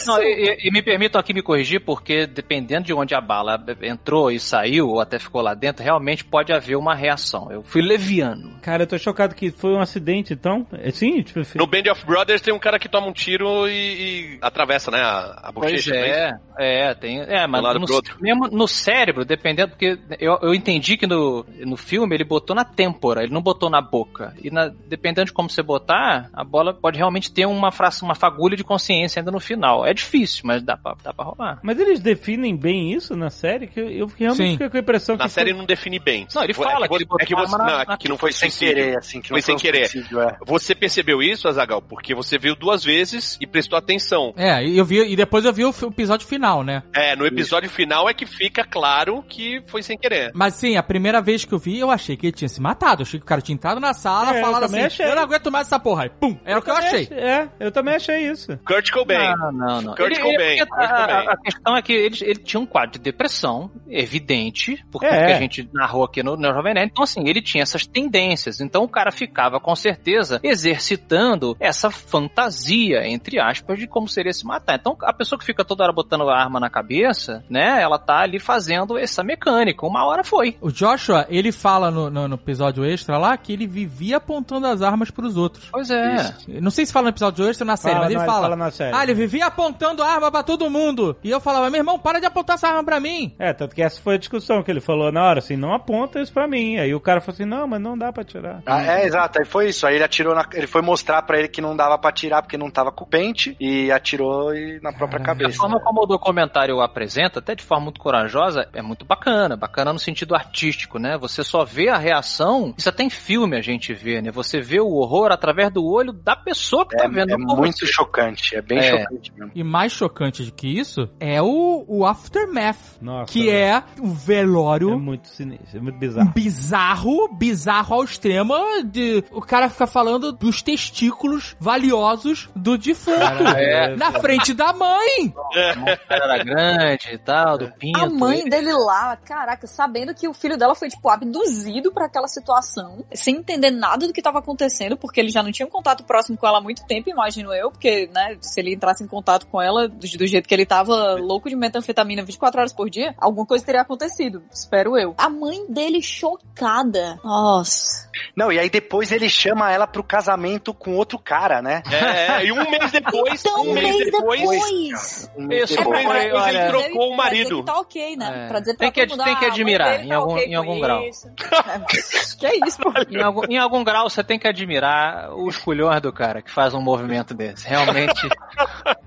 [0.06, 0.26] Não, e,
[0.62, 4.38] e- e me permitam aqui me corrigir, porque dependendo de onde a bala entrou e
[4.40, 7.50] saiu, ou até ficou lá dentro, realmente pode haver uma reação.
[7.50, 8.58] Eu fui leviano.
[8.62, 10.66] Cara, eu tô chocado que foi um acidente, então.
[10.72, 11.40] É, Sim, tipo.
[11.54, 14.98] No Band of Brothers tem um cara que toma um tiro e, e atravessa, né,
[15.00, 15.92] a, a Pois bochecha.
[15.92, 16.40] né?
[16.58, 17.20] é, é, tem.
[17.20, 18.16] É, mas um no, pro outro.
[18.20, 22.64] mesmo no cérebro, dependendo, porque eu, eu entendi que no, no filme ele botou na
[22.64, 24.34] têmpora, ele não botou na boca.
[24.42, 28.14] E na- dependendo de como você botar, a bola pode realmente ter uma fração, uma
[28.14, 29.86] fagulha de consciência ainda no final.
[29.86, 31.58] É difícil, mas dá pra, dá pra rolar.
[31.62, 33.66] Mas eles definem bem isso na série?
[33.66, 34.52] Que eu, eu realmente Sim.
[34.52, 35.30] fiquei com a impressão Na que.
[35.30, 36.26] série foi- não define bem.
[36.34, 37.94] Não, ele Foi- fala é que ele você- é que você, a arma não, na-
[37.94, 39.88] é que não foi foi sem querer, assim, que Foi não sem um querer.
[39.88, 40.36] suicídio, é.
[40.46, 41.80] Você percebeu isso, Azagal?
[41.82, 44.19] Porque você viu duas vezes e prestou atenção.
[44.36, 46.82] É, e eu vi, e depois eu vi o episódio final, né?
[46.94, 50.30] É, no episódio final é que fica claro que foi sem querer.
[50.34, 53.02] Mas sim, a primeira vez que eu vi, eu achei que ele tinha se matado.
[53.02, 55.06] Eu achei que o cara tinha entrado na sala, É, eu falado também assim, achei.
[55.10, 56.04] eu não aguento mais essa porra.
[56.04, 57.08] Aí, pum, era o que eu também achei.
[57.16, 58.58] É, eu também achei isso.
[58.66, 59.18] Kurt Cobain.
[59.36, 59.94] Não, não, não.
[59.94, 61.26] Kurt Ele- Cobain, ele- Kurt a, Cobain.
[61.28, 65.26] a questão é que ele, ele tinha um quadro de depressão, evidente, porque É.
[65.26, 66.90] que a gente narrou aqui no, no Jovem Nerd.
[66.90, 68.60] Então, assim, ele tinha essas tendências.
[68.60, 74.44] Então, o cara ficava, com certeza, exercitando essa fantasia, entre aspas, de como seria se
[74.46, 74.76] matar.
[74.76, 78.18] Então, a pessoa que fica toda hora botando a arma na cabeça, né, ela tá
[78.20, 79.86] ali fazendo essa mecânica.
[79.86, 80.56] Uma hora foi.
[80.60, 84.82] O Joshua, ele fala no, no- no episódio extra lá que ele vivia apontando as
[84.82, 85.68] armas pros outros.
[85.70, 86.34] Pois é.
[86.60, 88.30] Não sei se fala no episódio extra ou na série, Fala, mas ele não, ele
[88.32, 88.42] fala.
[88.42, 88.94] fala na série.
[88.96, 91.16] Ah, ele vivia apontando arma pra todo mundo.
[91.22, 93.34] E eu falava, meu irmão, para de apontar essa arma pra mim.
[93.38, 96.20] É, tanto que essa foi a discussão que ele falou na hora, assim, não aponta
[96.20, 96.78] isso pra mim.
[96.78, 98.62] Aí o cara falou assim, não, mas não dá pra tirar.
[98.66, 99.86] Ah, é, exato, aí foi isso.
[99.86, 102.56] Aí ele atirou na, ele foi mostrar pra ele que não dava pra atirar porque
[102.58, 105.56] não tava com o pente e atirou e na própria A cabeça.
[105.58, 109.56] forma como o documentário apresenta, até de forma muito corajosa, é muito bacana.
[109.56, 111.16] Bacana no sentido artístico, né?
[111.18, 112.74] Você só vê a reação.
[112.76, 114.30] Isso até em filme a gente vê, né?
[114.30, 117.32] Você vê o horror através do olho da pessoa que É, tá vendo.
[117.32, 117.86] é muito você.
[117.86, 119.00] chocante, é bem É.
[119.02, 119.52] chocante mesmo.
[119.54, 123.32] E mais chocante do que isso é o, o Aftermath, Nossa.
[123.32, 126.32] que é o velório É muito sinistro, é muito bizarro.
[126.34, 128.54] bizarro, bizarro ao extremo
[128.84, 133.18] de o cara fica falando dos testículos valiosos do defunto.
[133.56, 133.79] é.
[133.88, 135.34] Na frente da mãe!
[135.34, 138.00] O cara era grande e tal, do pinto.
[138.00, 142.28] A mãe dele lá, caraca, sabendo que o filho dela foi, tipo, abduzido pra aquela
[142.28, 146.04] situação, sem entender nada do que tava acontecendo, porque ele já não tinha um contato
[146.04, 149.46] próximo com ela há muito tempo, imagino eu, porque, né, se ele entrasse em contato
[149.46, 153.14] com ela do, do jeito que ele tava louco de metanfetamina 24 horas por dia,
[153.18, 155.14] alguma coisa teria acontecido, espero eu.
[155.18, 157.18] A mãe dele chocada.
[157.22, 158.09] Nossa.
[158.36, 161.82] Não, e aí depois ele chama ela pro casamento com outro cara, né?
[161.90, 161.96] É,
[162.42, 165.30] é, e um mês depois, Então, um mês depois, depois.
[165.36, 166.04] Um mês Isso, depois.
[166.04, 167.58] um mês depois ele olha, trocou o Pra dizer marido.
[167.60, 168.44] que tá ok, né?
[168.44, 168.48] É.
[168.48, 170.44] Pra dizer Tem pra que- todo mundo, tem que ah, admirar, em tá algum- ok
[170.46, 171.02] em algum grau.
[171.08, 171.28] isso.
[171.28, 171.78] É,
[172.38, 172.78] que é isso.
[173.10, 176.74] Em algum, em algum grau você tem que admirar os culhões do cara que faz
[176.74, 177.68] um movimento desse.
[177.68, 178.28] Realmente.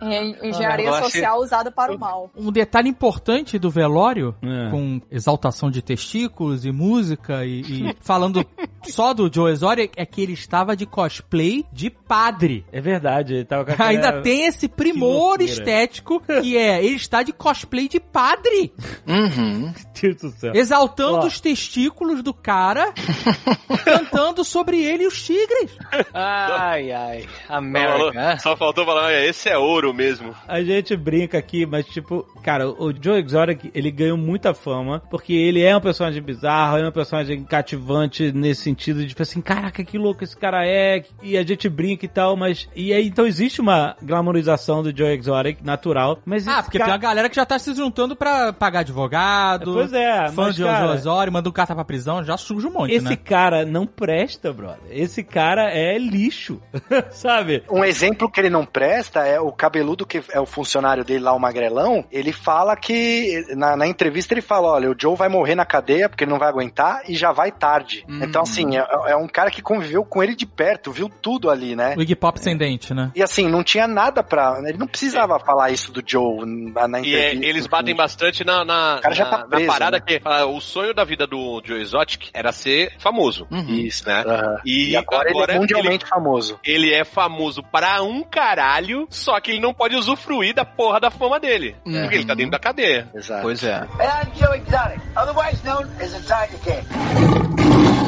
[0.00, 2.30] É engenharia negócio- social usada para o mal.
[2.34, 4.70] Um detalhe importante do velório, É.
[4.70, 8.44] com exaltação de testículos e música e, e falando
[8.84, 12.64] só do Joe Exotic é que ele estava de cosplay de padre.
[12.72, 15.44] É verdade, ele tava com aquela- Ainda tem esse primor loucura.
[15.44, 18.72] estético que é, ele está de cosplay de padre,
[19.06, 19.72] Uhum.
[20.00, 20.52] Deus do céu.
[20.54, 21.26] exaltando Ó.
[21.26, 22.92] os testículos do cara,
[23.84, 25.76] cantando sobre ele e os tigres.
[26.12, 27.22] Ai, ai.
[27.46, 28.10] Falou- América.
[28.12, 28.38] né?
[28.38, 30.34] Só faltou falar, "Olha, esse é ouro mesmo.
[30.46, 35.32] A gente brinca aqui, mas tipo, cara, o Joe Exotic, ele ganhou muita fama, porque
[35.32, 39.82] ele é um personagem bizarro, é um personagem cativante nesse sentido de, tipo assim, caraca,
[39.84, 42.68] que louco esse cara é, e a gente brinca e tal, mas...
[42.74, 46.46] E aí, então existe uma glamorização do Joe Exotic, natural, mas...
[46.46, 49.72] Ah, esse porque tem cara- uma galera que já tá se juntando pra pagar advogado.
[49.72, 52.66] Pois é, Fã mas, de cara, Joe Osório, manda um carta pra prisão, já surge
[52.66, 53.16] um monte, Esse né?
[53.16, 54.80] cara não presta, brother.
[54.90, 56.60] Esse cara é lixo,
[57.10, 57.62] sabe?
[57.70, 61.32] Um exemplo que ele não presta é o cabeludo que é o funcionário dele lá,
[61.32, 62.04] o magrelão.
[62.10, 66.08] Ele fala que, na, na entrevista, ele fala: olha, o Joe vai morrer na cadeia
[66.08, 68.04] porque ele não vai aguentar e já vai tarde.
[68.22, 71.74] Então, assim, é, é um cara que conviveu com ele de perto, viu tudo ali,
[71.76, 71.94] né?
[71.96, 73.10] O Iggy Pop sem dente, né?
[73.14, 74.60] E assim, não tinha nada pra.
[74.64, 77.46] Ele não precisava falar isso do Joe na, na E é, entrevista.
[77.46, 80.04] eles batem bastante na, na, cara já na- tá na preso, parada né?
[80.06, 83.46] que ah, o sonho da vida do Joe Exotic era ser famoso.
[83.68, 84.22] Isso, né?
[84.26, 84.56] Aham.
[84.64, 86.58] E, E agora, ele é mundialmente famoso.
[86.64, 91.10] ele é famoso pra um caralho, só que ele não pode usufruir da porra da
[91.10, 91.76] fama dele.
[91.84, 93.08] Porque ele tá dentro da cadeia.
[93.14, 93.42] Exato.
[93.42, 93.74] Pois é.
[93.74, 98.01] And I'm Joe Exotic, otherwise known as the Tiger King.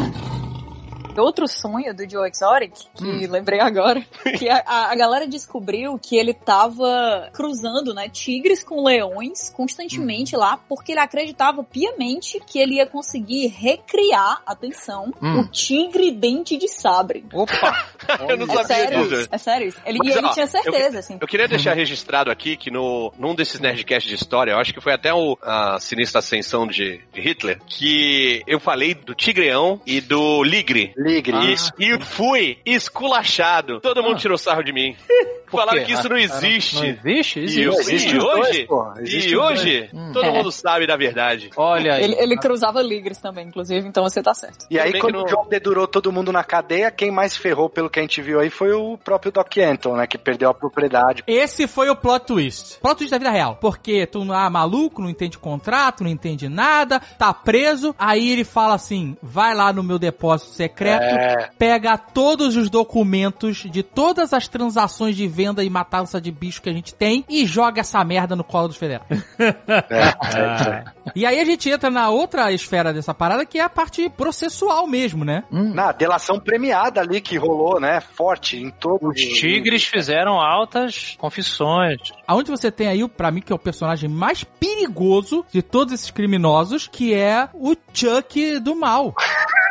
[1.16, 4.04] Outro sonho do Joe Exotic, que lembrei agora,
[4.38, 10.36] que a, a- a galera descobriu que ele tava cruzando, né, tigres com leões constantemente
[10.36, 15.40] lá, porque ele acreditava piamente que ele ia conseguir recriar, atenção, Hum.
[15.40, 17.24] o tigre dente de sabre.
[17.32, 17.86] Opa!
[18.28, 19.14] eu não É sabia sério disso.
[19.20, 19.80] isso, é sério isso.
[19.86, 21.18] Ele, Mas, e ele ó, tinha eu- certeza, assim.
[21.20, 24.80] Eu queria deixar registrado aqui que no, num desses Nerdcasts de história, eu acho que
[24.80, 30.00] foi até o, a sinistra ascensão de, de Hitler, que eu falei do Tigreão e
[30.00, 30.92] do Ligre.
[31.05, 31.52] Ligre.
[31.52, 31.70] Isso.
[31.78, 33.81] E fui esculachado.
[33.81, 34.97] Todo mundo tirou sarro de mim.
[35.44, 35.85] Por Falaram quê?
[35.85, 36.74] que isso não Ah, existe.
[36.76, 37.39] Não existe?
[37.39, 37.60] E, Existe.
[37.62, 38.93] eu- Existe e os dois, hoje, pô.
[38.98, 39.60] Existe e dois.
[39.60, 40.10] hoje Hum.
[40.12, 40.31] todo É.
[40.32, 41.51] mundo sabe da verdade.
[41.56, 42.02] Olha aí.
[42.02, 44.66] Ele, ele cruzava ligres também, inclusive, então você tá certo.
[44.68, 47.36] E aí, bem quando que o não- Joe dedurou todo mundo na cadeia, quem mais
[47.36, 50.09] ferrou, pelo que a gente viu aí, foi o próprio Doc Anton, né?
[50.09, 51.22] Que perdeu a propriedade.
[51.24, 52.81] Esse foi o plot twist.
[52.81, 53.56] Plot twist da vida real.
[53.60, 57.94] Porque tu ah, maluco, não entende contrato, não entende nada, tá preso.
[57.97, 61.50] Aí ele fala assim: vai lá no meu depósito secreto, É.
[61.58, 66.68] pega todos os documentos de todas as transações de venda e matança de bicho que
[66.68, 69.24] a gente tem e joga essa merda no colo dos federais.
[69.38, 70.84] É,
[71.14, 74.86] e aí a gente entra na outra esfera dessa parada, que é a parte processual
[74.86, 75.44] mesmo, né?
[75.50, 78.00] Na delação premiada ali que rolou, né?
[78.00, 82.00] Forte em todo Os tigres fizeram altas confissões.
[82.26, 86.10] Aonde você tem aí, pra mim, que é o personagem mais perigoso de todos esses
[86.10, 89.14] criminosos, que é o Chuck do mal.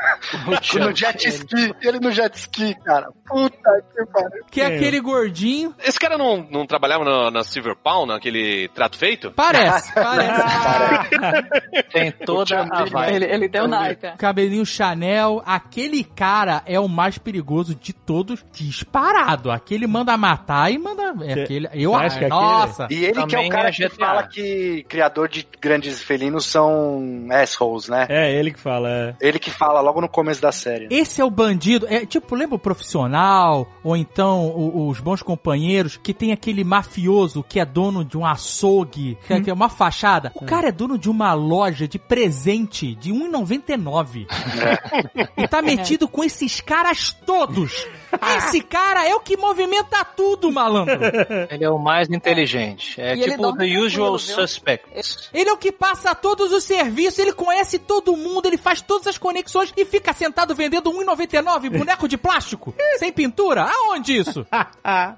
[0.79, 3.07] No jet ski, ele no jet ski, cara.
[3.25, 4.43] Puta que pariu.
[4.49, 5.73] Que é aquele gordinho.
[5.83, 9.31] Esse cara não, não trabalhava na, na Silver Pawn, naquele trato feito?
[9.31, 10.43] Parece, parece.
[11.91, 13.15] Tem toda a vibe.
[13.15, 14.05] Ele, ele deu naipe.
[14.05, 14.11] é.
[14.17, 15.41] Cabelinho Chanel.
[15.45, 19.51] Aquele cara é o mais perigoso de todos, disparado.
[19.51, 21.13] Aquele manda matar e manda.
[21.25, 21.67] É aquele.
[21.73, 22.87] Eu cê acha que é Nossa.
[22.89, 23.95] E ele que é o cara é que GTA.
[24.05, 28.05] fala que criador de grandes felinos são assholes, né?
[28.09, 28.89] É, ele que fala.
[28.89, 29.15] é.
[29.21, 30.87] Ele que fala logo no começo da série.
[30.89, 35.97] Esse é o bandido, é tipo, lembra o profissional, ou então o- os bons companheiros,
[35.97, 39.67] que tem aquele mafioso que é dono de um açougue, que é, que é uma
[39.69, 40.31] fachada.
[40.35, 44.27] O cara é dono de uma loja de presente de 1,99.
[45.37, 47.87] e tá metido com esses caras todos.
[48.37, 50.99] Esse cara é o que movimenta tudo, malandro.
[51.49, 52.99] Ele é o mais inteligente.
[52.99, 54.19] É E tipo The Usual?
[54.19, 55.29] Suspects.
[55.33, 59.07] Ele é o que passa todos os serviços, ele conhece todo mundo, ele faz todas
[59.07, 63.63] as conexões e fica sentado vendendo 1,99 boneco de plástico, sem pintura.
[63.63, 64.45] Aonde isso?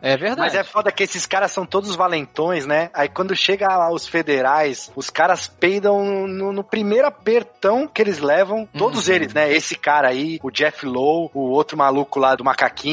[0.02, 0.42] É verdade.
[0.42, 2.90] Mas é foda que esses caras são todos valentões, né?
[2.94, 8.20] Aí quando chega lá os federais, os caras peidam no, no primeiro apertão que eles
[8.20, 8.68] levam.
[8.78, 9.52] Todos eles, né?
[9.52, 12.85] Esse cara aí, o Jeff Lowe, o outro maluco lá do macaquinho.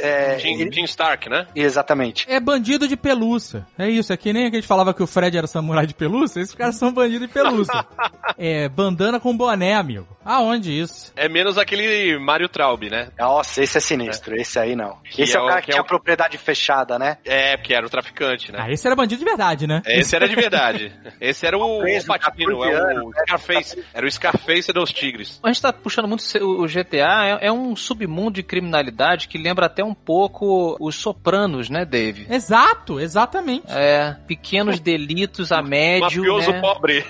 [0.00, 1.46] É, Jim, ele- Jim Stark, né?
[1.54, 2.26] Exatamente.
[2.28, 3.66] É bandido de pelúcia.
[3.78, 6.40] É isso, é que nem a gente falava que o Fred era samurai de pelúcia,
[6.40, 7.84] esses caras são bandidos de pelúcia.
[8.38, 10.06] é, bandana com boné, amigo.
[10.24, 11.12] Aonde isso?
[11.16, 13.08] É menos aquele Mario Traub, né?
[13.18, 14.36] Nossa, esse é sinistro.
[14.36, 14.98] Esse aí não.
[15.10, 17.18] Que esse é, é o cara que que, é tinha o- propriedade fechada, né?
[17.24, 18.58] É, porque era o traficante, né?
[18.62, 19.82] Ah, esse era bandido de verdade, né?
[19.86, 20.92] Esse era de verdade.
[21.20, 23.84] Esse era o, Preso, o Patino, é o Scarface.
[23.94, 25.40] Era o Scarface dos tigres.
[25.42, 29.38] A gente tá puxando muito o o GTA, é, é um submundo de criminalidade que
[29.38, 32.26] lembra até um pouco os Sopranos, né, Dave?
[32.30, 33.66] Exato, exatamente.
[33.68, 36.60] É, pequenos delitos a médio, Mafioso né?
[36.60, 37.04] pobre.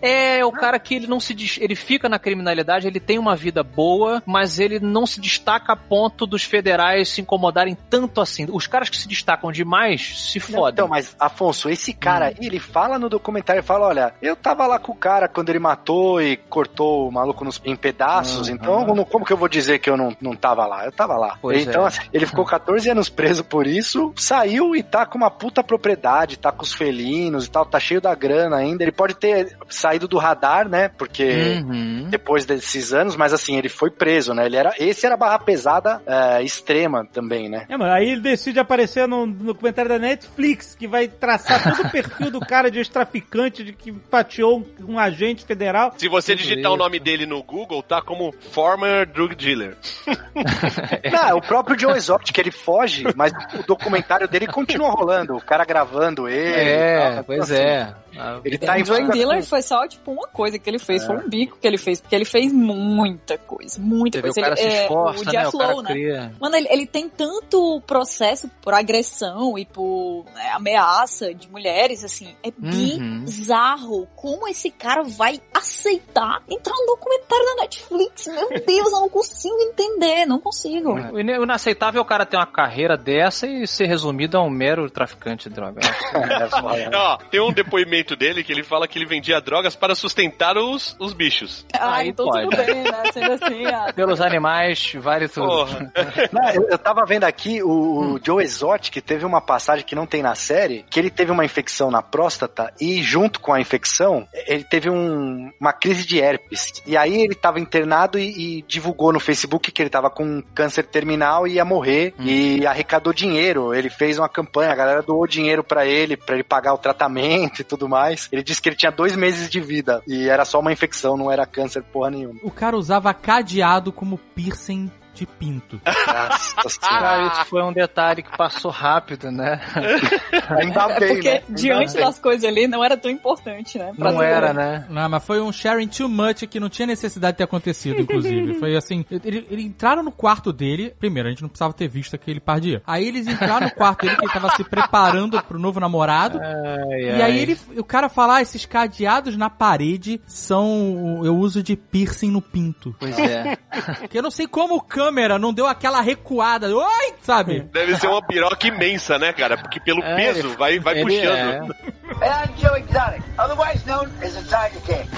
[0.00, 3.62] É, o cara que ele não se ele fica na criminalidade, ele tem uma vida
[3.62, 8.46] boa, mas ele não se destaca a ponto dos federais se incomodarem tanto assim.
[8.50, 10.72] Os caras que se destacam demais se fodem.
[10.72, 14.78] Então, mas Afonso, esse cara aí, ele fala no documentário, fala, olha, eu tava lá
[14.78, 18.54] com o cara quando ele matou e cortou o maluco nos, em pedaços, Uhum.
[18.54, 20.84] então como, como que eu vou dizer que eu não, não tava lá?
[20.84, 21.36] Eu tava lá.
[21.40, 21.88] Pois então, é.
[21.88, 26.38] assim, ele ficou 14 anos preso por isso, saiu e tá com uma puta propriedade,
[26.38, 28.82] tá com os felinos e tal, tá cheio da grana ainda.
[28.82, 30.88] Ele pode ter saído do radar, né?
[30.88, 32.08] Porque Uhum.
[32.10, 34.46] depois desses anos, mas assim, ele foi preso, né?
[34.46, 37.66] Ele era, esse era barra pesada é, extrema também, né?
[37.68, 41.86] É, mano, aí ele decide aparecer no, no documentário da Netflix, que vai traçar todo
[41.86, 45.94] o perfil do cara de ex-traficante, de que fatiou um, um agente federal.
[45.96, 49.76] Se você digitar o nome dele no Google, tá como former drug dealer.
[51.12, 55.64] Não, o próprio Joe Exotic, ele foge, mas o documentário dele continua rolando, o cara
[55.64, 56.70] gravando ele.
[56.70, 57.94] É, tal, pois assim, é.
[58.16, 61.04] Ah, Ele tá o em dealer com- foi só, tipo, uma coisa que ele fez,
[61.04, 64.32] foi um bico que ele fez, porque ele fez muita coisa, muita Você vê, o
[64.34, 64.40] coisa.
[64.40, 65.30] cara ele, se é, esforça, o né?
[65.32, 65.90] Jeff O cara né?
[65.90, 66.32] cria.
[66.40, 72.34] Mano, ele, ele tem tanto processo por agressão e por né, ameaça de mulheres, assim,
[72.42, 73.24] é Uhum.
[73.24, 78.26] bizarro como esse cara vai aceitar entrar no documentário da Netflix.
[78.26, 80.94] Meu Deus, eu não consigo entender, não consigo.
[81.12, 84.42] O ine- o inaceitável é o cara ter uma carreira dessa e ser resumido a
[84.42, 85.80] um mero traficante de droga.
[86.38, 86.90] É, foda.
[86.94, 90.96] Ó, tem um depoimento dele que ele fala que ele vendia drogas para sustentar os,
[90.98, 91.64] os bichos.
[91.78, 92.56] Ah, então tudo pode.
[92.56, 93.02] bem, né?
[93.12, 95.46] Sendo assim, ah, Pelos animais, vale tudo.
[95.46, 95.92] Porra.
[96.32, 100.06] Não, eu, eu tava vendo aqui, o, o Joe Exotic teve uma passagem que não
[100.06, 104.26] tem na série, que ele teve uma infecção na próstata e junto com a infecção,
[104.46, 106.82] ele teve um- uma crise de herpes.
[106.86, 110.84] E aí ele tava internado e, e divulgou no Facebook que ele tava com câncer
[110.84, 113.74] terminal e ia morrer e arrecadou dinheiro.
[113.74, 117.60] Ele fez uma campanha, a galera doou dinheiro pra ele, pra ele pagar o tratamento
[117.60, 118.28] e tudo mais.
[118.30, 121.30] Ele disse que ele tinha dois meses de vida e era só uma infecção, não
[121.30, 122.38] era câncer porra nenhuma.
[122.42, 125.80] O cara usava cadeado como piercing de pinto.
[125.86, 127.00] Nossa senhora.
[127.00, 129.60] Cara, isso foi um detalhe que passou rápido, né?
[130.60, 131.42] Ainda é bem, porque né?
[131.48, 132.02] diante Ainda bem.
[132.04, 133.92] das coisas ali não era tão importante, né?
[133.96, 134.56] Pra Não era, mundo.
[134.56, 134.86] né?
[134.88, 138.54] Não, mas foi um sharing too much que não tinha necessidade de ter acontecido, inclusive.
[138.54, 142.14] foi assim, ele, ele entraram no quarto dele, primeiro, a gente não precisava ter visto
[142.14, 142.80] aquele par de.
[142.86, 146.38] Aí eles entraram no quarto dele, que ele tava se preparando pro novo namorado.
[146.38, 151.62] E aí ele, o cara fala, ah, esses cadeados na parede são, o- eu uso
[151.62, 152.94] de piercing no pinto.
[152.98, 153.56] Pois é.
[154.08, 157.60] Que eu não sei como o câmera não deu aquela recuada, oi, sabe?
[157.72, 159.56] Deve ser uma piroca imensa, né, cara?
[159.56, 161.72] Porque pelo É, peso vai, vai ele puxando.
[161.74, 161.88] é.
[162.18, 165.08] And Joe Exotic, otherwise known as the Tiger King.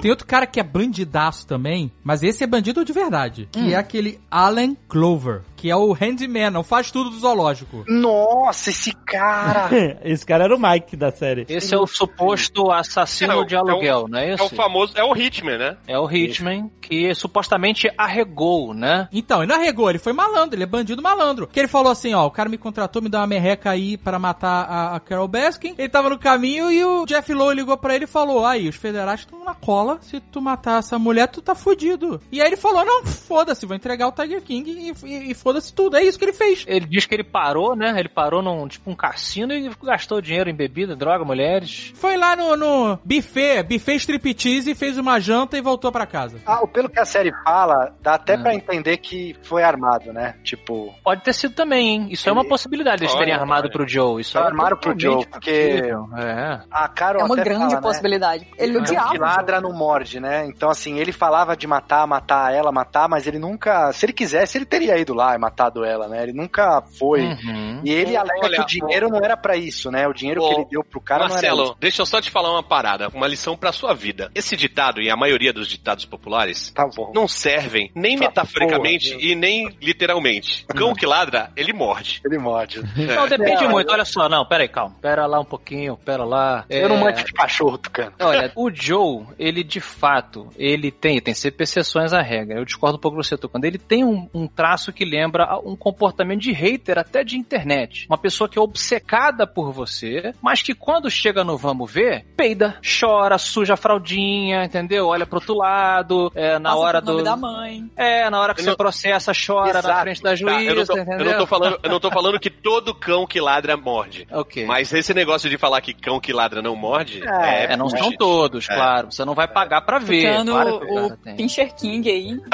[0.00, 3.48] Tem outro cara que é bandidaço também, mas esse é bandido de verdade.
[3.56, 3.64] Hum.
[3.64, 7.84] Que é aquele Alan Clover, que é o handyman, o faz tudo do zoológico.
[7.88, 9.68] Nossa, esse cara.
[10.04, 11.44] Esse cara era o Mike da série.
[11.48, 14.44] Esse é o suposto assassino É de aluguel, não é É isso?
[14.44, 15.76] o famoso, é o Hitman, né?
[15.86, 19.08] É o Hitman, que supostamente arregou, né?
[19.12, 21.46] Então, ele não arregou, ele foi malandro, ele é bandido malandro.
[21.48, 24.18] Que ele falou assim, ó, o cara me contratou, me deu uma merreca aí para
[24.18, 25.74] matar a, a Carol Baskin.
[25.76, 28.76] Ele tava no caminho e o Jeff Lowe ligou pra ele e falou, aí, os
[28.76, 32.20] federais estão na cola, se tu matar essa mulher, tu tá fudido.
[32.30, 35.72] E aí ele falou, não, foda-se, vou entregar o Tiger King e, e- e foda-se
[35.72, 35.96] tudo.
[35.96, 36.64] É isso que ele fez.
[36.66, 37.94] Ele diz que ele parou, né?
[37.98, 41.92] Ele parou num, tipo, um cassino e gastou dinheiro em bebida, droga, mulheres.
[41.94, 46.38] Foi lá no, no buffet, buffet striptease, fez uma janta e voltou pra casa.
[46.46, 48.38] Ah, pelo que a série fala, dá até Ah.
[48.38, 50.34] pra entender que foi armado, né?
[50.44, 52.08] Tipo, Pode ter sido também, hein?
[52.10, 53.72] Isso é uma Ele- possibilidade Olha, terem armado olha.
[53.72, 54.20] pro Joe.
[54.20, 55.82] Isso Só é armaram pro totalmente Joe, porque-.
[56.18, 56.60] É.
[56.70, 57.80] a Carol É uma até grande fala, né?
[57.80, 58.46] possibilidade.
[58.58, 59.10] Ele Cão odiava.
[59.10, 60.46] que o ladra não morde, né?
[60.46, 63.92] Então, assim, ele falava de matar, matar ela, matar, mas ele nunca.
[63.92, 66.22] Se ele quisesse, ele teria ido lá matado ela, né?
[66.22, 67.22] Ele nunca foi.
[67.22, 67.80] Uhum.
[67.84, 70.06] E ele alega Olha, que o dinheiro não era pra isso, né?
[70.06, 71.76] O dinheiro que ele deu pro cara não era Marcelo, isso.
[71.80, 74.30] deixa eu só te falar uma parada, uma lição pra sua vida.
[74.34, 77.12] Esse ditado e a maioria dos ditados populares Tá bom.
[77.14, 80.64] não servem nem Tá metaforicamente porra, e nem literalmente.
[80.74, 82.20] Cão que ladra, ele morde.
[82.24, 82.80] Ele morde.
[82.96, 83.88] Não, depende Não, muito.
[83.88, 84.94] eu- Olha só, não, pera aí, calma.
[85.00, 86.64] Pera lá um pouquinho, pera lá.
[86.68, 88.12] Eu não É, mande de cachorro, Tucano.
[88.20, 92.58] Olha, o Joe, ele de fato, ele tem, tem sempre exceções à regra.
[92.58, 95.27] Eu discordo um pouco do você, quando ele tem um, um traço que lembra
[95.64, 98.06] um comportamento de hater até de internet.
[98.08, 102.76] Uma pessoa que é obcecada por você, mas que quando chega no vamos ver, peida,
[103.00, 105.06] chora, suja a fraldinha, entendeu?
[105.08, 107.24] Olha pro outro lado, é, na Passa hora pro nome do...
[107.24, 107.90] da mãe.
[107.96, 110.00] É, na hora que Eu você não- processa, chora na Exato.
[110.02, 111.26] frente da Tá, eu, não juíza, tô, eu entendeu?
[111.26, 114.26] não tô falando, eu não tô falando que todo cão que ladra morde.
[114.30, 114.64] Ok.
[114.66, 117.88] Mas esse negócio de falar que cão que ladra não morde, É, é, É, não
[117.88, 118.74] são todos, É.
[118.74, 119.10] claro.
[119.10, 120.28] Você não vai pagar pra ver.
[120.30, 121.16] Ficando Claro o o.
[121.36, 122.38] Pincher King aí.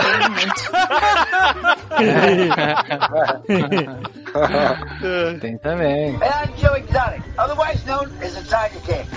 [5.40, 6.14] Tem também.
[6.16, 9.08] And I'm Joe Exotic, otherwise known as the Tiger King.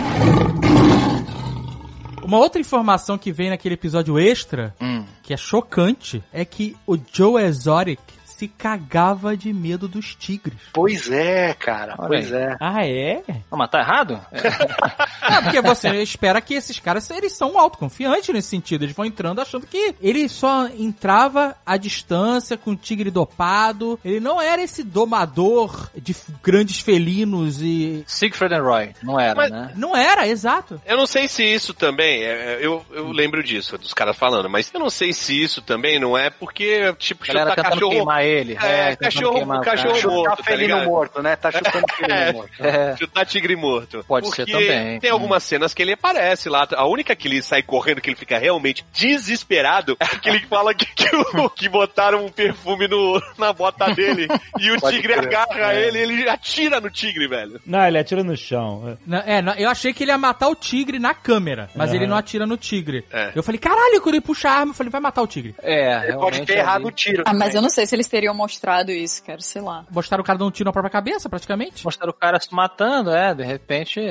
[2.24, 5.06] Uma outra informação que vem naquele episódio extra, Hum.
[5.24, 8.02] que é chocante, é que o Joe Exotic
[8.38, 10.60] se cagava de medo dos tigres.
[10.72, 11.96] Pois é, cara.
[11.98, 12.44] Olha pois aí.
[12.44, 12.56] é.
[12.60, 13.24] Ah, é?
[13.52, 14.20] Não, mas tá errado?
[15.30, 18.84] É, porque você espera que esses caras, eles são autoconfiantes nesse sentido.
[18.86, 24.00] Eles vão entrando achando que ele só entrava à distância com o tigre dopado.
[24.06, 28.04] Ele não era esse domador de grandes felinos e...
[28.08, 28.94] Siegfried and Roy.
[29.04, 29.72] Não era, Mas- né?
[29.76, 30.82] Não era, exato.
[30.86, 34.50] Eu não sei se isso também, é, é, eu, eu lembro disso, dos caras falando,
[34.50, 37.92] mas eu não sei se isso também não é porque, tipo, chutar cachorro.
[37.92, 38.54] queimar ele.
[38.54, 40.08] É, tentando cachorro- queimar o cachorro- cara.
[40.08, 40.86] morto, Chutar tá felino ligado?
[40.88, 41.36] morto, né?
[41.36, 42.52] Tá chutando felino morto.
[42.66, 42.98] É.
[42.98, 44.06] Chutar tigre morto.
[44.08, 45.00] Pode Porque ser também.
[45.00, 46.68] Tem algumas cenas que ele aparece lá.
[46.76, 50.74] A única que ele sai correndo, que ele fica realmente desesperado, é que ele fala
[50.74, 54.28] que, que, o- que botaram um perfume no, na bota dele
[54.60, 55.26] e o Pode tigre crer.
[55.28, 57.60] agarra ele e ele atira no tigre, velho.
[57.66, 58.98] Não, ele atira no chão.
[59.06, 62.08] Não, É, não, eu achei que ele ia matar o tigre na câmera, mas ele
[62.08, 63.04] não atira no tigre.
[63.12, 63.32] É.
[63.36, 65.56] Eu falei, caralho, quando ele puxa a arma, eu falei, vai matar o tigre.
[65.62, 67.24] É, Ele pode ter errado o tiro.
[67.26, 69.86] Ah, mas eu não sei se eles teriam mostrado isso, cara, sei lá.
[69.92, 71.86] Mostraram o cara dando um tiro na própria cabeça, praticamente.
[71.86, 74.02] Mostrar o cara se matando, é, de repente.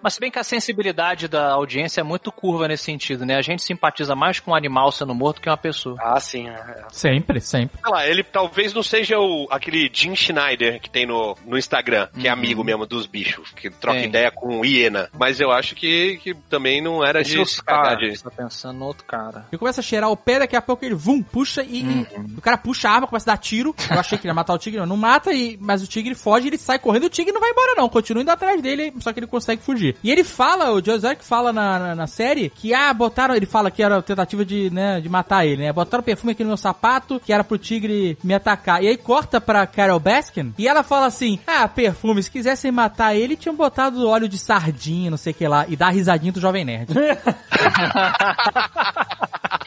[0.00, 3.36] Mas se bem que a sensibilidade da audiência é muito curva nesse sentido, né?
[3.36, 5.96] A gente simpatiza mais com um animal sendo morto que uma pessoa.
[6.00, 6.48] Ah, sim.
[6.48, 6.84] é, é.
[6.90, 7.80] Sempre, sempre.
[7.80, 12.08] Sei lá, ele talvez não seja o, aquele Jim Schneider que tem no, no Instagram,
[12.18, 14.08] que é amigo mesmo dos bichos, que troca Tem.
[14.08, 15.08] ideia com hiena.
[15.12, 18.16] Mas eu acho que, que também não era Esse de se cagar cara, de...
[18.16, 19.46] você tá pensando no outro cara.
[19.50, 22.06] Ele começa a cheirar o pé, daqui a pouco ele, vum, puxa e, e
[22.36, 23.74] o cara puxa a arma, começa a dar tiro.
[23.90, 26.14] Eu achei que ele ia matar o tigre, não, não mata, e, mas o tigre
[26.14, 29.12] foge, ele sai correndo, o tigre não vai embora não, continua indo atrás dele, só
[29.12, 29.96] que ele consegue fugir.
[30.02, 33.46] E ele fala, o Joe Exotic fala na, na, na série, que ah, botaram, ele
[33.46, 36.48] fala que era a tentativa de, né, de matar ele, né, botaram perfume aqui no
[36.48, 38.82] meu sapato, que era pro tigre me atacar.
[38.82, 43.14] E aí corta pra Carol Baskin, e ela fala assim, ah, perfume, se quisessem matar
[43.14, 46.40] ele, tinham botado óleo de sardinha, não sei o que lá, e dá risadinha do
[46.40, 46.92] Jovem Nerd.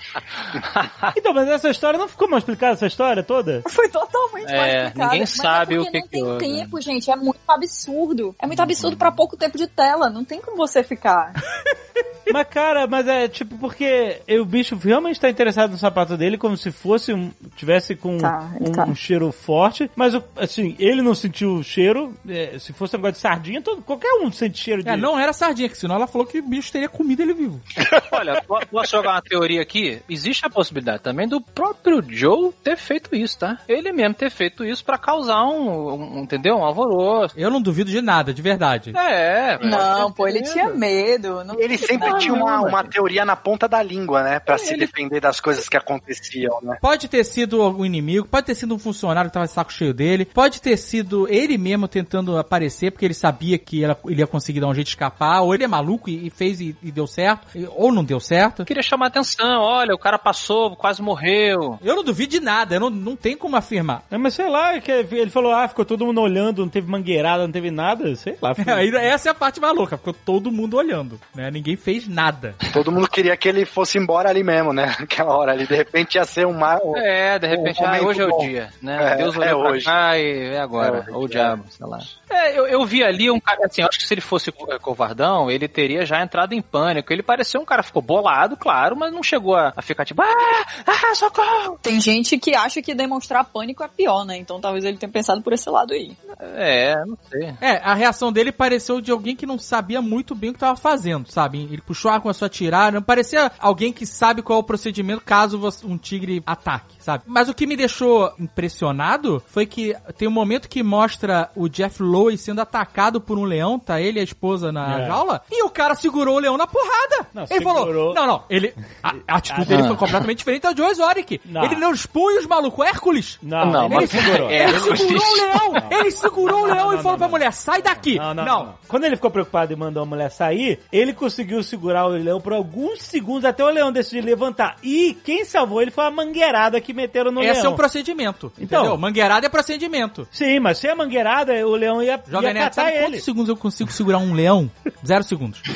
[1.15, 3.63] Então, mas essa história não ficou mal explicada, essa história toda?
[3.69, 6.81] Foi totalmente É, ninguém Mas sabe é o porque que não que tem houve, tempo,
[6.81, 7.11] gente.
[7.11, 8.35] É muito absurdo.
[8.39, 10.09] É muito absurdo pra pouco tempo de tela.
[10.09, 11.33] Não tem como você ficar.
[12.31, 16.57] Mas, cara, mas é tipo porque o bicho realmente tá interessado no sapato dele como
[16.57, 17.31] se fosse um.
[17.55, 18.85] tivesse com Tá, um, tá.
[18.85, 19.89] um cheiro forte.
[19.95, 22.13] Mas, assim, ele não sentiu o cheiro.
[22.27, 24.89] é, se fosse um negócio de sardinha, todo, qualquer um sente cheiro de.
[24.89, 27.61] É, não era sardinha, que senão ela falou que o bicho teria comido ele vivo.
[28.11, 30.01] Olha, po- posso jogar uma teoria aqui?
[30.09, 33.57] Existe a possibilidade também do próprio Joe ter feito isso, tá?
[33.67, 36.55] Ele mesmo ter feito isso pra causar um, um- entendeu?
[36.57, 37.33] Um alvoroço.
[37.37, 38.91] Eu não duvido de nada, de verdade.
[38.97, 41.43] É, Não, pô, ele tinha medo.
[41.43, 41.59] Não...
[41.59, 44.39] Ele sempre Tinha uma, uma teoria na ponta da língua, né?
[44.39, 46.77] Pra se Ele- defender das coisas que aconteciam, né?
[46.81, 49.93] Pode ter sido algum inimigo, pode ter sido um funcionário que tava de saco cheio
[49.93, 54.27] dele, pode ter sido ele mesmo tentando aparecer porque ele sabia que ela- ele ia
[54.27, 56.91] conseguir dar um jeito de escapar, ou ele é maluco e, e fez e, e
[56.91, 58.61] deu certo, e- ou não deu certo.
[58.61, 61.79] Eu queria chamar a atenção, olha, o cara passou, quase morreu.
[61.83, 64.03] Eu não duvido de nada, eu não, não tem como afirmar.
[64.11, 67.43] É, mas sei lá, que ele falou, ah, ficou todo mundo olhando, não teve mangueirada,
[67.43, 68.53] não teve nada, sei lá.
[68.55, 71.49] foi- Aí Essa é a parte maluca, ficou todo mundo olhando, né?
[71.51, 72.55] Ninguém fez nada.
[72.73, 74.95] Todo mundo queria que ele fosse embora ali mesmo, né?
[74.99, 75.65] Naquela hora ali.
[75.67, 76.79] De repente ia ser um mar.
[76.95, 78.39] É, de repente, Um ah, hoje é o bom.
[78.39, 79.13] dia, né?
[79.13, 79.85] É, Deus é pra hoje.
[79.85, 81.99] cá e é agora, É ou o hoje, diabo, sei lá.
[82.35, 84.79] É, eu, eu vi ali um cara, assim, eu acho que se ele fosse é,
[84.79, 87.11] covardão, ele teria já entrado em pânico.
[87.11, 90.65] Ele pareceu um cara, ficou bolado, claro, mas não chegou a, a ficar tipo, ah,
[90.85, 91.79] ah, socorro!
[91.81, 94.37] Tem gente que acha que demonstrar pânico é pior, né?
[94.37, 96.15] Então talvez ele tenha pensado por esse lado aí.
[96.39, 97.53] É, não sei.
[97.61, 100.75] É, a reação dele pareceu de alguém que não sabia muito bem o que tava
[100.75, 101.63] fazendo, sabe?
[101.63, 104.63] Ele puxou a arma, começou a atirar, não parecia alguém que sabe qual é o
[104.63, 107.23] procedimento caso um tigre ataque, sabe?
[107.27, 112.01] Mas o que me deixou impressionado foi que tem um momento que mostra o Jeff
[112.01, 115.07] Lowe sendo atacado por um leão, tá ele e a esposa na É.
[115.07, 117.27] jaula, e o cara segurou o leão na porrada.
[117.33, 118.13] Não, ele falou, segurou.
[118.13, 118.73] não, não, ele,
[119.03, 121.41] a, a atitude dele foi completamente diferente da Joe Exotic.
[121.45, 121.63] Não.
[121.63, 123.37] Ele não os punhos, maluco, Hércules.
[123.41, 124.49] Não, Não, ele mas- segurou.
[124.49, 125.89] É, Ele segurou o leão!
[125.91, 127.31] Ele segurou o leão não, e falou não, pra não.
[127.31, 128.15] mulher: sai daqui!
[128.17, 132.05] Não, não, não, Quando ele ficou preocupado e mandou a mulher sair, ele conseguiu segurar
[132.05, 134.77] o leão por alguns segundos até o leão decidir levantar.
[134.83, 137.65] E quem salvou ele foi a mangueirada que meteram no Esse leão.
[137.65, 138.51] é um procedimento.
[138.59, 138.79] Então.
[138.81, 138.97] entendeu?
[138.97, 140.27] Mangueirada é procedimento.
[140.31, 143.05] Sim, mas se é mangueirada, o leão ia, Jovem ia Nerd, catar sabe ele.
[143.05, 144.69] quantos segundos eu consigo segurar um leão?
[145.05, 145.61] Zero segundos.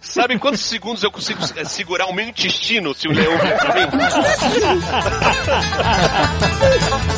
[0.00, 3.32] Sabe quantos segundos eu consigo eh, segurar o meu intestino se o leão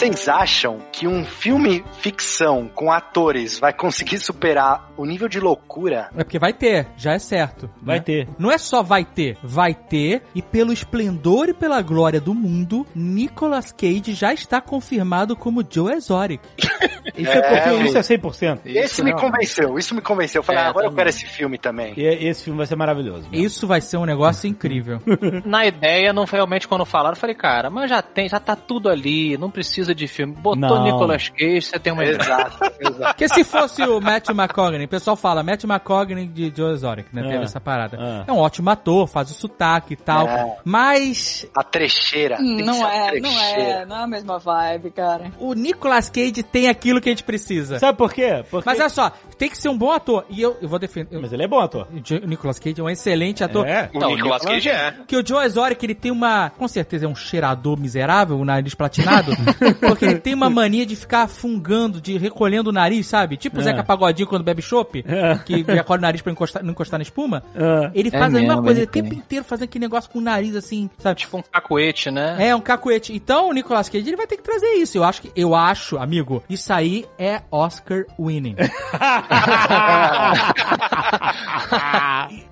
[0.00, 6.08] Vocês acham que um filme ficção com atores vai conseguir superar o nível de loucura?
[6.16, 7.68] É porque vai ter, já é certo.
[7.82, 8.02] Vai né?
[8.02, 8.28] ter.
[8.38, 12.86] Não é só vai ter, vai ter, e pelo esplendor e pela glória do mundo,
[12.94, 16.40] Nicolas Cage já está confirmado como Joe Exotic.
[17.16, 18.60] Isso é, porque isso é 100%.
[18.64, 19.18] Esse me não.
[19.18, 20.40] convenceu, isso me convenceu.
[20.40, 21.04] Eu falei, É, ah, agora eu também.
[21.04, 21.94] quero esse filme também.
[21.96, 23.28] E esse filme vai ser maravilhoso.
[23.32, 25.00] Isso vai ser um negócio incrível.
[25.44, 28.88] Na ideia, não realmente quando falaram, eu falei, cara, mas já tem, já tá tudo
[28.88, 30.34] ali, não precisa de filme.
[30.34, 30.84] Botou Não.
[30.84, 32.20] Nicolas Cage, você tem uma ideia.
[32.20, 32.98] Exato, exato.
[33.14, 37.22] Porque se fosse o Matthew McConaughey, o pessoal fala Matthew McConaughey de Joe Exotic, né?
[37.22, 37.96] Teve Ah, essa parada.
[38.00, 38.24] ah.
[38.26, 40.26] É um ótimo ator, faz o sotaque e tal.
[40.28, 40.56] É.
[40.64, 42.36] Mas A trecheira.
[42.36, 43.62] que Não é, não trecheira.
[43.82, 45.30] é, não é a mesma vibe, cara.
[45.38, 47.78] o Nicolas Cage tem aquilo que a gente precisa.
[47.78, 48.44] Sabe por quê?
[48.50, 48.68] Porque...
[48.68, 50.24] Mas olha só, tem que ser um bom ator.
[50.30, 51.14] E eu, eu vou defender.
[51.14, 51.86] eu- Mas ele é bom ator.
[51.90, 53.66] o Nicolas Cage é um excelente ator.
[53.66, 53.90] É.
[53.94, 54.94] O Não, Nicolas Nicolas- Cage é.
[55.06, 56.50] Que o Joe Exotic, ele tem uma...
[56.50, 59.32] Com certeza é um cheirador miserável, o nariz platinado.
[59.80, 63.36] porque ele tem uma mania de ficar fungando, de recolhendo o nariz, sabe?
[63.36, 63.64] Tipo o É.
[63.64, 65.04] Zeca Pagodinho quando bebe chopp.
[65.06, 65.38] É.
[65.44, 67.42] Que recolhe o nariz pra encostar, não encostar na espuma.
[67.56, 67.90] Ah.
[67.94, 69.18] Ele É faz a mesma mesmo, coisa, ele o tempo tem.
[69.18, 71.20] inteiro fazendo aquele negócio com o nariz assim, sabe?
[71.20, 72.36] Tipo um cacuete, né?
[72.38, 73.12] É, um cacuete.
[73.14, 74.96] Então, o Nicolas Cage, ele vai ter que trazer isso.
[74.98, 78.56] Eu acho que, eu acho, amigo, isso aí é Oscar winning.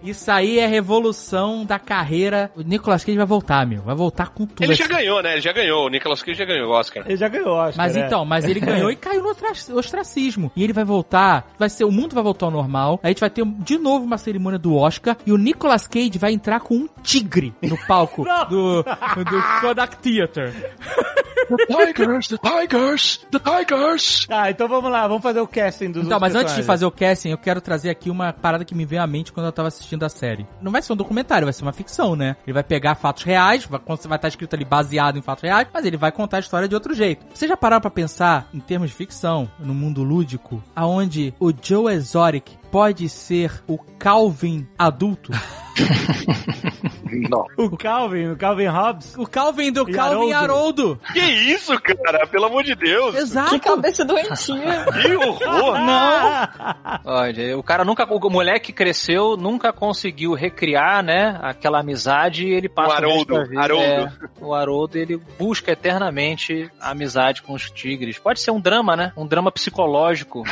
[0.03, 2.51] isso aí é revolução da carreira.
[2.57, 3.83] O Nicolas Cage vai voltar, meu.
[3.83, 4.63] Vai voltar com tudo.
[4.65, 5.33] Ele já ganhou, né?
[5.33, 5.87] Ele já ganhou.
[5.87, 7.05] O Nicolas Cage já ganhou o Oscar.
[7.07, 7.77] Ele já ganhou, acho.
[7.77, 10.51] Mas então, mas ele ganhou e caiu no ostra- ostracismo.
[10.57, 13.01] E ele vai voltar, vai ser, o mundo vai voltar ao normal.
[13.03, 16.33] A gente vai ter de novo uma cerimônia do Oscar e o Nicolas Cage vai
[16.33, 20.55] entrar com um tigre no palco do, do Kodak Theater.
[21.67, 24.27] Tigers, the Tigers, the Tigers.
[24.27, 26.91] Tá, então vamos lá, vamos fazer o casting dos Então, mas antes de fazer o
[26.91, 29.69] casting, eu quero trazer aqui uma parada que me veio à mente quando eu tava
[29.69, 30.47] assistindo a série.
[30.61, 32.37] Não vai ser um documentário, vai ser uma ficção, né?
[32.47, 35.85] Ele vai pegar fatos reais, vai, vai estar escrito ali baseado em fatos reais, mas
[35.87, 37.08] ele vai contar a história de outro jeito.
[37.33, 41.93] Você já pararam pra pensar em termos de ficção, no mundo lúdico, aonde o Joe
[41.93, 45.33] Exotic pode ser o Calvin adulto?
[47.29, 47.47] Não.
[47.57, 49.15] O Calvin, o Calvin Hobbes.
[49.17, 51.01] O Calvin do E Calvin Haroldo.
[51.13, 52.27] Que isso, cara?
[52.27, 53.15] Pelo amor de Deus.
[53.15, 53.51] Exato.
[53.51, 54.85] Que cabeça doentia.
[55.03, 55.79] Que horror.
[55.79, 56.49] Não.
[57.05, 62.69] Olha, o cara nunca, o moleque cresceu, nunca conseguiu recriar, né, aquela amizade e ele
[62.69, 63.85] passa O Haroldo, vida- Haroldo.
[63.85, 68.19] é, o Haroldo, ele busca eternamente a amizade com os tigres.
[68.19, 69.13] Pode ser um drama, né?
[69.17, 70.43] Um drama psicológico.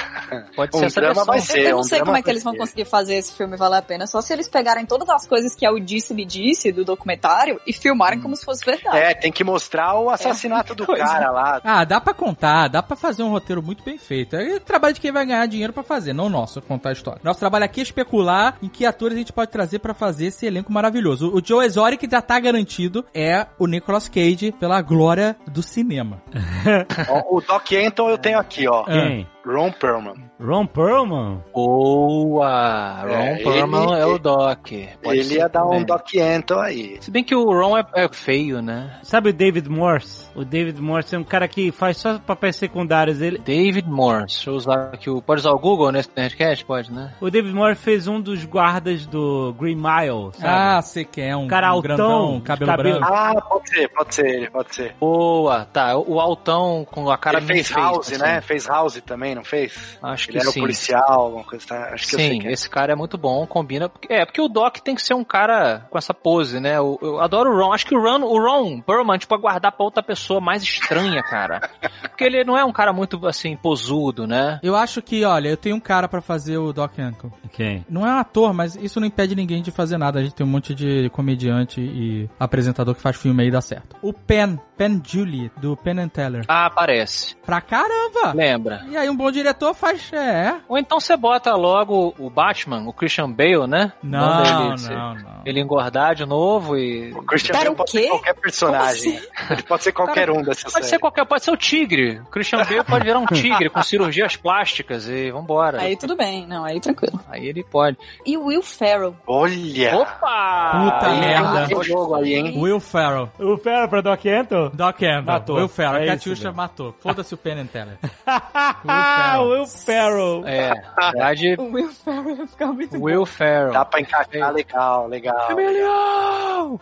[0.55, 1.27] Pode ser Um essa drama versão.
[1.27, 1.61] vai ser.
[1.67, 2.59] Eu não um sei drama como é que eles vão ser.
[2.59, 4.07] conseguir fazer esse filme valer a pena.
[4.07, 7.73] Só se eles pegarem todas as coisas que é o disse-me disse do documentário e
[7.73, 8.97] filmarem como se fosse verdade.
[8.97, 11.05] É, tem que mostrar o assassinato do coisa.
[11.05, 11.61] cara lá.
[11.65, 14.37] Ah, dá pra contar, dá pra fazer um roteiro muito bem feito.
[14.37, 17.21] É o trabalho de quem vai ganhar dinheiro pra fazer, não nosso, contar a história.
[17.23, 20.47] Nosso trabalho aqui é especular em que atores a gente pode trazer pra fazer esse
[20.47, 21.31] elenco maravilhoso.
[21.35, 26.23] O Joe Exotic já tá garantido, é o Nicolas Cage pela glória do cinema.
[27.09, 28.85] Ó, o Doc Anton eu tenho aqui, ó.
[28.85, 29.27] Quem?
[29.47, 30.15] Ron Perlman.
[30.41, 31.41] Ron Perlman?
[31.55, 33.03] Boa!
[33.03, 34.69] Ron É, Perlman ele- é o Doc.
[35.03, 35.85] Pode Ele ser ia dar um.
[35.85, 36.97] Doc Anton aí.
[37.01, 38.99] Se bem que o Ron é, é feio, né?
[39.03, 40.29] Sabe o David Morse?
[40.35, 43.21] O David Morse é um cara que faz só papéis secundários.
[43.23, 43.39] Ele...
[43.39, 44.35] David Morse.
[44.37, 45.23] Deixa eu usar aqui o.
[45.23, 46.65] Pode usar o Google nesse Nerdcast?
[46.65, 47.13] Pode, né?
[47.21, 50.45] O David Morse fez um dos guardas do Green Mile, sabe?
[50.45, 53.15] Ah, você quer um, Cara um altão, grandão, cabelo cabelo- branco.
[53.15, 54.95] Ah, pode ser, pode ser ele, pode ser.
[54.99, 55.97] Boa, tá.
[55.97, 58.39] O altão com a cara ele fez House, face, né?
[58.39, 58.47] assim.
[58.49, 59.99] Fez House também, não fez?
[60.03, 60.59] Acho Ele que era sim.
[60.59, 61.91] o policial, alguma coisa, tá?
[61.93, 62.53] Acho que eu sei Sim, que é.
[62.53, 63.91] esse cara é muito bom, combina.
[64.09, 66.77] É, porque o Doc tem que ser um cara com essa pose, né?
[66.77, 67.73] Eu, eu adoro o Ron.
[67.73, 71.23] Acho que o Ron, o Ron Perlman, tipo, a guardar pra outra pessoa mais estranha,
[71.23, 71.71] cara.
[72.03, 74.59] Porque ele não é um cara muito, assim, posudo, né?
[74.63, 77.33] Eu acho que, olha, eu tenho um cara pra fazer o Doc Antle.
[77.53, 77.85] Quem?
[77.89, 80.19] Não é um ator, mas isso não impede ninguém de fazer nada.
[80.19, 83.61] A gente tem um monte de comediante e apresentador que faz filme aí e dá
[83.61, 83.97] certo.
[84.03, 86.45] O Penn, Penn Julie, do Penn and Teller.
[86.49, 87.35] Ah, parece.
[87.45, 88.33] Pra caramba!
[88.35, 88.85] Lembra?
[88.89, 90.57] E aí um bom diretor faz, é...
[90.69, 93.93] Ou então você bota logo o Batman, o Christian Bale, né?
[94.03, 95.43] Não, ele, não, não.
[95.45, 97.13] Ele engordar de novo e.
[97.13, 98.03] O Christian Bale o pode quê?
[98.03, 99.21] ser qualquer personagem.
[99.51, 100.85] Ele pode ser qualquer um dessa Pode série.
[100.87, 102.19] ser qualquer, pode ser o tigre.
[102.21, 105.81] O Christian Bale pode virar um tigre com cirurgias plásticas e vambora.
[105.81, 107.21] Aí tudo bem, não, aí tranquilo.
[107.29, 107.97] Aí ele pode.
[108.25, 109.15] E o Will Ferrell.
[109.27, 109.97] Olha!
[109.99, 110.71] Opa!
[110.85, 111.83] Puta Aí, merda.
[111.85, 112.59] jogo aí, hein?
[112.61, 113.31] Will Ferrell.
[113.39, 114.25] O Fera pra Doc
[114.71, 115.23] Doc Antle.
[115.25, 115.57] Matou.
[115.57, 115.95] Will Ferrell.
[115.97, 116.57] É a isso Catiuxa mesmo.
[116.57, 116.95] matou.
[117.01, 117.99] Foda-se o Penn and Teller.
[119.47, 120.47] Will Ferrell.
[120.47, 123.73] É, na verdade, O Will Ferrell ia ficar muito Will Ferrell.
[123.73, 125.49] Dá pra encaixar legal, legal.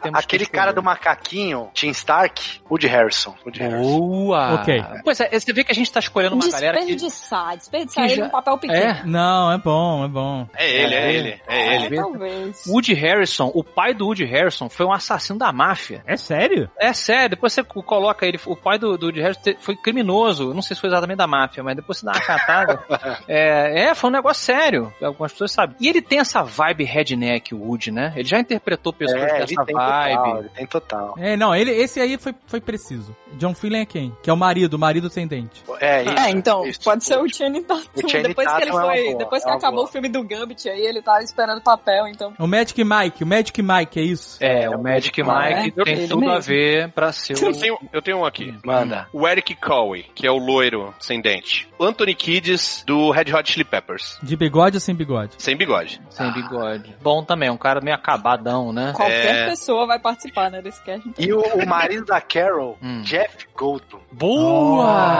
[0.02, 3.35] Temos Aquele que cara do macaquinho, Tim Stark, Woody Harrison.
[3.44, 3.98] Woody Harrison.
[3.98, 4.55] Boa!
[4.55, 4.85] Ok.
[5.05, 6.94] Pois é, você vê que a gente tá escolhendo uma galera que.
[6.94, 8.78] Desperdiçar, desperdiçar ele já- num papel pequeno.
[8.81, 10.47] É, Não, é bom, é bom.
[10.56, 11.97] É ele, é ele, é ele.
[11.97, 12.65] É, talvez.
[12.66, 16.02] Woody Harrison, o pai do Woody Harrison foi um assassino da máfia.
[16.06, 16.70] É sério?
[16.78, 20.63] É sério, depois você coloca ele, o pai do, do Harrelson te- foi criminoso, não
[20.63, 22.83] sei se foi exatamente da máfia, mas depois você dá uma catada.
[23.29, 25.77] é, é, foi um negócio sério, algumas pessoas sabem.
[25.81, 28.13] E ele tem essa vibe redneck, o Woody, né?
[28.17, 30.15] Ele já interpretou pessoas É, com ele essa tem vibe.
[30.17, 31.15] total, ele tem total.
[31.19, 33.15] É, não, ele, esse aí foi, foi preciso.
[33.35, 34.17] John Flynn é quem?
[34.23, 35.63] Que é o marido, o marido sem dente.
[35.81, 36.13] É, isso.
[36.19, 36.81] É, então, isso.
[36.83, 37.83] pode ser o Channing Tatum.
[37.97, 39.89] O Channing Depois que ele Tatum é foi, boa, depois é que uma acabou boa.
[39.89, 42.33] o filme do Gambit aí, ele tava esperando papel, então.
[42.39, 44.39] O Magic Mike, o Magic Mike, é isso?
[44.41, 46.43] É, o Magic Mike É, tem tudo a mesmo.
[46.43, 47.37] ver pra ser o...
[47.65, 48.55] tenho, eu tenho um aqui.
[48.65, 49.09] Manda.
[49.12, 51.69] O Eric Cowey, que é o loiro sem dente.
[51.78, 54.19] O Anthony Kiddis, do Red Hot Chili Peppers.
[54.23, 55.32] De bigode ou sem bigode?
[55.39, 56.01] Sem bigode.
[56.11, 56.95] Sem bigode.
[57.03, 58.93] Bom também, um cara meio acabadão, né?
[58.95, 59.47] Qualquer É.
[59.51, 61.09] pessoa vai participar, né, desse cast.
[61.19, 63.03] E o, o marido da Carol, Hum.
[63.03, 64.01] Jeff Goldblum.
[64.12, 65.19] Boa!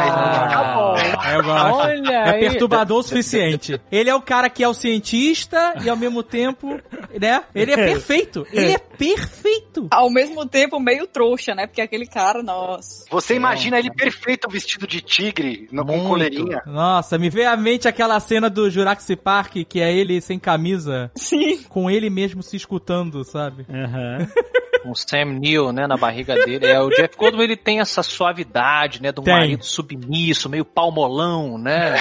[1.27, 1.75] É, eu gosto.
[1.77, 2.41] Olha É aí.
[2.41, 3.81] perturbador o suficiente.
[3.91, 6.81] Ele é o cara que é o cientista e ao mesmo tempo,
[7.21, 7.43] né?
[7.55, 8.47] Ele é perfeito.
[8.53, 9.89] Ele é perfeito.
[9.91, 11.66] Ao mesmo tempo, meio trouxa, né?
[11.66, 13.05] Porque aquele cara, nossa.
[13.11, 16.62] Você imagina ele perfeito vestido de tigre, no, com coleirinha.
[16.66, 21.11] Nossa, me veio à mente aquela cena do Jurassic Park, que é ele sem camisa,
[21.15, 21.62] Sim.
[21.65, 23.66] com ele mesmo se escutando, sabe?
[23.69, 24.27] Aham.
[24.85, 26.66] Com o Sam Neill, né, na barriga dele.
[26.66, 29.32] É, o Jeff Goldblum, ele tem essa suavidade, né, de um Tem.
[29.32, 31.94] marido submisso, meio palmolão, né?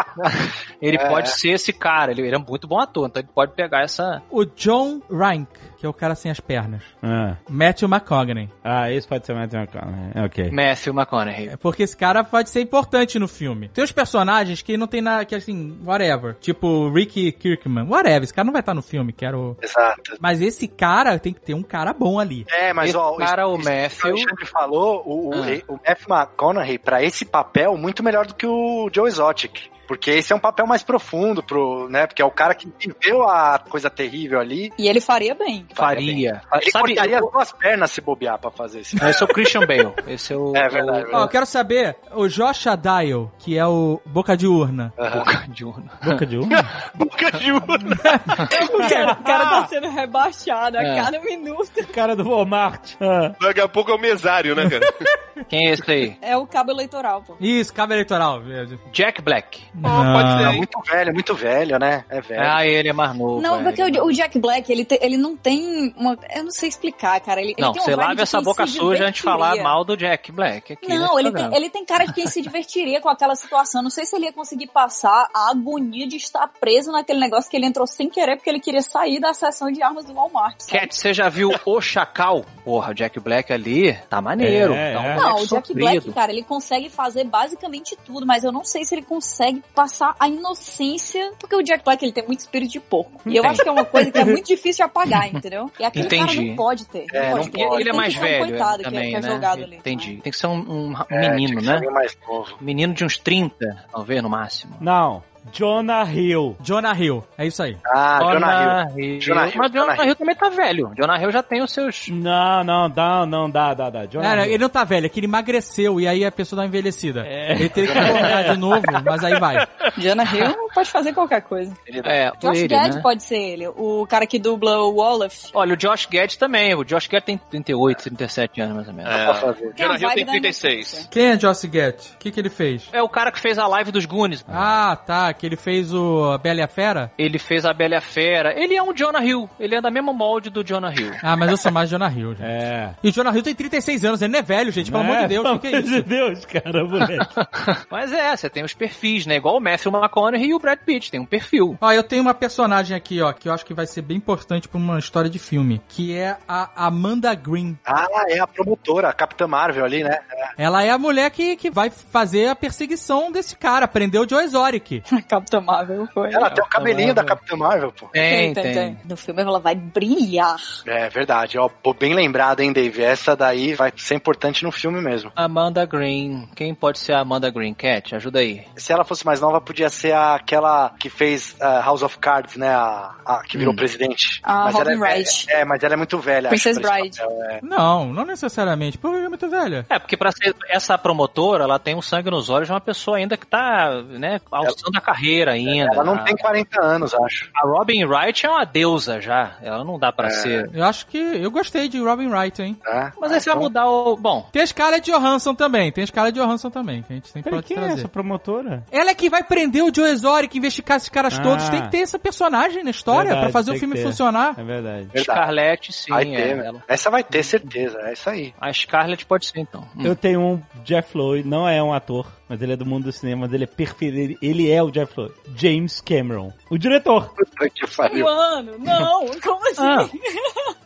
[0.80, 3.82] ele pode ser esse cara, ele, ele é muito bom ator, então ele pode pegar
[3.82, 4.22] essa...
[4.30, 5.48] O John Rank,
[5.80, 6.82] que é o cara sem as pernas.
[7.02, 7.36] Ah.
[7.48, 8.50] Matthew McConaughey.
[8.62, 10.24] ah, esse pode ser mais McConaughey.
[10.26, 10.50] Ok.
[10.50, 11.48] Matthew McConaughey.
[11.48, 13.68] É porque esse cara pode ser importante no filme.
[13.70, 16.36] Tem os personagens que não tem nada, que assim, whatever.
[16.38, 17.86] Tipo, Ricky Kirkman.
[17.88, 19.56] Whatever, esse cara não vai estar no filme, quero...
[19.62, 20.18] Exato.
[20.20, 22.44] Mas esse cara tem que ter um cara bom ali.
[22.50, 25.46] É, mas Esse ó, cara, o Matthew- o Alexandre falou, o, o, Ah.
[25.66, 29.70] o Matthew McConaughey, pra esse papel, muito melhor do que o Joe Exotic.
[29.90, 32.06] Porque esse é um papel mais profundo, pro, né?
[32.06, 34.72] Porque é o cara que viveu a coisa terrível ali.
[34.78, 35.66] E ele faria bem.
[35.74, 36.40] Faria.
[36.54, 39.28] Ele Sabe, cortaria eu- as duas pernas se bobear pra fazer esse esse é o
[39.28, 39.92] Christian Bale.
[40.06, 40.54] Esse é o...
[40.54, 44.46] É verdade, o- Ó, eu quero saber, o Josh Dial, que é o Boca de
[44.46, 44.92] Urna.
[44.96, 45.24] Aham.
[45.48, 45.90] de urna.
[46.04, 46.66] Boca de urna?
[46.94, 47.96] Boca de urna.
[48.72, 50.94] O cara, o cara tá sendo rebaixado a É.
[51.02, 51.84] cada minuto.
[51.92, 52.92] cara do Walmart.
[53.00, 53.32] Ah.
[53.40, 55.44] Daqui a pouco é o mesário, né, cara?
[55.48, 56.16] Quem é esse aí?
[56.22, 57.36] É o cabo eleitoral, pô.
[57.40, 58.40] Isso, cabo eleitoral.
[58.40, 58.78] velho.
[58.92, 59.62] Jack Black.
[59.88, 62.04] Pode ser, É muito velho, muito velho, né?
[62.08, 62.40] É velho.
[62.42, 63.40] Ah, ele é mais novo.
[63.40, 66.18] Não, é, porque ele é o, o Jack Black, ele, te- ele não tem uma.
[66.34, 67.40] Eu não sei explicar, cara.
[67.40, 69.96] Ele, ele Não, tem uma você de essa boca suja antes de falar mal do
[69.96, 70.88] Jack Black aqui.
[70.88, 73.82] Não, nesse ele tem, ele tem cara de quem se divertiria com aquela situação.
[73.82, 77.56] Não sei se ele ia conseguir passar a agonia de estar preso naquele negócio que
[77.56, 80.56] ele entrou sem querer porque ele queria sair da seção de armas do Walmart.
[80.60, 80.80] sabe?
[80.80, 82.44] Cat, você já viu O Chacal?
[82.64, 84.72] Porra, o Jack Black ali tá maneiro.
[84.74, 85.16] É, tá um é.
[85.16, 85.78] Não, o Jack sofrido.
[85.78, 90.14] Black, cara, ele consegue fazer basicamente tudo, mas eu não sei se ele consegue passar
[90.18, 93.20] a inocência, porque o Jack Black ele tem muito espírito de porco.
[93.26, 95.70] E eu acho que é uma coisa que é muito difícil apagar, entendeu?
[95.78, 96.48] E aquele cara Entendi.
[96.48, 97.06] não pode ter.
[97.12, 97.66] É, não não pode ter.
[97.66, 97.80] pode.
[97.82, 99.28] Ele é mais um velho que é- também, que é né?
[99.28, 99.76] jogado ali.
[99.76, 100.20] Entendi.
[100.22, 101.80] Tem que ser um, um É, menino, né?
[102.28, 102.56] novo.
[102.60, 104.76] Menino de uns 30, talvez, no máximo.
[104.80, 105.22] Não.
[105.52, 106.56] Jonah Hill.
[106.60, 107.76] Jonah Hill, é isso aí.
[107.86, 109.18] Ah, Jonah Hill.
[109.20, 110.92] Jonah Hill, Mas Jonah Jonah Hill também tá velho.
[110.96, 112.08] Jonah Hill já tem os seus...
[112.08, 114.06] Não, não, dá, não, dá, dá, dá.
[114.06, 114.54] Jonah Cara, Hill.
[114.54, 117.24] ele não tá velho, é que ele emagreceu e aí a pessoa dá uma envelhecida.
[117.26, 117.52] É.
[117.52, 119.66] Ele teria que tornar de novo, mas aí vai.
[119.96, 121.72] Diana Hill pode fazer qualquer coisa.
[122.04, 123.00] É, Josh ele, Gad né?
[123.02, 125.50] pode ser ele, o cara que dubla o Olaf.
[125.54, 126.74] Olha, o Josh Gad também.
[126.74, 129.12] O Josh Gad tem 38, 37 anos, mais ou menos.
[129.12, 129.32] a
[129.76, 130.70] Jonah Hill tem da 36.
[130.90, 131.08] inocência.
[131.10, 132.14] Quem é Joss Gett?
[132.14, 132.88] O que, que ele fez?
[132.92, 134.44] É o cara que fez a live dos Goonies.
[134.48, 137.10] Ah, tá, que ele fez o Bela e a Fera?
[137.16, 138.52] Ele fez a Bela e a Fera.
[138.54, 139.48] Ele é um Jonah Hill.
[139.58, 141.12] Ele é da mesma molde do Jonah Hill.
[141.22, 142.44] Ah, mas eu sou mais Jonah Hill, gente.
[142.46, 142.94] É.
[143.02, 145.28] E o Jonah Hill tem 36 anos, ele não é velho, gente, pelo amor de
[145.28, 146.02] Deus, o que, que é Pelo amor isso?
[146.02, 147.34] de Deus, cara, moleque.
[147.90, 149.36] Mas é, você tem os perfis, né?
[149.36, 151.10] Igual o Matthew McConaughey e o Brad Pitt.
[151.10, 151.78] Tem um perfil.
[151.80, 154.68] Ó, eu tenho uma personagem aqui, ó, que eu acho que vai ser bem importante
[154.68, 157.78] pra uma história de filme, que é a Amanda Green.
[157.86, 160.18] Ah, é a promotora, a Capitã Marvel ali, né?
[160.58, 164.44] Ela é a mulher que, que vai fazer a perseguição desse cara, prendeu o Joe
[164.44, 165.02] Exotic.
[165.28, 166.32] Capitã Marvel foi.
[166.32, 167.24] Ela tem o cabelinho da.
[167.24, 168.06] Capitã Marvel, pô.
[168.08, 168.98] Tem, tem.
[169.04, 170.56] No filme ela vai brilhar.
[170.86, 173.02] É verdade, ó, pô, bem lembrado, hein, Dave?
[173.02, 175.30] Essa daí vai ser importante no filme mesmo.
[175.36, 176.48] Amanda Green.
[176.54, 177.74] Quem pode ser a Amanda Green?
[177.74, 178.64] Cat, ajuda aí.
[178.76, 182.68] Se ela fosse mais nova, podia ser aquela que fez ah, House of Cards, né?
[182.68, 183.76] A, a que virou Hum.
[183.76, 184.40] presidente.
[184.42, 185.46] A mas ela é, Robin Wright.
[185.46, 185.58] velha.
[185.60, 186.48] é, mas ela é muito velha.
[186.48, 187.18] Princess Bride.
[187.20, 187.60] papel, é.
[187.62, 189.86] Não, não necessariamente, porque é muito velha.
[189.88, 193.16] É, porque pra você- essa promotora, ela tem um sangue nos olhos de uma pessoa
[193.18, 195.92] ainda que tá, né, alçando a carreira ainda.
[195.94, 197.50] Ela não A- tem 40 anos, acho.
[197.54, 199.56] A Robin Wright é uma deusa já.
[199.62, 200.70] Ela não dá pra ser.
[200.72, 202.76] Eu acho que eu gostei de Robin Wright, hein?
[202.84, 203.12] Né?
[203.20, 204.16] Mas aí você vai mudar o.
[204.16, 207.42] Bom, Tem a Scarlett Johansson também, tem a Scarlett Johansson também, que a gente tem
[207.42, 207.98] que quem é trazer.
[208.00, 208.84] essa promotora?
[208.90, 211.42] Ela é que vai prender o Joe Exotic, investigar esses caras Ah.
[211.42, 211.68] todos.
[211.68, 214.54] Tem que ter essa personagem na história Verdade, pra fazer o filme funcionar.
[214.58, 215.04] É verdade.
[215.04, 215.20] Verdade.
[215.24, 216.10] Scarlett, sim.
[216.10, 216.66] Vai é, ter, né?
[216.66, 218.54] ela- Essa vai ter certeza, é isso aí.
[218.60, 219.82] A Scarlett pode ser, então.
[219.96, 220.02] Hum.
[220.04, 223.12] Eu tenho um Jeff Lowe, não é um ator, mas ele é do mundo do
[223.12, 224.36] cinema, mas ele é perfeito.
[224.42, 225.32] Ele, é o Jeff Lowe.
[225.54, 226.52] James Cameron.
[226.68, 227.32] O diretor.
[227.32, 228.24] Puta que pariu.
[228.24, 229.80] Mano, não, como assim?
[229.80, 230.08] Ah.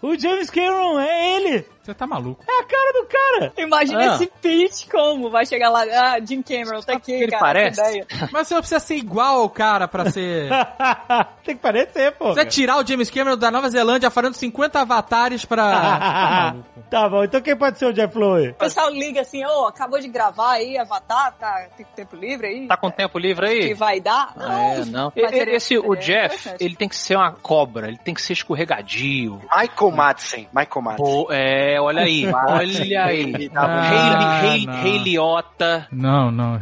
[0.03, 1.65] O James Cameron é ele.
[1.85, 2.43] Você tá maluco.
[2.49, 3.53] É a cara do cara.
[3.59, 4.15] Imagina Ah.
[4.15, 7.81] esse pitch como vai chegar lá, ah, Jim Cameron, tá aqui, Ele cara, parece?
[7.81, 8.07] essa ideia.
[8.33, 10.49] Mas você não precisa ser igual ao cara pra ser.
[11.45, 12.33] Tem que parecer, pô.
[12.33, 15.65] Você tirar o James Cameron da Nova Zelândia fazendo 50 avatares pra.
[15.75, 16.85] Tá maluco.
[16.91, 18.49] tá bom, então quem pode ser o Jeff Lowe?
[18.51, 22.67] O pessoal liga assim, ô, acabou de gravar aí, Avatar, tá, tem tempo livre aí?
[22.67, 23.75] Tá com tempo livre Que aí?
[23.75, 24.33] vai dar?
[24.39, 25.13] É, não.
[25.15, 28.23] Mas E- seria- Esse, o Jeff, ele tem que ser uma cobra, ele tem que
[28.23, 29.41] ser escorregadio.
[29.55, 30.49] Michael Madsen.
[30.53, 31.05] Michael Madsen.
[31.05, 33.49] Pô, é, olha aí, olha aí.
[33.49, 34.83] Dá Ah, Hayley, Hayley, não.
[34.83, 36.59] Rei Liotta, Não, não,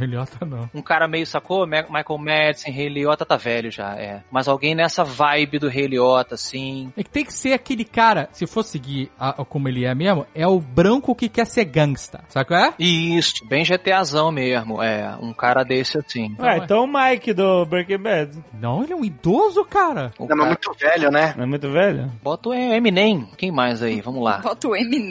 [0.47, 0.71] não.
[0.75, 1.67] um cara meio, sacou?
[1.67, 4.23] Michael Madsen, Rei Liotta tá velho já, é.
[4.31, 6.93] Mas alguém nessa vibe do Rei Liotta, assim.
[6.97, 10.27] É que tem que ser aquele cara, se for seguir a- como ele é mesmo,
[10.35, 12.21] é o branco que quer ser gangsta.
[12.29, 12.75] Sabe qual é?
[12.79, 15.17] Isso, bem GTAzão mesmo, é.
[15.21, 16.35] Um cara desse assim.
[16.39, 18.39] Ué, então o Mike do Breaking Bad.
[18.61, 20.13] Não, ele é um idoso, cara.
[20.19, 21.35] O Não, mas cara- muito velho, né?
[21.37, 22.13] Não é muito velho?
[22.23, 23.27] Bota o Eminem.
[23.37, 24.01] Quem mais aí?
[24.01, 24.39] Vamos lá.
[24.39, 25.02] Bota o Eminem.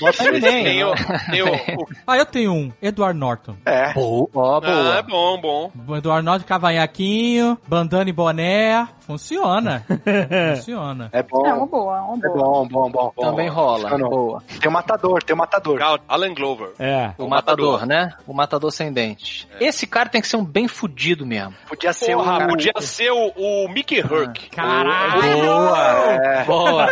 [0.00, 0.64] Bota o Eminem.
[0.64, 0.94] Tem o,
[1.30, 2.72] tem o, o- Ah, eu tenho um.
[2.82, 3.56] Edward Norton.
[3.66, 3.92] É.
[3.92, 4.96] Boa, ó, Ah, boa.
[4.98, 5.72] é bom, bom.
[5.86, 8.88] O Edward Norton, cavanhaquinho, bandana e boné.
[9.06, 9.84] Funciona.
[10.56, 11.08] Funciona.
[11.12, 11.46] É bom.
[11.46, 12.36] É uma boa, uma É boa.
[12.38, 13.12] bom, bom, bom.
[13.16, 13.22] bom.
[13.22, 13.82] Também rola.
[13.88, 14.10] Funcionou.
[14.10, 14.42] Boa.
[14.60, 15.78] Tem o matador, tem o matador.
[16.08, 16.70] Alan Glover.
[16.78, 17.12] É.
[17.18, 18.12] O matador, né?
[18.26, 19.46] O matador sem dentes.
[19.60, 21.54] Esse cara tem que ser um bem fudido mesmo.
[21.68, 22.48] Podia ser Porra, o cara.
[22.48, 24.50] podia ser o, o Mickey Herc.
[24.56, 25.78] Boa!
[26.14, 26.44] É.
[26.44, 26.86] Boa!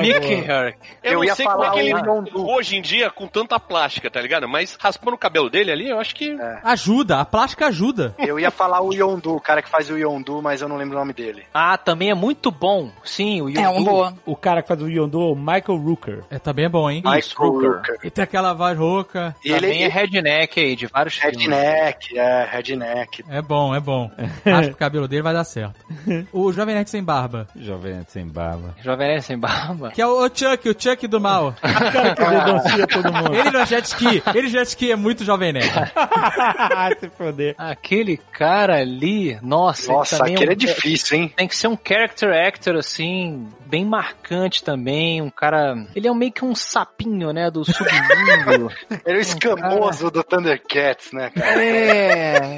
[0.00, 0.76] Mickey Herc.
[1.02, 2.48] Eu, Eu não ia sei como é falar que ele, o Yondu.
[2.50, 4.48] hoje em dia, com tanta plástica, tá ligado?
[4.48, 6.36] Mas raspando o cabelo dele ali, eu acho que...
[6.64, 8.14] Ajuda, a plástica ajuda.
[8.18, 10.96] Eu ia falar o Yondu, o cara que faz o Yondu, mas eu não lembro
[10.96, 11.45] o nome dele.
[11.52, 12.90] Ah, também é muito bom.
[13.04, 13.84] Sim, o É uma Yondu.
[13.90, 14.14] boa.
[14.26, 16.24] O cara que faz o Yondu é o Michael Rooker.
[16.30, 17.02] É, também é bom, hein?
[17.04, 17.70] Michael Rooker.
[17.70, 17.96] Rooker.
[18.04, 19.34] E tem aquela voz rouca.
[19.44, 21.38] E ele Também é é redneck aí, de vários filmes.
[21.38, 23.24] redneck, é, redneck.
[23.28, 24.10] É bom, é bom.
[24.44, 25.76] Acho que o cabelo dele vai dar certo.
[26.32, 27.46] O Jovem Nerd Sem Barba.
[27.56, 28.74] Jovem Nerd sem barba.
[28.82, 29.90] Jovem Nerd sem barba.
[29.90, 31.54] Que é o, o Chuck, o Chuck do mal.
[31.66, 33.34] O cara que denuncia todo mundo.
[33.34, 34.22] Ele no jet ski.
[34.34, 35.70] Ele no jet ski é muito Jovem Nerd.
[37.00, 37.54] Se foder.
[37.58, 41.32] Aquele cara ali, nossa, Nossa, também aquele um- é difícil, hein?
[41.36, 45.20] Tem que ser um character actor, assim, bem marcante também.
[45.20, 45.74] Um cara.
[45.94, 47.50] Ele é meio que um sapinho, né?
[47.50, 48.70] Do submundo.
[49.04, 51.62] Ele é o escamoso do Thundercats, né, cara?
[51.64, 52.56] é.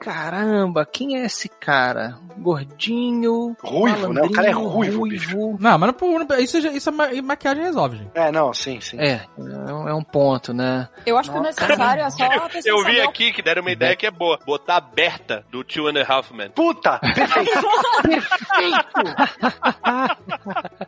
[0.00, 2.18] Caramba, quem é esse cara?
[2.38, 3.56] Gordinho.
[3.62, 4.22] Ruivo, né?
[4.22, 5.56] O cara é ruivo, bicho.
[5.58, 8.10] Não, mas não, não- isso, isso a ma- maquiagem resolve, gente.
[8.14, 8.98] É, não, sim, sim.
[8.98, 10.88] É, é um é um ponto, né?
[11.04, 13.70] Eu acho que o necessário é só a pessoa Eu vi aqui que deram uma
[13.70, 14.38] ideia que é boa.
[14.46, 16.50] Botar a Berta do Two and a Half Men.
[16.50, 16.98] Puta!
[16.98, 17.68] Perfeito!
[18.02, 19.16] perfeito!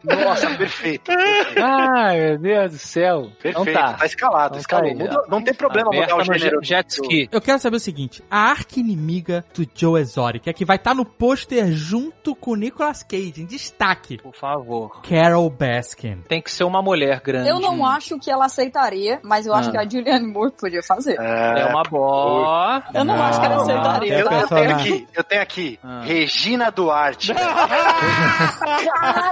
[0.04, 1.04] Nossa, perfeito.
[1.04, 3.22] Perfeito, Ai, meu Deus do céu.
[3.40, 3.60] perfeito.
[3.62, 3.94] Então tá.
[3.94, 4.06] tá.
[4.06, 4.84] escalado, Então escalou.
[4.86, 6.58] tá aí, Muda- não tem problema Aberta mudar o gênero.
[6.64, 7.28] jet do- ski.
[7.32, 10.94] Eu quero saber o seguinte: a arca inimiga do Joe Exotic é que vai estar
[10.94, 14.18] no pôster junto com o Nicolas Cage, em destaque.
[14.18, 15.00] Por favor.
[15.02, 16.22] Carol Baskin.
[16.28, 17.48] Tem que ser uma mulher grande.
[17.48, 19.72] Eu não acho que ela aceitaria, mas eu acho Ah.
[19.72, 21.16] que a Julianne Moore podia fazer.
[21.18, 22.82] É É, uma boa.
[22.94, 24.34] Eu não, acho que ela aceitaria, eu, tá?
[24.34, 24.92] eu tenho personagem.
[24.94, 25.78] aqui, eu tenho aqui.
[25.82, 26.00] Ah.
[26.04, 27.32] Regina Duarte.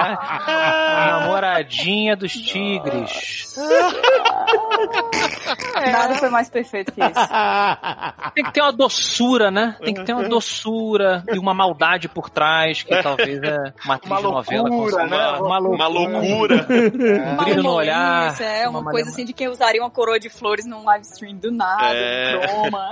[0.00, 3.54] A namoradinha dos tigres.
[5.92, 7.12] Nada foi mais perfeito que isso.
[8.34, 9.76] Tem que ter uma doçura, né?
[9.82, 14.10] Tem que ter uma doçura e uma maldade por trás, que talvez é uma atriz
[14.10, 15.30] Uma de novela loucura, né?
[15.40, 15.76] Uma loucura.
[15.76, 16.66] Uma loucura.
[16.70, 18.32] Um brilho no olhar.
[18.32, 21.04] Isso, é uma, uma coisa assim de quem usaria uma coroa de flores num live
[21.04, 22.36] stream do nada, É.
[22.36, 22.88] um croma.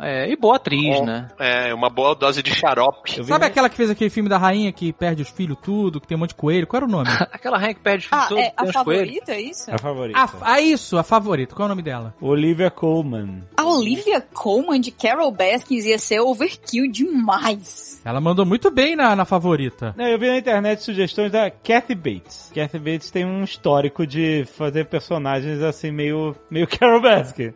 [0.00, 0.24] É.
[0.24, 1.28] É, e boa atriz, né?
[1.38, 3.24] É, uma boa dose de xarope.
[3.24, 6.16] Sabe aquela que fez aquele filme da rainha que perde os filhos tudo, que tem
[6.16, 6.66] um monte de coelho?
[6.66, 7.08] Qual era o nome?
[7.32, 9.70] Aquela rainha que perde filho Ah, todo, é tem a favorita, é isso?
[9.70, 10.18] a favorita.
[10.18, 11.54] ah, ah, isso, a favorita.
[11.54, 12.14] Qual é o nome dela?
[12.20, 13.42] Olivia Colman.
[13.56, 18.00] A Olivia Colman de Carol Baskins ia ser overkill demais.
[18.04, 19.94] Ela mandou muito bem na, na favorita.
[19.96, 22.50] Não, eu vi na internet sugestões da Kathy Bates.
[22.54, 27.52] Kathy Bates tem um histórico de fazer personagens assim, meio, meio Carol Baskin.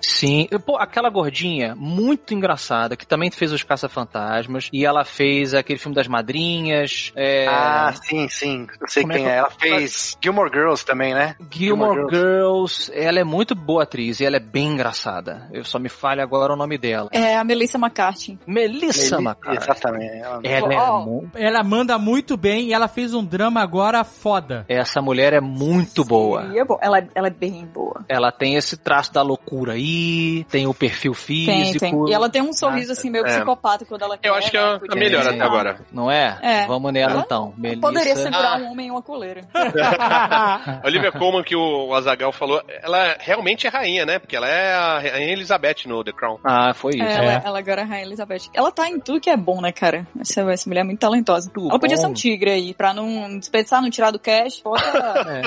[0.00, 0.46] Sim.
[0.64, 4.68] Pô, aquela gordinha, muito engraçada, que também fez os Caça-Fantasmas.
[4.72, 7.12] E ela fez aquele filme das madrinhas.
[7.16, 7.46] É...
[7.48, 8.66] Ah, sim, sim.
[8.80, 9.36] Eu sei Como é quem que- é.
[9.36, 11.34] Ela fez Gilmore Girls também, né?
[11.50, 12.90] Gilmore Girls.
[12.94, 15.48] Ela é muito boa atriz e ela é bem engraçada.
[15.52, 17.08] Eu só me falho agora o nome dela.
[17.12, 18.38] É a Melissa McCarthy.
[18.46, 19.62] Melissa Ele- McCarthy.
[19.64, 20.16] Exatamente.
[20.22, 24.64] Ela- Ela é mu- Ela manda muito bem e ela fez um drama agora foda.
[24.68, 26.46] Essa mulher é muito boa.
[26.54, 26.78] E é bom.
[26.80, 28.04] Ela, ela é bem boa.
[28.08, 31.78] Ela tem esse traço da loucura aí, tem o perfil Tem, físico.
[31.80, 32.08] tem.
[32.08, 33.28] E ela tem um sorriso assim meio É.
[33.34, 34.28] psicopata quando ela quer.
[34.28, 35.24] Eu acho que é a, a melhor.
[35.34, 35.76] Até agora.
[35.92, 36.38] Não é?
[36.42, 36.66] É.
[36.66, 37.54] Vamos nela Ela então.
[37.56, 37.80] Melissa.
[37.80, 38.56] Poderia segurar Ah.
[38.58, 39.42] um homem em uma coleira.
[39.54, 44.18] A Olivia Colman, que o Azagal falou, ela realmente é rainha, né?
[44.18, 46.38] Porque ela é a Rainha Elizabeth no The Crown.
[46.44, 47.02] Ah, foi isso.
[47.04, 48.50] É, ela, ela agora é a Rainha Elizabeth.
[48.54, 50.06] Ela tá em tudo que é bom, né, cara?
[50.20, 51.50] Essa, essa mulher é muito talentosa.
[51.52, 52.02] Tudo ela podia bom.
[52.02, 54.60] ser um tigre aí, pra não desperdiçar, não tirar do cash.
[54.62, 54.84] Bota
[55.24, 55.42] É.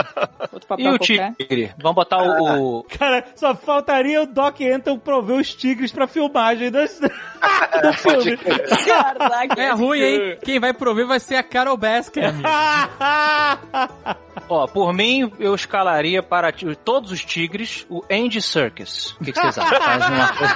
[0.54, 1.34] outro E papel o qualquer.
[1.36, 1.72] tigre?
[1.78, 2.80] Vamos botar o.
[2.80, 7.00] o- Cara, só faltaria o Doc Anton prover os tigres pra filmagem das...
[7.00, 8.38] do filme.
[8.38, 10.38] Caraca, É ruim, hein?
[10.44, 12.22] Quem vai prover vai ser a Carol Baskin.
[12.22, 12.48] amigo.
[14.50, 19.12] Ó, por mim, eu escalaria para todos os tigres o Andy Serkis.
[19.20, 19.82] O que, que vocês acham?
[19.82, 20.56] Faz uma coisa...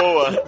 [0.00, 0.44] Boa!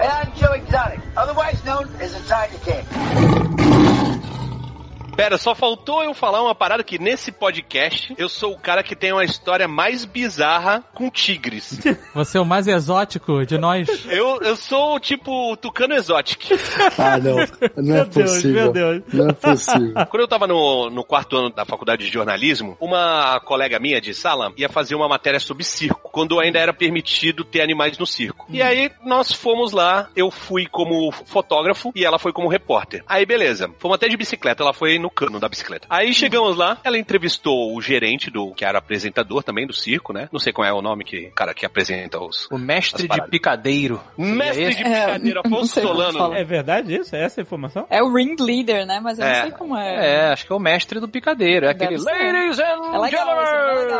[0.00, 4.21] And I'm Joe Exotic, otherwise known as the Tiger King.
[5.16, 8.96] Pera, só faltou eu falar uma parada que nesse podcast eu sou o cara que
[8.96, 11.78] tem uma história mais bizarra com tigres.
[12.14, 13.88] Você é o mais exótico de nós.
[14.06, 16.50] Eu, eu sou tipo Tucano Exotic.
[16.98, 17.36] Ah, não.
[17.76, 18.62] Não é Meu Deus, possível.
[18.62, 19.02] meu Deus.
[19.12, 19.92] Não é possível.
[20.08, 24.14] Quando eu tava no, no quarto ano da faculdade de jornalismo, uma colega minha de
[24.14, 28.46] sala ia fazer uma matéria sobre circo, quando ainda era permitido ter animais no circo.
[28.48, 33.04] E aí nós fomos lá, eu fui como fotógrafo e ela foi como repórter.
[33.06, 35.86] Aí beleza, fomos até de bicicleta, ela foi no cano da bicicleta.
[35.90, 40.28] Aí chegamos lá, ela entrevistou o gerente do, que era apresentador também do circo, né?
[40.32, 42.48] Não sei qual é o nome que o cara que apresenta os...
[42.50, 44.00] O mestre de picadeiro.
[44.16, 46.34] Mestre de brincadeira, É, Afonso Solano.
[46.34, 47.14] É verdade isso?
[47.16, 47.86] É essa a informação?
[47.90, 49.00] É o ringleader, né?
[49.02, 49.34] Mas eu É.
[49.34, 49.92] não sei como é.
[50.28, 51.66] É, acho que é o mestre do picadeiro.
[51.66, 52.10] É Deve aquele ser.
[52.10, 53.42] Ladies and É legal,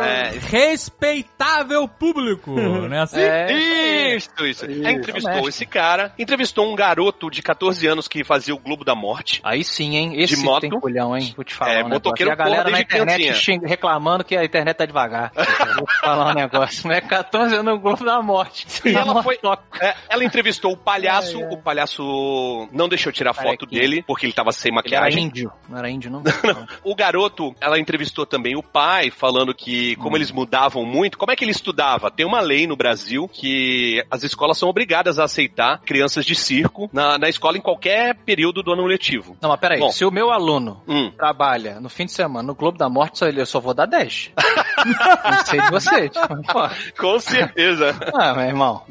[0.01, 0.27] é.
[0.29, 2.51] É, Respeitável público,
[2.89, 3.19] né assim?
[3.19, 4.65] É, Isso, isso.
[4.69, 4.87] Isso.
[4.87, 9.41] Entrevistou esse cara, entrevistou um garoto de 14 anos que fazia o Globo da Morte.
[9.43, 10.13] Aí sim, hein?
[10.21, 10.67] Esse De moto.
[10.93, 11.33] Tem culhão, hein?
[11.35, 14.43] Vou te falar É, um motoqueiro E a galera na internet xing- reclamando que a
[14.43, 15.31] internet tá devagar.
[15.77, 16.87] Vou te falar um negócio.
[16.87, 18.67] Não é 14 anos no Globo da Morte.
[18.85, 19.39] E Tá ela foi.
[19.81, 24.51] é, ela entrevistou o palhaço, o palhaço não deixou tirar foto dele, porque ele tava
[24.51, 25.23] sem Ele era maquiagem.
[25.25, 25.51] índio.
[25.69, 26.23] Não era índio, não?
[26.83, 31.35] O garoto, ela entrevistou também o pai, falando que como eles mudavam muito, como é
[31.35, 32.11] que ele estudava?
[32.11, 36.89] Tem uma lei no Brasil que as escolas são obrigadas a aceitar crianças de circo
[36.93, 39.37] na, na escola em qualquer período do ano letivo.
[39.41, 39.79] Não, mas peraí.
[39.79, 39.91] Bom.
[39.91, 41.11] Se o meu aluno Hum.
[41.11, 44.31] trabalha no fim de semana no Globo da Morte, só- eu só vou dar 10.
[44.85, 46.09] não sei de você.
[46.09, 46.69] Tipo, pô.
[46.97, 47.95] Com certeza.
[48.13, 48.83] Ah, meu irmão.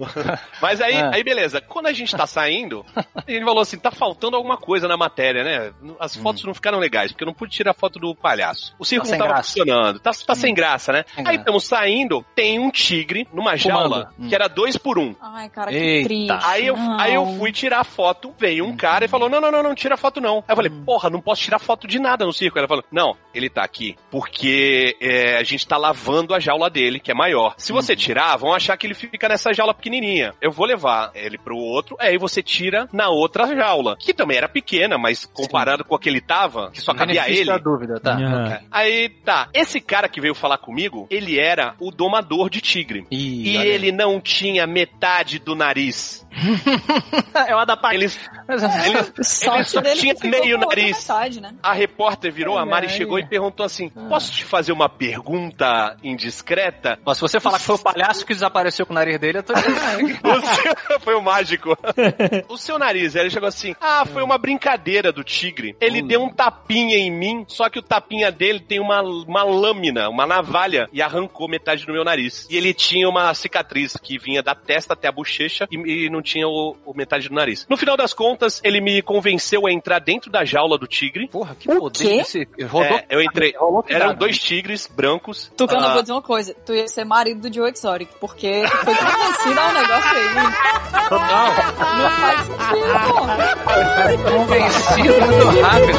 [0.60, 1.10] Mas aí, Ah.
[1.14, 1.60] aí beleza.
[1.60, 5.43] Quando a gente tá saindo, a gente falou assim, tá faltando alguma coisa na matéria,
[5.44, 5.73] né?
[5.98, 8.74] As fotos não ficaram legais, porque eu não pude tirar foto do palhaço.
[8.78, 9.48] O circo Tá não tava graça.
[9.48, 10.01] funcionando.
[10.01, 11.05] Tá, tá sem graça, né?
[11.14, 13.62] Sem aí estamos saindo, tem um tigre numa Fumando.
[13.81, 14.28] jaula Hum.
[14.28, 15.14] que era dois por um.
[15.20, 16.09] Ai, cara, que Eita.
[16.09, 16.39] triste.
[16.44, 17.01] Aí eu, Não.
[17.01, 19.97] aí eu fui tirar foto, veio um cara e falou: Não, não, não, não, tira
[19.97, 20.39] foto não.
[20.39, 22.59] Aí eu falei: Porra, não posso tirar foto de nada no circo.
[22.59, 27.01] Ela falou: Não, ele tá aqui porque é, a gente tá lavando a jaula dele,
[27.01, 27.55] que é maior.
[27.59, 30.33] Se você tirar, vão achar que ele fica nessa jaula pequenininha.
[30.41, 34.49] Eu vou levar ele pro outro, aí você tira na outra jaula, que também era
[34.49, 37.51] pequena, mas comparado com a que ele tava, que só cabia Benefício ele.
[37.51, 38.17] da dúvida, tá?
[38.17, 38.45] Ah.
[38.45, 38.67] ok.
[38.71, 43.07] Aí tá, esse cara que veio falar comigo, ele era o domador de tigre.
[43.11, 46.22] Ih, E ele não tinha metade do nariz.
[47.49, 47.95] é Adapac.
[47.95, 48.19] Eles,
[48.49, 50.99] Mas- eles, Sorte ele só dele tinha ficou meio nariz.
[50.99, 51.55] metade, né?
[51.63, 52.93] A repórter virou, a Mari Ai.
[52.93, 56.99] chegou e perguntou assim: Posso te fazer uma pergunta indiscreta?
[57.05, 59.43] Ó, se você falar que foi o palhaço que desapareceu com o nariz dele, eu
[59.43, 59.73] tô dizendo.
[60.23, 61.01] O.
[61.03, 61.77] Foi o mágico.
[62.49, 65.77] o seu nariz, ele chegou assim: Ah, foi uma brincadeira do tigre.
[65.81, 70.09] Ele deu um tapinha em mim, só que o tapinha dele tem uma, uma lâmina,
[70.09, 72.47] uma navalha, e arrancou metade do meu nariz.
[72.51, 76.22] E ele tinha uma cicatriz que vinha da testa até a bochecha e, e não
[76.23, 77.66] tinha o, o metade do nariz.
[77.69, 81.27] No final das contas, ele me convenceu a entrar dentro da jaula do tigre.
[81.28, 82.16] Porra, que O poder quê?
[82.19, 82.47] desse...
[82.65, 82.97] Rodou...
[82.99, 83.53] É, eu entrei.
[83.86, 85.51] Que Eram dois tigres brancos.
[85.57, 86.55] Tucano, Ah, eu vou dizer uma coisa.
[86.65, 90.35] Tu ia ser marido do Joe Exotic, porque tu foi convencido ao negócio aí.
[91.99, 93.15] Não faz sentido, pô.
[94.31, 95.99] Convencido muito rápido.